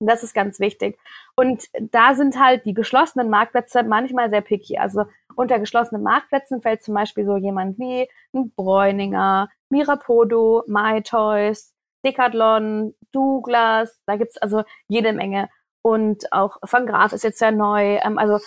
Und 0.05 0.11
das 0.11 0.23
ist 0.23 0.35
ganz 0.35 0.61
wichtig. 0.61 0.99
Und 1.35 1.65
da 1.81 2.15
sind 2.15 2.39
halt 2.39 2.67
die 2.67 2.75
geschlossenen 2.75 3.31
Marktplätze 3.31 3.85
manchmal 3.85 4.29
sehr 4.29 4.43
picky. 4.43 4.77
Also 4.77 5.07
unter 5.35 5.59
geschlossenen 5.59 6.03
Marktplätzen 6.03 6.61
fällt 6.61 6.83
zum 6.83 6.93
Beispiel 6.93 7.25
so 7.25 7.39
jemand 7.39 7.79
wie 7.79 8.07
ein 8.35 8.53
Bräuninger, 8.55 9.49
Mirapodo, 9.71 10.63
MyToys, 10.67 11.73
Decathlon, 12.05 12.95
Douglas, 13.13 13.99
da 14.05 14.17
gibt's 14.17 14.37
also 14.37 14.65
jede 14.89 15.15
Menge. 15.15 15.49
Und 15.81 16.31
auch 16.33 16.59
Van 16.61 16.85
Graaf 16.85 17.15
ist 17.15 17.25
jetzt 17.25 17.39
sehr 17.39 17.51
neu. 17.51 17.97
Ähm, 18.05 18.19
also 18.19 18.39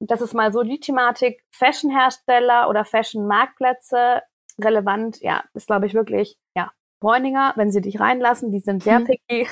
das 0.00 0.20
ist 0.20 0.34
mal 0.34 0.52
so 0.52 0.62
die 0.62 0.80
Thematik 0.80 1.42
Fashion-Hersteller 1.50 2.68
oder 2.68 2.84
Fashion-Marktplätze 2.84 4.20
relevant. 4.62 5.18
Ja, 5.22 5.44
ist 5.54 5.66
glaube 5.66 5.86
ich 5.86 5.94
wirklich, 5.94 6.36
ja, 6.54 6.70
Bräuninger, 7.00 7.54
wenn 7.56 7.70
sie 7.70 7.80
dich 7.80 7.98
reinlassen, 7.98 8.50
die 8.50 8.60
sind 8.60 8.82
sehr 8.82 9.00
mhm. 9.00 9.04
picky. 9.04 9.48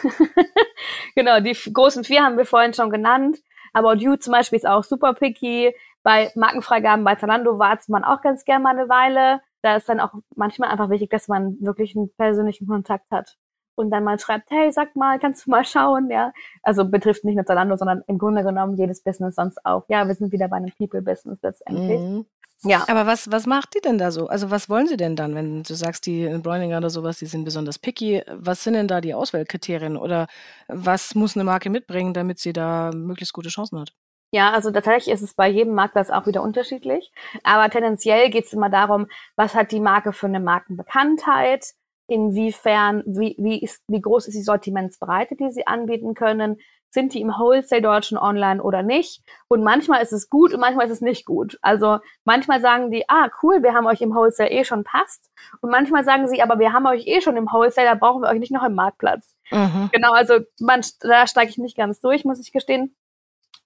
genau, 1.15 1.41
die 1.41 1.57
großen 1.73 2.05
vier 2.05 2.23
haben 2.23 2.37
wir 2.37 2.47
vorhin 2.47 2.75
schon 2.75 2.91
genannt. 2.91 3.39
About 3.73 3.95
You 3.95 4.17
zum 4.17 4.33
Beispiel 4.33 4.59
ist 4.59 4.67
auch 4.67 4.85
super 4.85 5.15
picky. 5.15 5.75
Bei 6.03 6.31
Markenfreigaben 6.35 7.05
bei 7.05 7.17
Zalando 7.17 7.59
wartet 7.59 7.89
man 7.89 8.05
auch 8.05 8.23
ganz 8.23 8.45
gerne 8.45 8.63
mal 8.63 8.79
eine 8.79 8.89
Weile. 8.89 9.41
Da 9.63 9.77
ist 9.77 9.89
dann 9.89 10.01
auch 10.01 10.13
manchmal 10.37 10.71
einfach 10.71 10.91
wichtig, 10.91 11.11
dass 11.11 11.29
man 11.29 11.57
wirklich 11.61 11.97
einen 11.97 12.15
persönlichen 12.15 12.67
Kontakt 12.67 13.11
hat 13.11 13.37
und 13.79 13.91
dann 13.91 14.05
mal 14.05 14.19
schreibt, 14.19 14.51
hey, 14.51 14.71
sag 14.73 14.97
mal, 14.97 15.19
kannst 15.19 15.47
du 15.47 15.51
mal 15.51 15.65
schauen, 15.65 16.11
ja. 16.11 16.33
Also 16.63 16.85
betrifft 16.85 17.25
nicht 17.25 17.37
nur 17.37 17.47
Zalando, 17.47 17.77
sondern 17.77 18.03
im 18.07 18.19
Grunde 18.19 18.43
genommen 18.43 18.77
jedes 18.77 19.03
Business 19.03 19.37
sonst 19.37 19.65
auch. 19.65 19.85
Ja, 19.89 20.07
wir 20.07 20.15
sind 20.15 20.33
wieder 20.33 20.49
bei 20.49 20.57
einem 20.57 20.73
People-Business 20.77 21.39
letztendlich. 21.43 22.01
Mhm. 22.01 22.27
Ja. 22.65 22.85
Aber 22.89 23.07
was, 23.07 23.31
was 23.31 23.47
macht 23.47 23.75
die 23.77 23.81
denn 23.81 23.99
da 23.99 24.11
so? 24.11 24.27
Also 24.27 24.51
was 24.51 24.69
wollen 24.69 24.89
sie 24.89 24.97
denn 24.97 25.15
dann, 25.15 25.35
wenn 25.35 25.63
du 25.63 25.75
sagst, 25.75 26.07
die 26.07 26.25
in 26.25 26.43
Bräuninger 26.43 26.79
oder 26.79 26.91
sowas, 26.91 27.19
die 27.19 27.27
sind 27.27 27.45
besonders 27.45 27.79
picky? 27.79 28.23
Was 28.33 28.65
sind 28.65 28.75
denn 28.75 28.89
da 28.89 29.01
die 29.01 29.15
Auswahlkriterien 29.15 29.97
oder 29.97 30.27
was 30.67 31.15
muss 31.15 31.37
eine 31.37 31.45
Marke 31.45 31.71
mitbringen, 31.71 32.15
damit 32.15 32.41
sie 32.41 32.53
da 32.53 32.91
möglichst 32.93 33.33
gute 33.33 33.49
Chancen 33.49 33.79
hat? 33.79 33.93
Ja, 34.31 34.51
also 34.51 34.71
tatsächlich 34.71 35.15
ist 35.15 35.23
es 35.23 35.35
bei 35.35 35.49
jedem 35.49 35.75
Marktplatz 35.75 36.11
auch 36.11 36.27
wieder 36.27 36.43
unterschiedlich. 36.43 37.13
Aber 37.45 37.71
tendenziell 37.71 38.29
geht 38.29 38.47
es 38.47 38.53
immer 38.53 38.69
darum, 38.69 39.07
was 39.37 39.55
hat 39.55 39.73
die 39.73 39.81
Marke 39.81 40.13
für 40.13 40.27
eine 40.27 40.41
Markenbekanntheit? 40.41 41.75
Inwiefern, 42.09 43.03
wie, 43.07 43.37
wie, 43.39 43.61
ist, 43.61 43.83
wie 43.89 44.01
groß 44.01 44.27
ist 44.27 44.35
die 44.35 44.43
Sortimentsbreite, 44.43 45.37
die 45.37 45.51
sie 45.51 45.67
anbieten 45.67 46.15
können, 46.15 46.57
sind 46.91 47.13
die 47.13 47.21
im 47.21 47.29
Wholesale 47.29 47.83
deutschen 47.83 48.17
online 48.17 48.63
oder 48.63 48.83
nicht. 48.83 49.23
Und 49.49 49.63
manchmal 49.63 50.03
ist 50.03 50.13
es 50.13 50.31
gut 50.31 50.55
und 50.55 50.61
manchmal 50.61 50.87
ist 50.87 50.93
es 50.93 51.01
nicht 51.01 51.27
gut. 51.27 51.59
Also 51.61 51.99
manchmal 52.25 52.61
sagen 52.61 52.91
die, 52.91 53.05
ah, 53.09 53.29
cool, 53.43 53.63
wir 53.63 53.75
haben 53.75 53.87
euch 53.87 54.01
im 54.01 54.15
Wholesale 54.15 54.51
eh 54.51 54.65
schon 54.65 54.85
passt. 54.85 55.31
Und 55.61 55.71
manchmal 55.71 56.05
sagen 56.05 56.29
sie, 56.29 56.43
aber 56.43 56.59
wir 56.59 56.73
haben 56.73 56.87
euch 56.87 57.07
eh 57.07 57.21
schon 57.21 57.37
im 57.37 57.47
Wholesale, 57.47 57.89
da 57.89 57.95
brauchen 57.95 58.23
wir 58.23 58.31
euch 58.31 58.41
nicht 58.41 58.53
noch 58.53 58.65
im 58.65 58.75
Marktplatz. 58.75 59.35
Mhm. 59.51 59.91
Genau, 59.93 60.13
also 60.13 60.41
man, 60.61 60.83
da 61.01 61.27
steige 61.27 61.51
ich 61.51 61.59
nicht 61.59 61.77
ganz 61.77 62.01
durch, 62.01 62.25
muss 62.25 62.41
ich 62.41 62.53
gestehen. 62.53 62.97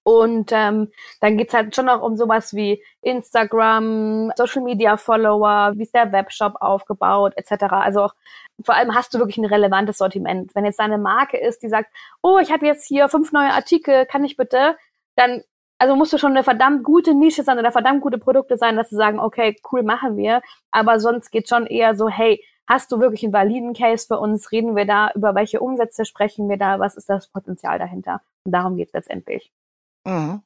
Und 0.04 0.50
ähm, 0.52 0.90
dann 1.20 1.36
geht's 1.36 1.54
halt 1.54 1.76
schon 1.76 1.86
noch 1.86 2.02
um 2.02 2.16
sowas 2.16 2.54
wie 2.54 2.82
Instagram, 3.02 4.32
Social 4.36 4.62
Media 4.62 4.96
Follower, 4.96 5.72
wie 5.76 5.82
ist 5.82 5.94
der 5.94 6.10
Webshop 6.10 6.54
aufgebaut, 6.60 7.34
etc. 7.36 7.64
Also 7.70 8.02
auch, 8.04 8.14
vor 8.64 8.74
allem 8.74 8.94
hast 8.94 9.14
du 9.14 9.18
wirklich 9.18 9.38
ein 9.38 9.44
relevantes 9.44 9.98
Sortiment. 9.98 10.54
Wenn 10.54 10.64
jetzt 10.64 10.80
deine 10.80 10.98
Marke 10.98 11.38
ist, 11.38 11.62
die 11.62 11.68
sagt, 11.68 11.92
oh, 12.20 12.38
ich 12.38 12.50
habe 12.50 12.66
jetzt 12.66 12.86
hier 12.86 13.08
fünf 13.08 13.32
neue 13.32 13.52
Artikel, 13.52 14.06
kann 14.06 14.24
ich 14.24 14.36
bitte, 14.36 14.76
dann 15.14 15.42
also 15.78 15.96
musst 15.96 16.12
du 16.12 16.18
schon 16.18 16.30
eine 16.30 16.44
verdammt 16.44 16.84
gute 16.84 17.12
Nische 17.12 17.42
sein 17.42 17.58
oder 17.58 17.72
verdammt 17.72 18.02
gute 18.02 18.18
Produkte 18.18 18.56
sein, 18.56 18.76
dass 18.76 18.90
sie 18.90 18.96
sagen, 18.96 19.18
okay, 19.18 19.56
cool, 19.72 19.82
machen 19.82 20.16
wir. 20.16 20.40
Aber 20.70 21.00
sonst 21.00 21.30
geht 21.30 21.48
schon 21.48 21.66
eher 21.66 21.96
so, 21.96 22.08
hey, 22.08 22.40
hast 22.68 22.92
du 22.92 23.00
wirklich 23.00 23.24
einen 23.24 23.32
validen 23.32 23.74
Case 23.74 24.06
für 24.06 24.18
uns? 24.20 24.52
Reden 24.52 24.76
wir 24.76 24.86
da, 24.86 25.10
über 25.14 25.34
welche 25.34 25.60
Umsätze 25.60 26.04
sprechen 26.04 26.48
wir 26.48 26.56
da? 26.56 26.78
Was 26.78 26.96
ist 26.96 27.08
das 27.08 27.26
Potenzial 27.26 27.80
dahinter? 27.80 28.20
Und 28.44 28.52
darum 28.52 28.76
geht's 28.76 28.92
letztendlich. 28.92 29.50
Mhm. 30.06 30.42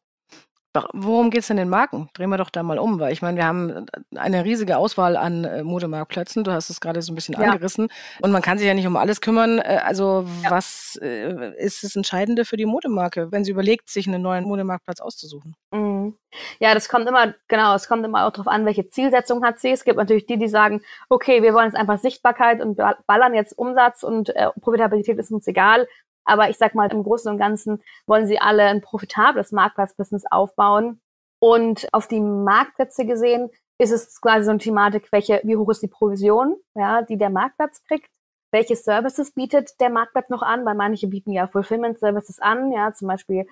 Doch, 0.73 0.90
worum 0.92 1.31
geht 1.31 1.40
es 1.40 1.47
denn 1.47 1.57
den 1.57 1.71
Marken? 1.71 2.11
Drehen 2.12 2.29
wir 2.29 2.37
doch 2.37 2.51
da 2.51 2.62
mal 2.62 2.79
um, 2.79 3.01
weil 3.01 3.11
ich 3.11 3.23
meine, 3.23 3.38
wir 3.38 3.47
haben 3.47 3.71
äh, 3.71 4.19
eine 4.19 4.45
riesige 4.45 4.77
Auswahl 4.77 5.16
an 5.16 5.45
äh, 5.45 5.64
Modemarktplätzen. 5.64 6.45
Du 6.45 6.53
hast 6.53 6.69
es 6.69 6.83
gerade 6.83 7.01
so 7.01 7.12
ein 7.12 7.14
bisschen 7.14 7.35
Ja. 7.35 7.49
angerissen. 7.49 7.88
Und 8.21 8.31
man 8.31 8.42
kann 8.42 8.59
sich 8.59 8.66
ja 8.66 8.75
nicht 8.75 8.87
um 8.87 8.97
alles 8.99 9.23
kümmern. 9.23 9.59
Äh, 9.59 9.81
also 9.83 10.27
Ja. 10.45 10.51
was 10.51 10.99
äh, 11.01 11.55
ist 11.57 11.83
das 11.83 11.97
Entscheidende 11.97 12.45
für 12.45 12.59
die 12.59 12.66
Modemarke, 12.66 13.33
wenn 13.33 13.42
sie 13.42 13.53
überlegt, 13.53 13.88
sich 13.88 14.07
einen 14.07 14.21
neuen 14.21 14.45
Modemarktplatz 14.45 15.01
auszusuchen? 15.01 15.57
Mhm. 15.73 16.19
Ja, 16.61 16.75
das 16.75 16.90
kommt 16.90 17.09
immer, 17.09 17.33
genau, 17.49 17.75
es 17.75 17.88
kommt 17.88 18.05
immer 18.05 18.27
auch 18.27 18.31
darauf 18.33 18.49
an, 18.49 18.66
welche 18.66 18.87
Zielsetzung 18.90 19.42
hat 19.42 19.59
sie. 19.59 19.71
Es 19.71 19.83
gibt 19.85 19.97
natürlich 19.97 20.27
die, 20.27 20.37
die 20.37 20.49
sagen, 20.49 20.83
okay, 21.09 21.42
wir 21.42 21.55
wollen 21.55 21.64
jetzt 21.69 21.77
einfach 21.77 21.99
Sichtbarkeit 21.99 22.61
und 22.61 22.77
ballern 23.07 23.33
jetzt 23.33 23.57
Umsatz 23.57 24.03
und 24.03 24.29
äh, 24.37 24.51
Profitabilität 24.61 25.19
ist 25.19 25.31
uns 25.33 25.47
egal. 25.47 25.88
Aber 26.27 26.51
ich 26.51 26.59
sag 26.59 26.75
mal, 26.75 26.93
im 26.93 27.03
Großen 27.03 27.31
und 27.31 27.39
Ganzen 27.39 27.83
wollen 28.07 28.27
sie 28.27 28.39
alle 28.39 28.65
ein 28.65 28.83
profitables 28.83 29.53
Marktplatzbusiness 29.53 30.25
aufbauen. 30.31 31.01
Und 31.39 31.89
auf 31.93 32.09
die 32.09 32.21
Marktplätze 32.21 33.07
gesehen 33.07 33.51
ist 33.79 33.93
es 33.93 34.21
quasi 34.21 34.45
so 34.45 34.51
eine 34.51 34.59
Thematik, 34.59 35.09
welche, 35.12 35.41
wie 35.45 35.57
hoch 35.57 35.69
ist 35.71 35.83
die 35.83 35.89
Provision, 35.89 36.57
ja, 36.75 37.03
die 37.03 37.19
der 37.19 37.31
Marktplatz 37.31 37.83
kriegt. 37.85 38.11
Welche 38.51 38.77
Services 38.77 39.33
bietet 39.33 39.81
der 39.81 39.91
Marktplatz 39.91 40.29
noch 40.31 40.43
an? 40.43 40.65
Weil 40.65 40.75
manche 40.75 41.09
bieten 41.09 41.33
ja 41.33 41.47
Fulfillment 41.47 41.99
Services 41.99 42.41
an, 42.41 42.73
ja, 42.73 42.93
zum 42.93 43.09
Beispiel 43.09 43.47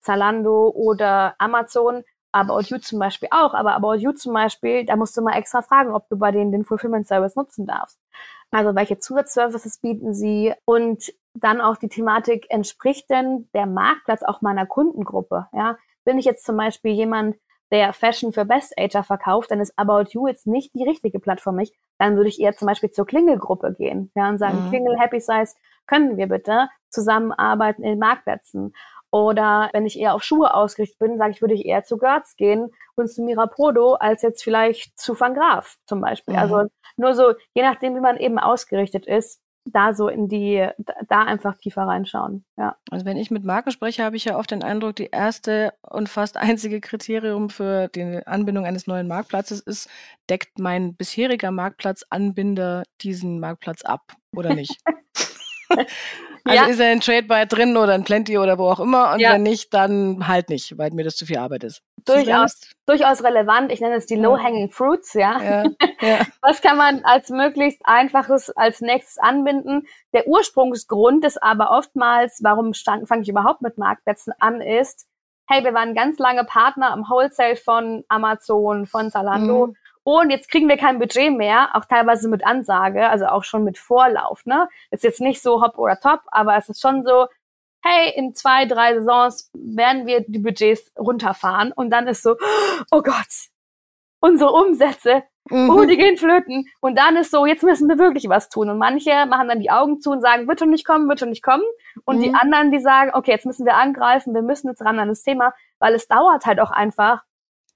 Zalando 0.00 0.68
oder 0.68 1.34
Amazon. 1.38 2.04
About 2.32 2.62
You 2.68 2.78
zum 2.78 3.00
Beispiel 3.00 3.28
auch, 3.32 3.54
aber 3.54 3.74
About 3.74 3.96
You 3.96 4.12
zum 4.12 4.32
Beispiel, 4.32 4.86
da 4.86 4.94
musst 4.94 5.16
du 5.16 5.22
mal 5.22 5.36
extra 5.36 5.62
fragen, 5.62 5.92
ob 5.92 6.08
du 6.08 6.16
bei 6.16 6.30
denen 6.30 6.52
den 6.52 6.64
Fulfillment 6.64 7.08
Service 7.08 7.34
nutzen 7.34 7.66
darfst. 7.66 7.98
Also 8.50 8.74
welche 8.74 8.98
Zusatzservices 8.98 9.78
bieten 9.78 10.14
sie 10.14 10.52
und 10.64 11.12
dann 11.34 11.60
auch 11.60 11.76
die 11.76 11.88
Thematik, 11.88 12.46
entspricht 12.50 13.08
denn 13.08 13.48
der 13.54 13.66
Marktplatz 13.66 14.22
auch 14.22 14.40
meiner 14.40 14.66
Kundengruppe? 14.66 15.46
Ja, 15.52 15.76
bin 16.04 16.18
ich 16.18 16.24
jetzt 16.24 16.44
zum 16.44 16.56
Beispiel 16.56 16.92
jemand, 16.92 17.36
der 17.72 17.92
Fashion 17.92 18.32
für 18.32 18.44
Best 18.44 18.74
Ager 18.76 19.04
verkauft, 19.04 19.50
dann 19.50 19.60
ist 19.60 19.78
About 19.78 20.10
You 20.10 20.26
jetzt 20.26 20.46
nicht 20.46 20.74
die 20.74 20.82
richtige 20.82 21.20
Plattform 21.20 21.54
für 21.54 21.56
mich. 21.56 21.72
Dann 21.98 22.16
würde 22.16 22.28
ich 22.28 22.40
eher 22.40 22.56
zum 22.56 22.66
Beispiel 22.66 22.90
zur 22.90 23.06
Klingelgruppe 23.06 23.74
gehen 23.74 24.10
ja, 24.16 24.28
und 24.28 24.38
sagen, 24.38 24.64
mhm. 24.64 24.70
Klingel, 24.70 24.98
Happy 24.98 25.20
Size, 25.20 25.54
können 25.86 26.16
wir 26.16 26.26
bitte 26.26 26.68
zusammenarbeiten 26.88 27.84
in 27.84 27.98
Marktplätzen? 27.98 28.74
Oder 29.12 29.70
wenn 29.72 29.86
ich 29.86 29.98
eher 29.98 30.14
auf 30.14 30.22
Schuhe 30.22 30.54
ausgerichtet 30.54 30.98
bin, 30.98 31.18
sage 31.18 31.32
ich, 31.32 31.40
würde 31.40 31.54
ich 31.54 31.64
eher 31.64 31.82
zu 31.82 31.98
Gertz 31.98 32.36
gehen 32.36 32.70
und 32.94 33.08
zu 33.08 33.22
Mirapodo 33.22 33.94
als 33.94 34.22
jetzt 34.22 34.42
vielleicht 34.42 34.98
zu 34.98 35.18
Van 35.18 35.34
Graaf 35.34 35.76
zum 35.86 36.00
Beispiel. 36.00 36.36
Also 36.36 36.54
mhm. 36.54 36.60
Also 36.60 36.70
nur 36.96 37.14
so, 37.14 37.34
je 37.54 37.62
nachdem, 37.62 37.96
wie 37.96 38.00
man 38.00 38.16
eben 38.18 38.38
ausgerichtet 38.38 39.06
ist, 39.06 39.40
da 39.64 39.94
so 39.94 40.08
in 40.08 40.28
die, 40.28 40.66
da 41.08 41.22
einfach 41.22 41.56
tiefer 41.56 41.82
reinschauen. 41.82 42.44
Ja. 42.56 42.76
Also 42.90 43.04
wenn 43.04 43.16
ich 43.16 43.30
mit 43.30 43.44
Marken 43.44 43.70
spreche, 43.70 44.04
habe 44.04 44.16
ich 44.16 44.24
ja 44.24 44.38
oft 44.38 44.50
den 44.50 44.62
Eindruck, 44.62 44.96
die 44.96 45.10
erste 45.10 45.74
und 45.82 46.08
fast 46.08 46.36
einzige 46.36 46.80
Kriterium 46.80 47.50
für 47.50 47.88
die 47.88 48.26
Anbindung 48.26 48.64
eines 48.64 48.86
neuen 48.86 49.08
Marktplatzes 49.08 49.60
ist, 49.60 49.88
deckt 50.28 50.58
mein 50.58 50.94
bisheriger 50.94 51.50
Marktplatzanbinder 51.50 52.84
diesen 53.00 53.40
Marktplatz 53.40 53.82
ab 53.82 54.12
oder 54.34 54.54
nicht? 54.54 54.76
Also 56.44 56.64
ja. 56.64 56.68
ist 56.68 56.80
er 56.80 56.92
in 56.92 57.00
Tradebuy 57.00 57.46
drin 57.46 57.76
oder 57.76 57.94
in 57.94 58.04
Plenty 58.04 58.38
oder 58.38 58.58
wo 58.58 58.64
auch 58.70 58.80
immer 58.80 59.12
und 59.12 59.20
ja. 59.20 59.32
wenn 59.32 59.42
nicht, 59.42 59.72
dann 59.74 60.26
halt 60.26 60.48
nicht, 60.48 60.76
weil 60.78 60.90
mir 60.92 61.04
das 61.04 61.16
zu 61.16 61.26
viel 61.26 61.38
Arbeit 61.38 61.64
ist. 61.64 61.82
Durchaus, 62.04 62.60
durchaus 62.86 63.22
relevant. 63.22 63.70
Ich 63.72 63.80
nenne 63.80 63.96
es 63.96 64.06
die 64.06 64.16
Low-Hanging 64.16 64.70
Fruits, 64.70 65.14
ja. 65.14 65.64
ja. 66.00 66.20
Was 66.40 66.62
kann 66.62 66.76
man 66.76 67.04
als 67.04 67.28
möglichst 67.28 67.82
einfaches 67.84 68.50
als 68.50 68.80
nächstes 68.80 69.18
anbinden? 69.18 69.86
Der 70.14 70.26
Ursprungsgrund 70.26 71.24
ist 71.24 71.42
aber 71.42 71.70
oftmals, 71.70 72.40
warum 72.42 72.72
fange 72.74 73.22
ich 73.22 73.28
überhaupt 73.28 73.62
mit 73.62 73.76
Marktplätzen 73.76 74.32
an, 74.38 74.60
ist, 74.60 75.06
hey, 75.46 75.64
wir 75.64 75.74
waren 75.74 75.94
ganz 75.94 76.18
lange 76.18 76.44
Partner 76.44 76.92
am 76.92 77.04
Wholesale 77.08 77.56
von 77.56 78.04
Amazon, 78.08 78.86
von 78.86 79.10
Zalando. 79.10 79.68
Mhm. 79.68 79.76
Und 80.18 80.30
jetzt 80.30 80.50
kriegen 80.50 80.68
wir 80.68 80.76
kein 80.76 80.98
Budget 80.98 81.32
mehr, 81.36 81.68
auch 81.74 81.84
teilweise 81.84 82.28
mit 82.28 82.44
Ansage, 82.44 83.08
also 83.08 83.26
auch 83.26 83.44
schon 83.44 83.62
mit 83.62 83.78
Vorlauf. 83.78 84.44
Ne? 84.44 84.68
Ist 84.90 85.04
jetzt 85.04 85.20
nicht 85.20 85.40
so 85.40 85.62
hopp 85.62 85.78
oder 85.78 86.00
top, 86.00 86.22
aber 86.32 86.56
es 86.56 86.68
ist 86.68 86.80
schon 86.80 87.04
so, 87.04 87.28
hey, 87.84 88.12
in 88.16 88.34
zwei, 88.34 88.66
drei 88.66 88.94
Saisons 88.94 89.52
werden 89.54 90.06
wir 90.06 90.24
die 90.26 90.40
Budgets 90.40 90.90
runterfahren. 90.98 91.70
Und 91.70 91.90
dann 91.90 92.08
ist 92.08 92.24
so, 92.24 92.36
oh 92.90 93.02
Gott, 93.02 93.50
unsere 94.18 94.50
Umsätze, 94.50 95.22
mhm. 95.48 95.70
oh, 95.70 95.84
die 95.84 95.96
gehen 95.96 96.16
flöten. 96.16 96.66
Und 96.80 96.98
dann 96.98 97.14
ist 97.14 97.30
so, 97.30 97.46
jetzt 97.46 97.62
müssen 97.62 97.88
wir 97.88 97.98
wirklich 97.98 98.28
was 98.28 98.48
tun. 98.48 98.68
Und 98.68 98.78
manche 98.78 99.26
machen 99.26 99.46
dann 99.46 99.60
die 99.60 99.70
Augen 99.70 100.00
zu 100.00 100.10
und 100.10 100.22
sagen, 100.22 100.48
wird 100.48 100.58
schon 100.58 100.70
nicht 100.70 100.84
kommen, 100.84 101.08
wird 101.08 101.20
schon 101.20 101.30
nicht 101.30 101.44
kommen. 101.44 101.62
Und 102.04 102.16
mhm. 102.16 102.22
die 102.22 102.34
anderen, 102.34 102.72
die 102.72 102.80
sagen, 102.80 103.12
okay, 103.14 103.30
jetzt 103.30 103.46
müssen 103.46 103.64
wir 103.64 103.76
angreifen, 103.76 104.34
wir 104.34 104.42
müssen 104.42 104.66
jetzt 104.66 104.82
ran 104.82 104.98
an 104.98 105.06
das 105.06 105.22
Thema, 105.22 105.54
weil 105.78 105.94
es 105.94 106.08
dauert 106.08 106.46
halt 106.46 106.58
auch 106.58 106.72
einfach, 106.72 107.22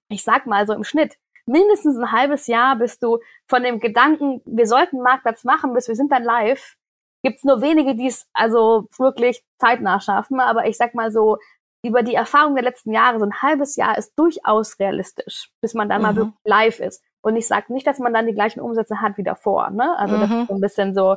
ich 0.09 0.25
sag 0.25 0.47
mal 0.47 0.66
so 0.66 0.73
im 0.73 0.83
Schnitt, 0.83 1.16
mindestens 1.46 1.98
ein 1.98 2.12
halbes 2.12 2.46
Jahr, 2.46 2.76
bis 2.76 2.98
du 2.98 3.18
von 3.48 3.62
dem 3.62 3.80
Gedanken, 3.80 4.40
wir 4.44 4.66
sollten 4.66 5.02
Marktplatz 5.02 5.44
machen, 5.44 5.74
bis 5.74 5.88
wir 5.88 5.94
sind 5.94 6.11
dann 6.12 6.22
live, 6.22 6.76
gibt 7.22 7.38
es 7.38 7.44
nur 7.44 7.61
wenige, 7.62 7.94
die 7.94 8.07
es 8.07 8.26
also 8.33 8.88
wirklich 8.98 9.44
zeitnah 9.59 10.00
schaffen. 10.00 10.40
Aber 10.40 10.66
ich 10.66 10.76
sag 10.76 10.94
mal 10.94 11.11
so, 11.11 11.38
über 11.85 12.02
die 12.02 12.14
Erfahrung 12.14 12.54
der 12.54 12.64
letzten 12.64 12.92
Jahre, 12.92 13.18
so 13.18 13.26
ein 13.26 13.42
halbes 13.42 13.76
Jahr 13.76 13.98
ist 13.98 14.14
durchaus 14.18 14.78
realistisch, 14.78 15.50
bis 15.61 15.74
man 15.74 15.88
dann 15.88 15.98
mhm. 15.98 16.02
mal 16.02 16.16
wirklich 16.16 16.35
live 16.44 16.80
ist. 16.80 17.02
Und 17.20 17.37
ich 17.37 17.46
sage 17.46 17.72
nicht, 17.72 17.87
dass 17.87 17.98
man 17.98 18.12
dann 18.12 18.26
die 18.26 18.35
gleichen 18.35 18.61
Umsätze 18.61 19.00
hat 19.00 19.16
wie 19.16 19.22
davor. 19.22 19.70
Ne? 19.70 19.96
Also 19.98 20.16
mhm. 20.16 20.20
das 20.20 20.30
ist 20.30 20.46
so 20.48 20.54
ein 20.54 20.61
bisschen 20.61 20.94
so, 20.94 21.16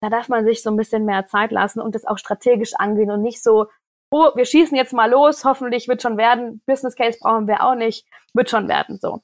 da 0.00 0.08
darf 0.08 0.28
man 0.28 0.44
sich 0.44 0.62
so 0.62 0.70
ein 0.70 0.76
bisschen 0.76 1.04
mehr 1.04 1.26
Zeit 1.26 1.52
lassen 1.52 1.80
und 1.80 1.94
das 1.94 2.04
auch 2.04 2.18
strategisch 2.18 2.74
angehen 2.74 3.10
und 3.10 3.22
nicht 3.22 3.42
so, 3.42 3.66
oh, 4.10 4.30
wir 4.34 4.44
schießen 4.44 4.76
jetzt 4.76 4.92
mal 4.92 5.10
los, 5.10 5.44
hoffentlich 5.44 5.86
wird 5.86 6.02
schon 6.02 6.16
werden, 6.16 6.60
Business 6.66 6.96
Case 6.96 7.18
brauchen 7.20 7.46
wir 7.46 7.64
auch 7.64 7.74
nicht, 7.74 8.06
wird 8.34 8.50
schon 8.50 8.68
werden 8.68 8.98
so. 9.00 9.22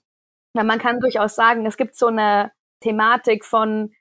Ja, 0.57 0.65
man 0.65 0.79
kann 0.79 1.01
durchaus 1.01 1.35
sagen, 1.35 1.67
es 1.67 1.77
gibt 1.77 1.95
so 1.97 2.07
eine 2.07 2.51
Thematik 2.81 3.45
von, 3.45 3.93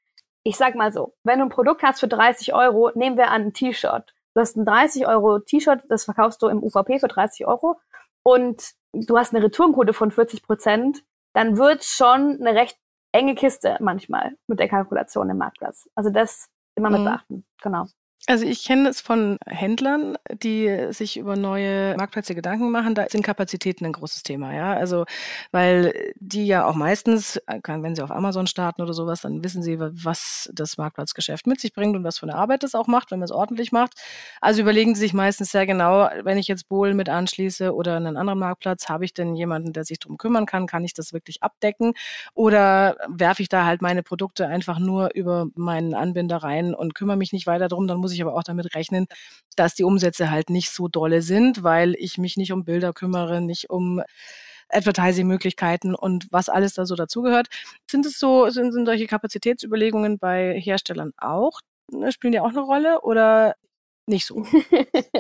ich 0.43 0.55
sag 0.55 0.75
mal 0.75 0.93
so, 0.93 1.13
wenn 1.25 1.39
du 1.39 1.45
ein 1.45 1.49
Produkt 1.49 1.83
hast 1.83 1.99
für 1.99 2.07
30 2.07 2.53
Euro, 2.53 2.91
nehmen 2.95 3.17
wir 3.17 3.29
an 3.29 3.47
ein 3.47 3.53
T-Shirt. 3.53 4.15
Du 4.33 4.39
hast 4.39 4.55
ein 4.55 4.65
30 4.65 5.05
Euro 5.05 5.39
T-Shirt, 5.39 5.83
das 5.89 6.05
verkaufst 6.05 6.41
du 6.41 6.47
im 6.47 6.63
UVP 6.63 6.99
für 6.99 7.09
30 7.09 7.45
Euro 7.45 7.77
und 8.23 8.71
du 8.93 9.17
hast 9.17 9.35
eine 9.35 9.43
Returnquote 9.43 9.91
von 9.91 10.11
40 10.11 10.43
Prozent, 10.43 11.03
dann 11.33 11.57
wird 11.57 11.83
schon 11.83 12.37
eine 12.39 12.55
recht 12.55 12.77
enge 13.11 13.35
Kiste 13.35 13.75
manchmal 13.81 14.37
mit 14.47 14.59
der 14.59 14.69
Kalkulation 14.69 15.29
im 15.29 15.37
Marktplatz. 15.37 15.89
Also 15.93 16.09
das 16.09 16.49
immer 16.75 16.89
mit 16.89 17.01
mhm. 17.01 17.05
beachten. 17.05 17.45
Genau. 17.61 17.87
Also 18.27 18.43
ich 18.45 18.65
kenne 18.65 18.89
es 18.89 19.01
von 19.01 19.37
Händlern, 19.45 20.17
die 20.41 20.87
sich 20.91 21.15
über 21.17 21.35
neue 21.35 21.95
Marktplätze 21.95 22.33
Gedanken 22.33 22.71
machen. 22.71 22.95
Da 22.95 23.05
sind 23.07 23.21
Kapazitäten 23.23 23.85
ein 23.85 23.91
großes 23.91 24.23
Thema, 24.23 24.51
ja. 24.51 24.73
Also 24.73 25.05
weil 25.51 25.93
die 26.15 26.47
ja 26.47 26.65
auch 26.65 26.73
meistens, 26.73 27.39
wenn 27.67 27.93
sie 27.95 28.01
auf 28.03 28.09
Amazon 28.09 28.47
starten 28.47 28.81
oder 28.81 28.93
sowas, 28.93 29.21
dann 29.21 29.43
wissen 29.43 29.61
sie, 29.61 29.79
was 29.79 30.49
das 30.53 30.77
Marktplatzgeschäft 30.77 31.45
mit 31.45 31.61
sich 31.61 31.71
bringt 31.71 31.95
und 31.95 32.03
was 32.03 32.17
für 32.17 32.25
eine 32.25 32.33
Arbeit 32.35 32.63
das 32.63 32.73
auch 32.73 32.87
macht, 32.87 33.11
wenn 33.11 33.19
man 33.19 33.25
es 33.25 33.31
ordentlich 33.31 33.71
macht. 33.71 33.93
Also 34.41 34.61
überlegen 34.61 34.95
sie 34.95 35.01
sich 35.01 35.13
meistens 35.13 35.51
sehr 35.51 35.67
genau, 35.67 36.09
wenn 36.23 36.39
ich 36.39 36.47
jetzt 36.47 36.67
Bohlen 36.67 36.97
mit 36.97 37.09
anschließe 37.09 37.75
oder 37.75 37.95
einen 37.95 38.17
anderen 38.17 38.39
Marktplatz, 38.39 38.89
habe 38.89 39.05
ich 39.05 39.13
denn 39.13 39.35
jemanden, 39.35 39.71
der 39.71 39.83
sich 39.83 39.99
drum 39.99 40.17
kümmern 40.17 40.47
kann? 40.47 40.65
Kann 40.65 40.83
ich 40.83 40.95
das 40.95 41.13
wirklich 41.13 41.43
abdecken? 41.43 41.93
Oder 42.33 42.97
werfe 43.07 43.43
ich 43.43 43.49
da 43.49 43.65
halt 43.65 43.83
meine 43.83 44.01
Produkte 44.01 44.47
einfach 44.47 44.79
nur 44.79 45.13
über 45.13 45.45
meinen 45.53 45.93
Anbinder 45.93 46.37
rein 46.37 46.73
und 46.73 46.95
kümmere 46.95 47.17
mich 47.17 47.31
nicht 47.31 47.45
weiter 47.45 47.67
drum? 47.67 47.85
Dann 47.87 47.99
muss 47.99 48.13
ich 48.13 48.14
aber 48.21 48.35
auch 48.35 48.43
damit 48.43 48.75
rechnen, 48.75 49.07
dass 49.55 49.75
die 49.75 49.83
Umsätze 49.83 50.29
halt 50.31 50.49
nicht 50.49 50.71
so 50.71 50.87
dolle 50.87 51.21
sind, 51.21 51.63
weil 51.63 51.95
ich 51.97 52.17
mich 52.17 52.37
nicht 52.37 52.51
um 52.51 52.65
Bilder 52.65 52.93
kümmere, 52.93 53.41
nicht 53.41 53.69
um 53.69 54.01
Advertising-Möglichkeiten 54.69 55.95
und 55.95 56.27
was 56.31 56.49
alles 56.49 56.73
da 56.73 56.85
so 56.85 56.95
dazugehört. 56.95 57.47
Sind 57.89 58.05
es 58.05 58.19
so, 58.19 58.49
sind, 58.49 58.71
sind 58.71 58.85
solche 58.85 59.07
Kapazitätsüberlegungen 59.07 60.17
bei 60.17 60.59
Herstellern 60.59 61.11
auch? 61.17 61.59
Ne, 61.91 62.11
spielen 62.11 62.31
die 62.33 62.39
auch 62.39 62.49
eine 62.49 62.61
Rolle 62.61 63.01
oder 63.01 63.55
nicht 64.07 64.27
so. 64.27 64.45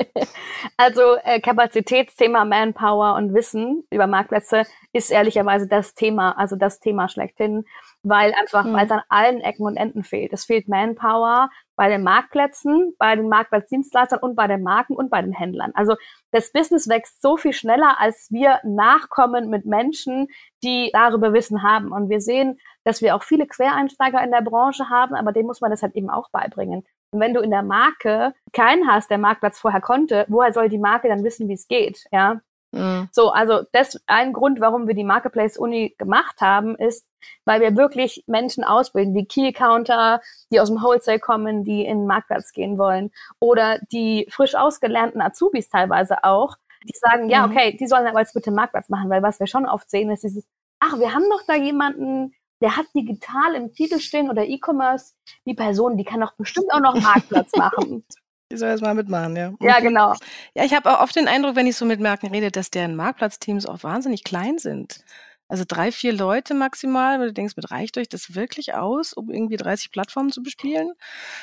also 0.77 1.15
äh, 1.23 1.39
Kapazitätsthema 1.39 2.45
Manpower 2.45 3.15
und 3.15 3.33
Wissen 3.33 3.83
über 3.89 4.07
Marktplätze 4.07 4.63
ist 4.93 5.11
ehrlicherweise 5.11 5.67
das 5.67 5.95
Thema, 5.95 6.37
also 6.37 6.55
das 6.55 6.79
Thema 6.79 7.09
schlechthin, 7.09 7.65
weil 8.03 8.33
einfach, 8.33 8.65
mhm. 8.65 8.73
weil 8.73 8.85
es 8.85 8.91
an 8.91 9.01
allen 9.09 9.41
Ecken 9.41 9.65
und 9.65 9.77
Enden 9.77 10.03
fehlt. 10.03 10.33
Es 10.33 10.45
fehlt 10.45 10.67
Manpower 10.67 11.49
bei 11.75 11.89
den 11.89 12.03
Marktplätzen, 12.03 12.93
bei 12.99 13.15
den 13.15 13.27
Marktplatzdienstleistern 13.27 14.19
und 14.19 14.35
bei 14.35 14.47
den 14.47 14.61
Marken 14.61 14.95
und 14.95 15.09
bei 15.09 15.21
den 15.21 15.33
Händlern. 15.33 15.71
Also 15.73 15.95
das 16.31 16.51
Business 16.51 16.87
wächst 16.87 17.21
so 17.21 17.37
viel 17.37 17.53
schneller, 17.53 17.99
als 17.99 18.27
wir 18.29 18.59
nachkommen 18.63 19.49
mit 19.49 19.65
Menschen, 19.65 20.27
die 20.63 20.91
darüber 20.93 21.33
Wissen 21.33 21.63
haben. 21.63 21.91
Und 21.91 22.09
wir 22.09 22.21
sehen, 22.21 22.59
dass 22.83 23.01
wir 23.01 23.15
auch 23.15 23.23
viele 23.23 23.47
Quereinsteiger 23.47 24.23
in 24.23 24.31
der 24.31 24.41
Branche 24.41 24.89
haben, 24.89 25.15
aber 25.15 25.31
denen 25.31 25.47
muss 25.47 25.61
man 25.61 25.71
das 25.71 25.81
halt 25.81 25.95
eben 25.95 26.09
auch 26.09 26.29
beibringen. 26.29 26.85
Und 27.15 27.21
wenn 27.21 27.33
du 27.33 27.39
in 27.39 27.51
der 27.51 27.63
Marke 27.63 28.33
keinen 28.51 28.89
hast, 28.89 29.09
der 29.09 29.17
Marktplatz 29.17 29.57
vorher 29.57 29.79
konnte, 29.79 30.25
woher 30.27 30.51
soll 30.51 30.67
die 30.67 30.77
Marke 30.77 31.07
dann 31.07 31.23
wissen, 31.23 31.47
wie 31.47 31.53
es 31.53 31.69
geht? 31.69 32.03
Ja. 32.11 32.41
Mhm. 32.73 33.07
So, 33.13 33.29
also 33.31 33.61
das 33.71 34.01
ein 34.05 34.33
Grund, 34.33 34.59
warum 34.59 34.85
wir 34.85 34.95
die 34.95 35.05
Marketplace 35.05 35.57
Uni 35.57 35.95
gemacht 35.97 36.41
haben, 36.41 36.75
ist, 36.75 37.07
weil 37.45 37.61
wir 37.61 37.77
wirklich 37.77 38.25
Menschen 38.27 38.65
ausbilden, 38.65 39.13
die 39.13 39.25
Key 39.25 39.53
Counter, 39.53 40.19
die 40.51 40.59
aus 40.59 40.67
dem 40.67 40.83
Wholesale 40.83 41.19
kommen, 41.19 41.63
die 41.63 41.85
in 41.85 41.99
den 41.99 42.07
Marktplatz 42.07 42.51
gehen 42.51 42.77
wollen 42.77 43.11
oder 43.39 43.79
die 43.93 44.27
frisch 44.29 44.55
ausgelernten 44.55 45.21
Azubis 45.21 45.69
teilweise 45.69 46.25
auch, 46.25 46.57
die 46.83 46.97
sagen, 46.99 47.29
ja, 47.29 47.47
mhm. 47.47 47.53
okay, 47.53 47.77
die 47.77 47.87
sollen 47.87 48.07
aber 48.07 48.19
jetzt 48.19 48.33
bitte 48.33 48.51
Marktplatz 48.51 48.89
machen, 48.89 49.09
weil 49.09 49.23
was 49.23 49.39
wir 49.39 49.47
schon 49.47 49.65
oft 49.65 49.89
sehen, 49.89 50.11
ist 50.11 50.23
dieses, 50.23 50.45
ach, 50.81 50.99
wir 50.99 51.13
haben 51.13 51.25
doch 51.29 51.43
da 51.47 51.55
jemanden, 51.55 52.33
der 52.61 52.77
hat 52.77 52.85
digital 52.95 53.55
im 53.55 53.73
Titel 53.73 53.99
stehen 53.99 54.29
oder 54.29 54.45
E-Commerce, 54.45 55.13
die 55.45 55.53
Person, 55.53 55.97
die 55.97 56.03
kann 56.03 56.21
doch 56.21 56.33
bestimmt 56.35 56.71
auch 56.71 56.79
noch 56.79 56.99
Marktplatz 56.99 57.51
machen. 57.55 58.05
Die 58.51 58.57
soll 58.57 58.69
jetzt 58.69 58.83
mal 58.83 58.93
mitmachen, 58.93 59.35
ja. 59.35 59.53
Ja, 59.59 59.79
genau. 59.79 60.13
Ja, 60.53 60.63
ich 60.63 60.75
habe 60.75 60.91
auch 60.91 61.01
oft 61.01 61.15
den 61.15 61.27
Eindruck, 61.27 61.55
wenn 61.55 61.65
ich 61.65 61.75
so 61.75 61.83
mit 61.83 61.99
Marken 61.99 62.27
rede, 62.27 62.51
dass 62.51 62.69
deren 62.69 62.95
Marktplatzteams 62.95 63.65
auch 63.65 63.81
wahnsinnig 63.81 64.23
klein 64.23 64.59
sind. 64.59 65.03
Also 65.47 65.63
drei, 65.67 65.91
vier 65.91 66.11
Leute 66.11 66.55
maximal, 66.55 67.19
weil 67.19 67.27
du 67.27 67.33
denkst, 67.33 67.55
mit 67.55 67.69
reicht 67.69 67.97
euch 67.99 68.09
das 68.09 68.33
wirklich 68.33 68.73
aus, 68.73 69.13
um 69.13 69.29
irgendwie 69.29 69.57
30 69.57 69.91
Plattformen 69.91 70.31
zu 70.31 70.41
bespielen? 70.41 70.91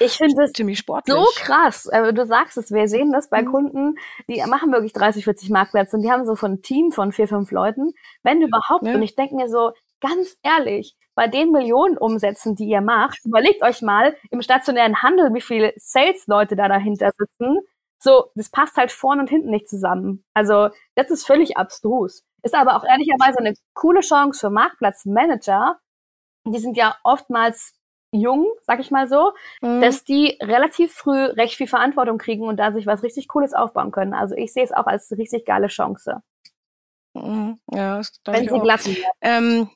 Ich 0.01 0.15
finde 0.15 0.35
das 0.37 0.53
ziemlich 0.53 0.79
sportlich. 0.79 1.15
so 1.15 1.25
krass. 1.37 1.89
Also 1.89 2.11
du 2.11 2.27
sagst 2.27 2.57
es, 2.57 2.73
wir 2.73 2.89
sehen 2.89 3.13
das 3.13 3.31
bei 3.31 3.43
mhm. 3.43 3.51
Kunden, 3.51 3.95
die 4.29 4.43
machen 4.49 4.73
wirklich 4.73 4.93
30, 4.93 5.25
40 5.25 5.51
Marktplätze 5.51 5.97
und 5.97 6.03
die 6.03 6.11
haben 6.11 6.25
so 6.25 6.35
von 6.35 6.55
ein 6.55 6.63
Team 6.63 6.91
von 6.91 7.13
vier, 7.13 7.29
fünf 7.29 7.53
Leuten, 7.53 7.93
wenn 8.25 8.43
überhaupt. 8.43 8.85
Ja. 8.85 8.95
Und 8.95 9.03
ich 9.03 9.15
denke 9.15 9.37
mir 9.37 9.49
so, 9.49 9.71
ganz 10.03 10.37
ehrlich, 10.43 10.95
bei 11.15 11.29
den 11.29 11.53
Millionen 11.53 11.97
Umsätzen, 11.97 12.55
die 12.55 12.67
ihr 12.67 12.81
macht, 12.83 13.25
überlegt 13.25 13.63
euch 13.63 13.81
mal 13.81 14.15
im 14.31 14.43
stationären 14.43 15.03
Handel, 15.03 15.33
wie 15.33 15.41
viele 15.41 15.73
Sales-Leute 15.77 16.57
da 16.57 16.69
dahinter 16.69 17.11
sitzen. 17.17 17.61
So, 17.99 18.31
das 18.35 18.51
passt 18.51 18.77
halt 18.77 18.91
vorne 18.91 19.23
und 19.23 19.31
hinten 19.31 19.51
nicht 19.51 19.69
zusammen. 19.69 20.25
Also, 20.35 20.71
das 20.97 21.11
ist 21.11 21.27
völlig 21.27 21.57
abstrus. 21.57 22.25
Ist 22.43 22.55
aber 22.55 22.77
auch 22.77 22.85
ehrlicherweise 22.85 23.39
eine 23.39 23.55
coole 23.75 24.01
Chance 24.01 24.41
für 24.41 24.51
Marktplatzmanager. 24.51 25.79
Die 26.45 26.59
sind 26.59 26.77
ja 26.77 26.97
oftmals 27.05 27.75
jung, 28.11 28.49
sag 28.63 28.81
ich 28.81 28.91
mal 28.91 29.09
so, 29.09 29.33
mhm. 29.61 29.81
dass 29.81 30.05
die 30.05 30.37
relativ 30.43 30.93
früh 30.93 31.25
recht 31.27 31.55
viel 31.55 31.69
Verantwortung 31.69 32.19
kriegen 32.19 32.47
und 32.47 32.57
da 32.57 32.73
sich 32.73 32.87
was 32.87 33.03
richtig 33.03 33.29
Cooles 33.29 33.55
aufbauen 33.55 33.93
können. 33.93 34.15
Also 34.15 34.35
ich 34.35 34.53
sehe 34.53 34.65
es 34.65 34.73
auch 34.73 34.87
als 34.87 35.11
richtig 35.13 35.47
geile 35.47 35.69
Chance. 35.69 36.23
Mhm. 37.15 37.59
Ja, 37.71 37.99
das 37.99 38.21
Wenn 38.25 38.49
sie 38.49 38.61
glatt 38.61 38.89
ähm, 39.21 39.71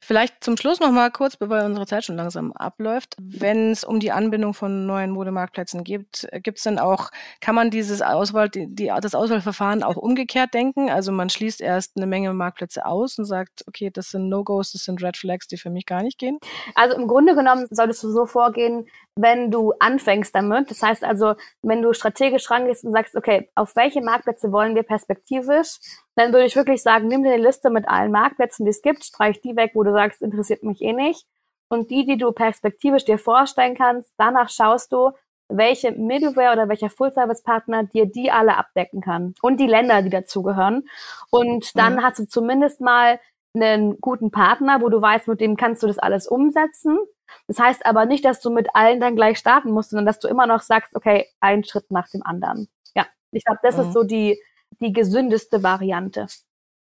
Vielleicht 0.00 0.42
zum 0.42 0.56
Schluss 0.56 0.80
noch 0.80 0.92
mal 0.92 1.10
kurz, 1.10 1.36
bevor 1.36 1.62
unsere 1.64 1.86
Zeit 1.86 2.04
schon 2.04 2.16
langsam 2.16 2.52
abläuft. 2.52 3.16
Wenn 3.20 3.72
es 3.72 3.84
um 3.84 4.00
die 4.00 4.12
Anbindung 4.12 4.54
von 4.54 4.86
neuen 4.86 5.10
Modemarktplätzen 5.10 5.84
geht, 5.84 6.28
gibt 6.42 6.58
es 6.58 6.64
denn 6.64 6.78
auch, 6.78 7.10
kann 7.40 7.54
man 7.54 7.70
dieses 7.70 8.00
Auswahl, 8.00 8.48
die, 8.48 8.66
die, 8.68 8.92
das 9.02 9.14
Auswahlverfahren 9.14 9.82
auch 9.82 9.96
umgekehrt 9.96 10.54
denken? 10.54 10.90
Also 10.90 11.12
man 11.12 11.28
schließt 11.28 11.60
erst 11.60 11.96
eine 11.96 12.06
Menge 12.06 12.32
Marktplätze 12.32 12.86
aus 12.86 13.18
und 13.18 13.24
sagt, 13.24 13.64
okay, 13.66 13.90
das 13.90 14.10
sind 14.10 14.28
No-Gos, 14.28 14.72
das 14.72 14.84
sind 14.84 15.02
Red 15.02 15.16
Flags, 15.16 15.48
die 15.48 15.56
für 15.56 15.70
mich 15.70 15.86
gar 15.86 16.02
nicht 16.02 16.18
gehen? 16.18 16.38
Also 16.74 16.96
im 16.96 17.08
Grunde 17.08 17.34
genommen 17.34 17.66
solltest 17.70 18.02
du 18.02 18.10
so 18.10 18.26
vorgehen, 18.26 18.86
wenn 19.20 19.50
du 19.50 19.72
anfängst 19.80 20.34
damit. 20.34 20.70
Das 20.70 20.82
heißt 20.82 21.02
also, 21.02 21.34
wenn 21.62 21.82
du 21.82 21.92
strategisch 21.92 22.50
rangehst 22.50 22.84
und 22.84 22.92
sagst, 22.92 23.16
okay, 23.16 23.50
auf 23.56 23.74
welche 23.74 24.00
Marktplätze 24.00 24.52
wollen 24.52 24.76
wir 24.76 24.84
perspektivisch, 24.84 25.78
dann 26.14 26.32
würde 26.32 26.46
ich 26.46 26.54
wirklich 26.54 26.82
sagen, 26.82 27.08
nimm 27.08 27.24
dir 27.24 27.32
eine 27.32 27.42
Liste 27.42 27.70
mit 27.70 27.88
allen 27.88 28.12
Marktplätzen, 28.12 28.64
die 28.64 28.70
es 28.70 28.80
gibt, 28.80 29.04
streich 29.04 29.40
die 29.40 29.56
weg, 29.56 29.72
wo 29.74 29.82
du 29.82 29.92
sagst, 29.92 30.22
interessiert 30.22 30.62
mich 30.62 30.82
eh 30.82 30.92
nicht. 30.92 31.26
Und 31.68 31.90
die, 31.90 32.06
die 32.06 32.16
du 32.16 32.30
perspektivisch 32.30 33.04
dir 33.04 33.18
vorstellen 33.18 33.76
kannst, 33.76 34.12
danach 34.16 34.50
schaust 34.50 34.92
du, 34.92 35.10
welche 35.48 35.90
Middleware 35.92 36.52
oder 36.52 36.68
welcher 36.68 36.90
Full-Service-Partner 36.90 37.84
dir 37.84 38.06
die 38.06 38.30
alle 38.30 38.56
abdecken 38.56 39.00
kann. 39.00 39.34
Und 39.42 39.58
die 39.58 39.66
Länder, 39.66 40.00
die 40.02 40.10
dazugehören. 40.10 40.88
Und 41.30 41.76
dann 41.76 41.96
mhm. 41.96 42.02
hast 42.02 42.20
du 42.20 42.28
zumindest 42.28 42.80
mal 42.80 43.18
einen 43.54 43.98
guten 44.00 44.30
Partner, 44.30 44.80
wo 44.80 44.88
du 44.88 45.02
weißt, 45.02 45.26
mit 45.26 45.40
dem 45.40 45.56
kannst 45.56 45.82
du 45.82 45.88
das 45.88 45.98
alles 45.98 46.28
umsetzen. 46.28 46.98
Das 47.46 47.58
heißt 47.58 47.86
aber 47.86 48.06
nicht, 48.06 48.24
dass 48.24 48.40
du 48.40 48.50
mit 48.50 48.68
allen 48.74 49.00
dann 49.00 49.16
gleich 49.16 49.38
starten 49.38 49.70
musst, 49.70 49.90
sondern 49.90 50.06
dass 50.06 50.18
du 50.18 50.28
immer 50.28 50.46
noch 50.46 50.62
sagst, 50.62 50.94
okay, 50.94 51.26
ein 51.40 51.64
Schritt 51.64 51.90
nach 51.90 52.08
dem 52.08 52.22
anderen. 52.22 52.68
Ja, 52.94 53.06
ich 53.30 53.44
glaube, 53.44 53.60
das 53.62 53.76
mhm. 53.76 53.82
ist 53.82 53.92
so 53.92 54.02
die, 54.02 54.40
die 54.80 54.92
gesündeste 54.92 55.62
Variante. 55.62 56.26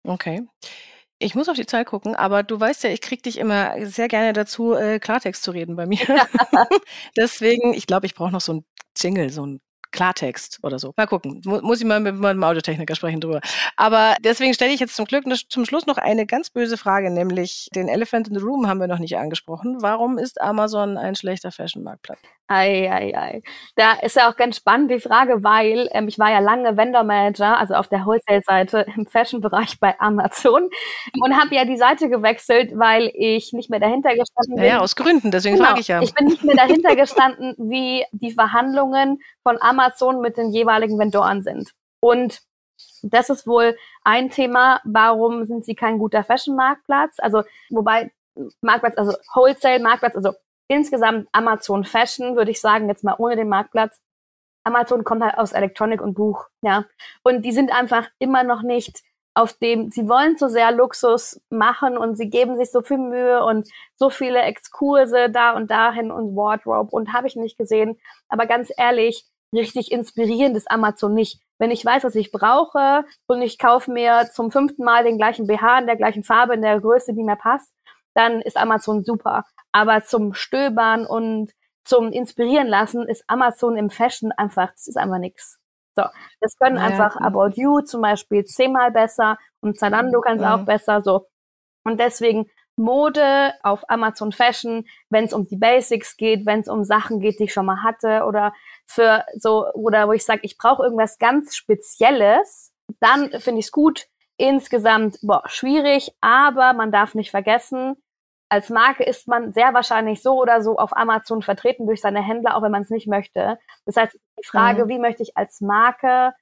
Okay. 0.03 0.47
Ich 1.17 1.34
muss 1.34 1.47
auf 1.47 1.55
die 1.55 1.65
Zeit 1.65 1.88
gucken, 1.88 2.15
aber 2.15 2.43
du 2.43 2.59
weißt 2.59 2.84
ja, 2.84 2.89
ich 2.89 3.01
krieg 3.01 3.24
dich 3.24 3.38
immer 3.38 3.86
sehr 3.86 4.09
gerne 4.09 4.34
dazu, 4.34 4.74
äh, 4.74 4.99
Klartext 4.99 5.43
zu 5.43 5.51
reden 5.51 5.76
bei 5.76 5.86
mir. 5.86 5.99
Deswegen, 7.17 7.74
ich 7.74 7.88
glaube, 7.88 8.05
ich 8.05 8.15
brauche 8.15 8.32
noch 8.32 8.41
so 8.41 8.53
ein 8.55 8.65
Jingle, 8.97 9.30
so 9.30 9.45
ein 9.45 9.61
Klartext 9.95 10.59
oder 10.61 10.77
so. 10.77 10.93
Mal 10.97 11.07
gucken. 11.07 11.41
Muss 11.45 11.79
ich 11.79 11.85
mal 11.85 11.99
mit 11.99 12.15
meinem 12.15 12.43
Audiotechniker 12.43 12.95
sprechen 12.95 13.21
drüber. 13.21 13.41
Aber 13.75 14.15
deswegen 14.19 14.53
stelle 14.53 14.73
ich 14.73 14.79
jetzt 14.79 14.95
zum 14.95 15.05
Glück 15.05 15.25
zum 15.49 15.65
Schluss 15.65 15.85
noch 15.85 15.97
eine 15.97 16.25
ganz 16.25 16.49
böse 16.49 16.77
Frage, 16.77 17.09
nämlich 17.09 17.69
den 17.73 17.87
Elephant 17.87 18.27
in 18.27 18.35
the 18.35 18.41
Room 18.41 18.67
haben 18.67 18.79
wir 18.79 18.87
noch 18.87 18.99
nicht 18.99 19.17
angesprochen. 19.17 19.77
Warum 19.81 20.17
ist 20.17 20.41
Amazon 20.41 20.97
ein 20.97 21.15
schlechter 21.15 21.51
Fashion-Marktplatz? 21.51 22.19
Ei, 22.47 22.91
ei, 22.91 23.17
ei. 23.17 23.41
Da 23.75 23.93
ist 23.93 24.15
ja 24.15 24.29
auch 24.29 24.35
ganz 24.35 24.57
spannend 24.57 24.91
die 24.91 24.99
Frage, 24.99 25.43
weil 25.43 25.89
ähm, 25.93 26.07
ich 26.07 26.19
war 26.19 26.29
ja 26.29 26.37
lange 26.37 26.77
Vendor 26.77 27.03
Manager, 27.03 27.57
also 27.57 27.73
auf 27.73 27.87
der 27.87 28.05
Wholesale-Seite 28.05 28.85
im 28.95 29.07
Fashion-Bereich 29.07 29.79
bei 29.79 29.99
Amazon 29.99 30.69
und 31.21 31.41
habe 31.41 31.55
ja 31.55 31.65
die 31.65 31.77
Seite 31.77 32.07
gewechselt, 32.07 32.73
weil 32.75 33.11
ich 33.15 33.51
nicht 33.53 33.71
mehr 33.71 33.79
dahinter 33.79 34.09
gestanden 34.09 34.57
bin. 34.57 34.65
Ja, 34.65 34.79
aus 34.79 34.95
Gründen, 34.95 35.31
deswegen 35.31 35.55
genau, 35.55 35.69
frage 35.69 35.79
ich 35.79 35.87
ja. 35.87 36.03
Ich 36.03 36.13
bin 36.13 36.27
nicht 36.27 36.43
mehr 36.43 36.55
dahinter 36.55 36.95
gestanden, 36.95 37.55
wie 37.57 38.05
die 38.11 38.31
Verhandlungen 38.31 39.19
von 39.41 39.57
Amazon 39.59 39.84
mit 40.21 40.38
den 40.38 40.51
jeweiligen 40.51 40.97
Vendoren 40.99 41.41
sind. 41.41 41.71
Und 41.99 42.41
das 43.01 43.29
ist 43.29 43.47
wohl 43.47 43.75
ein 44.03 44.29
Thema, 44.29 44.81
warum 44.83 45.45
sind 45.45 45.65
sie 45.65 45.75
kein 45.75 45.97
guter 45.97 46.23
Fashion-Marktplatz? 46.23 47.17
Also, 47.19 47.43
wobei 47.69 48.11
Marktplatz, 48.61 48.97
also 48.97 49.13
Wholesale-Marktplatz, 49.33 50.15
also 50.15 50.33
insgesamt 50.67 51.27
Amazon 51.31 51.83
Fashion, 51.83 52.36
würde 52.36 52.51
ich 52.51 52.61
sagen, 52.61 52.89
jetzt 52.89 53.03
mal 53.03 53.15
ohne 53.17 53.36
den 53.36 53.49
Marktplatz. 53.49 53.99
Amazon 54.63 55.03
kommt 55.03 55.23
halt 55.23 55.38
aus 55.38 55.53
Elektronik 55.53 56.01
und 56.01 56.15
Buch, 56.15 56.47
ja. 56.61 56.86
Und 57.23 57.43
die 57.43 57.51
sind 57.51 57.71
einfach 57.71 58.07
immer 58.19 58.43
noch 58.43 58.63
nicht 58.63 59.03
auf 59.36 59.53
dem, 59.53 59.91
sie 59.91 60.07
wollen 60.07 60.38
so 60.38 60.47
sehr 60.47 60.71
Luxus 60.71 61.41
machen 61.49 61.97
und 61.97 62.15
sie 62.15 62.29
geben 62.29 62.55
sich 62.55 62.71
so 62.71 62.81
viel 62.81 62.97
Mühe 62.97 63.43
und 63.43 63.67
so 63.95 64.09
viele 64.09 64.41
Exkurse 64.41 65.29
da 65.29 65.51
und 65.51 65.69
dahin 65.69 66.09
und 66.09 66.36
Wardrobe 66.36 66.89
und 66.91 67.13
habe 67.13 67.27
ich 67.27 67.36
nicht 67.36 67.57
gesehen. 67.57 67.99
Aber 68.29 68.45
ganz 68.45 68.71
ehrlich, 68.75 69.25
richtig 69.56 69.91
inspirierend 69.91 70.56
ist 70.58 70.70
Amazon 70.70 71.14
nicht. 71.14 71.41
Wenn 71.58 71.72
ich 71.72 71.86
weiß, 71.86 72.03
was 72.03 72.16
ich 72.16 72.32
brauche 72.32 73.06
und 73.28 73.41
ich 73.41 73.58
kaufe 73.58 73.91
mir 73.91 74.30
zum 74.34 74.51
fünften 74.51 74.84
Mal 74.84 75.03
den 75.03 75.18
gleichen 75.18 75.47
BH 75.47 75.80
in 75.80 75.88
der 75.88 75.95
gleichen 75.95 76.24
Farbe, 76.24 76.53
in 76.53 76.62
der 76.62 76.80
Größe, 76.82 77.14
die 77.14 77.24
mir 77.24 77.38
passt, 77.38 77.72
dann 78.14 78.41
ist 78.41 78.58
Amazon 78.58 79.03
super. 79.03 79.45
Aber 79.72 80.03
zum 80.03 80.34
Stöbern 80.34 81.06
und 81.06 81.51
zum 81.84 82.12
Inspirieren 82.12 82.68
lassen 82.68 83.08
ist 83.08 83.24
Amazon 83.28 83.78
im 83.78 83.89
Fashion 83.89 84.32
einfach, 84.32 84.72
das 84.72 84.88
ist 84.88 84.97
einfach 84.97 85.20
nichts. 85.20 85.60
So, 85.95 86.03
das 86.41 86.58
können 86.58 86.76
ja, 86.76 86.84
einfach. 86.84 87.16
About 87.18 87.51
You 87.56 87.82
zum 87.82 88.01
Beispiel 88.01 88.43
zehnmal 88.43 88.91
besser 88.91 89.38
und 89.62 89.78
Zalando 89.78 90.20
kann 90.20 90.38
es 90.38 90.41
ja. 90.41 90.56
auch 90.56 90.66
besser. 90.66 91.01
So 91.01 91.28
und 91.86 91.99
deswegen 91.99 92.49
Mode 92.78 93.53
auf 93.63 93.89
Amazon 93.89 94.32
Fashion, 94.32 94.86
wenn 95.09 95.26
es 95.26 95.34
um 95.34 95.47
die 95.47 95.57
Basics 95.57 96.17
geht, 96.17 96.45
wenn 96.45 96.59
es 96.59 96.67
um 96.67 96.84
Sachen 96.84 97.19
geht, 97.19 97.39
die 97.39 97.45
ich 97.45 97.53
schon 97.53 97.65
mal 97.65 97.84
hatte 97.84 98.26
oder 98.26 98.53
für 98.86 99.26
so 99.36 99.65
oder 99.73 100.07
wo 100.07 100.13
ich 100.13 100.26
sage, 100.26 100.41
ich 100.43 100.57
brauche 100.57 100.84
irgendwas 100.84 101.17
ganz 101.17 101.55
Spezielles, 101.55 102.73
dann 102.99 103.32
finde 103.39 103.59
ich 103.59 103.67
es 103.67 103.71
gut. 103.71 104.07
Insgesamt 104.38 105.17
boah, 105.21 105.43
schwierig, 105.45 106.11
aber 106.19 106.73
man 106.73 106.91
darf 106.91 107.15
nicht 107.15 107.32
vergessen, 107.32 107.95
als 108.49 108.69
Marke 108.69 109.03
ist 109.03 109.28
man 109.28 109.53
sehr 109.53 109.73
wahrscheinlich 109.73 110.21
so 110.21 110.39
oder 110.39 110.61
so 110.61 110.78
auf 110.78 110.95
Amazon 110.95 111.41
vertreten 111.41 111.88
durch 111.88 112.01
seine 112.01 112.21
Händler, 112.21 112.55
auch 112.55 112.61
wenn 112.61 112.71
man 112.71 112.84
es 112.84 112.89
nicht 112.89 113.07
möchte. 113.07 113.57
Das 113.86 113.95
heißt, 113.95 114.13
die 114.13 114.45
Frage, 114.45 114.86
mhm. 114.86 114.89
wie 114.89 114.99
möchte 114.99 115.23
ich 115.23 115.36
als 115.36 115.61
Marke 115.61 116.34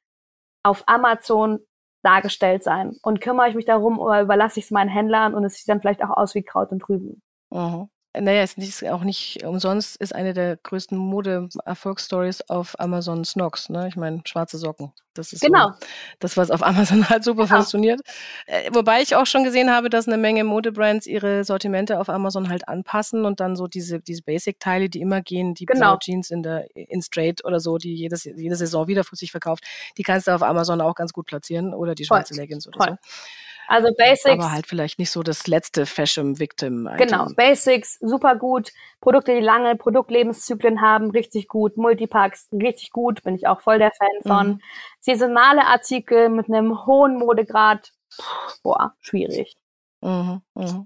auf 0.63 0.83
Amazon 0.87 1.59
dargestellt 2.03 2.63
sein? 2.63 2.93
Und 3.01 3.21
kümmere 3.21 3.49
ich 3.49 3.55
mich 3.55 3.65
darum 3.65 3.99
oder 3.99 4.21
überlasse 4.21 4.59
ich 4.59 4.65
es 4.65 4.71
meinen 4.71 4.89
Händlern 4.89 5.33
und 5.33 5.43
es 5.45 5.55
sieht 5.55 5.69
dann 5.69 5.81
vielleicht 5.81 6.03
auch 6.03 6.15
aus 6.15 6.35
wie 6.35 6.43
Kraut 6.43 6.71
und 6.71 6.87
Rüben? 6.89 7.21
Mhm. 7.51 7.89
Naja, 8.19 8.41
es 8.41 8.57
ist 8.57 8.85
auch 8.85 9.03
nicht 9.03 9.43
umsonst, 9.43 9.95
ist 9.97 10.13
eine 10.13 10.33
der 10.33 10.57
größten 10.57 10.97
Mode-Erfolgsstories 10.97 12.41
auf 12.49 12.79
Amazon 12.79 13.25
Snox. 13.25 13.69
Ne? 13.69 13.87
Ich 13.87 13.95
meine, 13.95 14.21
schwarze 14.25 14.57
Socken. 14.57 14.93
Das 15.15 15.31
ist 15.31 15.41
genau. 15.41 15.69
So 15.69 15.87
das, 16.19 16.37
was 16.37 16.51
auf 16.51 16.63
Amazon 16.63 17.07
halt 17.09 17.23
super 17.23 17.45
genau. 17.45 17.57
funktioniert. 17.57 18.01
Äh, 18.45 18.69
wobei 18.73 19.01
ich 19.01 19.15
auch 19.15 19.25
schon 19.25 19.43
gesehen 19.43 19.71
habe, 19.71 19.89
dass 19.89 20.07
eine 20.07 20.17
Menge 20.17 20.43
Modebrands 20.43 21.07
ihre 21.07 21.43
Sortimente 21.43 21.99
auf 21.99 22.09
Amazon 22.09 22.49
halt 22.49 22.67
anpassen 22.67 23.25
und 23.25 23.39
dann 23.39 23.55
so 23.55 23.67
diese, 23.67 23.99
diese 23.99 24.21
Basic-Teile, 24.23 24.89
die 24.89 25.01
immer 25.01 25.21
gehen, 25.21 25.53
die 25.53 25.65
genau. 25.65 25.97
Jeans 25.97 26.29
in 26.29 26.43
der 26.43 26.67
in 26.75 27.01
Straight 27.01 27.43
oder 27.45 27.59
so, 27.59 27.77
die 27.77 27.95
jedes, 27.95 28.25
jede 28.25 28.55
Saison 28.55 28.87
wieder 28.87 29.03
für 29.03 29.15
sich 29.15 29.31
verkauft, 29.31 29.63
die 29.97 30.03
kannst 30.03 30.27
du 30.27 30.31
auf 30.31 30.43
Amazon 30.43 30.81
auch 30.81 30.95
ganz 30.95 31.13
gut 31.13 31.25
platzieren 31.25 31.73
oder 31.73 31.95
die 31.95 32.05
schwarze. 32.05 32.33
Leggings 32.35 32.67
oder 32.67 32.77
Voll. 32.77 32.97
so. 33.01 33.09
Also 33.67 33.89
Basics. 33.97 34.31
Aber 34.31 34.51
halt 34.51 34.67
vielleicht 34.67 34.99
nicht 34.99 35.11
so 35.11 35.23
das 35.23 35.47
letzte 35.47 35.85
Fashion 35.85 36.39
Victim. 36.39 36.87
-Item. 36.87 36.97
Genau, 36.97 37.27
Basics, 37.35 37.97
super 37.99 38.35
gut. 38.35 38.71
Produkte, 39.01 39.33
die 39.33 39.41
lange 39.41 39.75
Produktlebenszyklen 39.75 40.81
haben, 40.81 41.11
richtig 41.11 41.47
gut. 41.47 41.77
Multipacks, 41.77 42.47
richtig 42.51 42.91
gut, 42.91 43.23
bin 43.23 43.35
ich 43.35 43.47
auch 43.47 43.61
voll 43.61 43.79
der 43.79 43.91
Fan 43.91 44.21
von. 44.25 44.47
Mhm. 44.47 44.61
Saisonale 44.99 45.65
Artikel 45.65 46.29
mit 46.29 46.47
einem 46.47 46.85
hohen 46.85 47.17
Modegrad, 47.17 47.91
boah, 48.63 48.93
schwierig. 49.01 49.55
Mhm, 50.01 50.41
mh. 50.55 50.85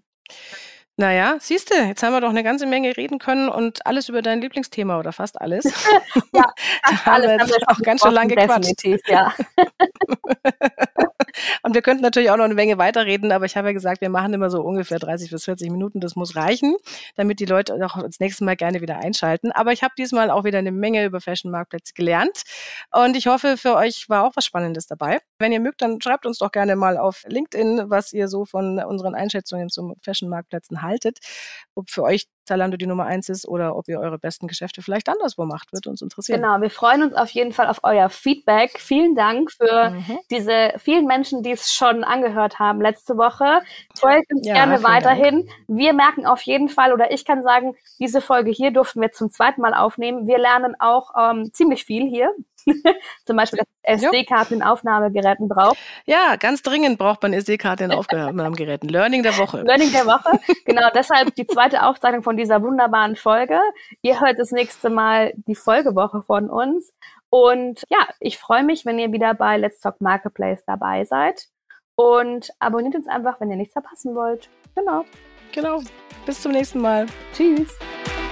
Naja, 0.99 1.37
siehst 1.39 1.69
du, 1.69 1.75
jetzt 1.75 2.01
haben 2.01 2.13
wir 2.13 2.21
doch 2.21 2.29
eine 2.31 2.43
ganze 2.43 2.65
Menge 2.65 2.97
reden 2.97 3.19
können 3.19 3.49
und 3.49 3.85
alles 3.85 4.09
über 4.09 4.23
dein 4.23 4.41
Lieblingsthema 4.41 4.97
oder 4.97 5.13
fast 5.13 5.39
alles. 5.39 5.63
ja, 6.33 6.51
fast 6.83 7.07
alles 7.07 7.39
haben 7.39 7.49
wir 7.49 7.57
auch 7.67 7.79
ganz 7.83 8.01
schön 8.01 8.13
lange 8.13 8.35
gequatscht. 8.35 8.83
Ja. 9.07 9.31
Und 11.63 11.75
wir 11.75 11.81
könnten 11.81 12.03
natürlich 12.03 12.31
auch 12.31 12.37
noch 12.37 12.45
eine 12.45 12.53
Menge 12.53 12.77
weiterreden, 12.77 13.31
aber 13.31 13.45
ich 13.45 13.57
habe 13.57 13.69
ja 13.69 13.73
gesagt, 13.73 14.01
wir 14.01 14.09
machen 14.09 14.33
immer 14.33 14.49
so 14.49 14.61
ungefähr 14.61 14.99
30 14.99 15.31
bis 15.31 15.45
40 15.45 15.71
Minuten. 15.71 15.99
Das 15.99 16.15
muss 16.15 16.35
reichen, 16.35 16.75
damit 17.15 17.39
die 17.39 17.45
Leute 17.45 17.73
auch 17.85 18.01
das 18.01 18.19
nächste 18.19 18.43
Mal 18.43 18.55
gerne 18.55 18.81
wieder 18.81 18.97
einschalten. 18.97 19.51
Aber 19.51 19.71
ich 19.71 19.83
habe 19.83 19.93
diesmal 19.97 20.29
auch 20.29 20.43
wieder 20.43 20.59
eine 20.59 20.71
Menge 20.71 21.05
über 21.05 21.21
Fashion-Marktplätze 21.21 21.93
gelernt. 21.93 22.43
Und 22.91 23.15
ich 23.15 23.27
hoffe, 23.27 23.57
für 23.57 23.75
euch 23.75 24.09
war 24.09 24.23
auch 24.23 24.35
was 24.35 24.45
Spannendes 24.45 24.87
dabei. 24.87 25.19
Wenn 25.39 25.51
ihr 25.51 25.59
mögt, 25.59 25.81
dann 25.81 26.01
schreibt 26.01 26.25
uns 26.25 26.37
doch 26.39 26.51
gerne 26.51 26.75
mal 26.75 26.97
auf 26.97 27.23
LinkedIn, 27.27 27.89
was 27.89 28.13
ihr 28.13 28.27
so 28.27 28.45
von 28.45 28.79
unseren 28.79 29.15
Einschätzungen 29.15 29.69
zum 29.69 29.95
Fashion-Marktplätzen 30.01 30.81
haltet. 30.81 31.19
Ob 31.75 31.89
für 31.89 32.03
euch 32.03 32.25
Zalando 32.47 32.77
die 32.77 32.87
Nummer 32.87 33.05
eins 33.05 33.29
ist 33.29 33.47
oder 33.47 33.75
ob 33.75 33.87
ihr 33.87 33.99
eure 33.99 34.17
besten 34.17 34.47
Geschäfte 34.47 34.81
vielleicht 34.81 35.09
anderswo 35.09 35.45
macht, 35.45 35.73
wird 35.73 35.85
uns 35.85 36.01
interessieren. 36.01 36.41
Genau, 36.41 36.61
wir 36.61 36.69
freuen 36.69 37.03
uns 37.03 37.13
auf 37.13 37.29
jeden 37.29 37.51
Fall 37.51 37.67
auf 37.67 37.79
euer 37.83 38.09
Feedback. 38.09 38.79
Vielen 38.79 39.15
Dank 39.15 39.51
für 39.51 39.91
mhm. 39.91 40.19
diese 40.31 40.73
vielen 40.77 41.05
Menschen, 41.05 41.43
die 41.43 41.51
es 41.51 41.73
schon 41.73 42.03
angehört 42.03 42.57
haben 42.59 42.81
letzte 42.81 43.17
Woche. 43.17 43.59
Folgt 43.99 44.31
uns 44.33 44.47
ja, 44.47 44.53
gerne 44.53 44.81
weiterhin. 44.83 45.45
Dank. 45.45 45.49
Wir 45.67 45.93
merken 45.93 46.25
auf 46.25 46.41
jeden 46.43 46.69
Fall, 46.69 46.93
oder 46.93 47.11
ich 47.11 47.25
kann 47.25 47.43
sagen, 47.43 47.75
diese 47.99 48.21
Folge 48.21 48.51
hier 48.51 48.71
durften 48.71 49.01
wir 49.01 49.11
zum 49.11 49.29
zweiten 49.29 49.61
Mal 49.61 49.73
aufnehmen. 49.73 50.27
Wir 50.27 50.37
lernen 50.37 50.75
auch 50.79 51.11
ähm, 51.19 51.51
ziemlich 51.53 51.83
viel 51.83 52.07
hier. 52.07 52.31
Zum 53.25 53.37
Beispiel, 53.37 53.59
dass 53.59 54.01
SD-Karten 54.01 54.55
in 54.55 54.63
Aufnahmegeräten 54.63 55.47
braucht. 55.47 55.77
Ja, 56.05 56.35
ganz 56.35 56.61
dringend 56.61 56.97
braucht 56.97 57.23
man 57.23 57.33
SD-Karte 57.33 57.85
in 57.85 57.91
Aufnahmegeräten. 57.91 58.89
Learning 58.89 59.23
der 59.23 59.37
Woche. 59.37 59.61
Learning 59.61 59.91
der 59.91 60.05
Woche. 60.05 60.39
Genau, 60.65 60.89
deshalb 60.93 61.33
die 61.35 61.47
zweite 61.47 61.83
Aufzeichnung 61.83 62.23
von 62.23 62.35
dieser 62.35 62.61
wunderbaren 62.61 63.15
Folge. 63.15 63.59
Ihr 64.01 64.19
hört 64.19 64.37
das 64.37 64.51
nächste 64.51 64.89
Mal 64.89 65.33
die 65.47 65.55
Folgewoche 65.55 66.23
von 66.23 66.49
uns. 66.49 66.93
Und 67.29 67.83
ja, 67.89 67.99
ich 68.19 68.37
freue 68.37 68.63
mich, 68.63 68.85
wenn 68.85 68.99
ihr 68.99 69.11
wieder 69.11 69.33
bei 69.33 69.57
Let's 69.57 69.79
Talk 69.79 70.01
Marketplace 70.01 70.63
dabei 70.65 71.05
seid. 71.05 71.47
Und 71.95 72.51
abonniert 72.59 72.95
uns 72.95 73.07
einfach, 73.07 73.39
wenn 73.39 73.49
ihr 73.49 73.57
nichts 73.57 73.73
verpassen 73.73 74.13
wollt. 74.13 74.49
Genau. 74.75 75.05
Genau. 75.53 75.81
Bis 76.25 76.41
zum 76.41 76.51
nächsten 76.51 76.81
Mal. 76.81 77.05
Tschüss. 77.33 77.77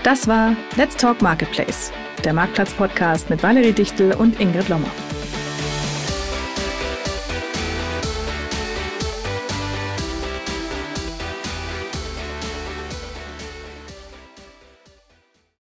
Das 0.06 0.28
war 0.28 0.56
Let's 0.76 0.96
Talk 0.96 1.24
Marketplace 1.24 1.92
der 2.24 2.34
Marktplatz-Podcast 2.34 3.30
mit 3.32 3.42
Valerie 3.42 3.72
Dichtel 3.72 4.14
und 4.14 4.40
Ingrid 4.40 4.70
Lommer. 4.70 4.92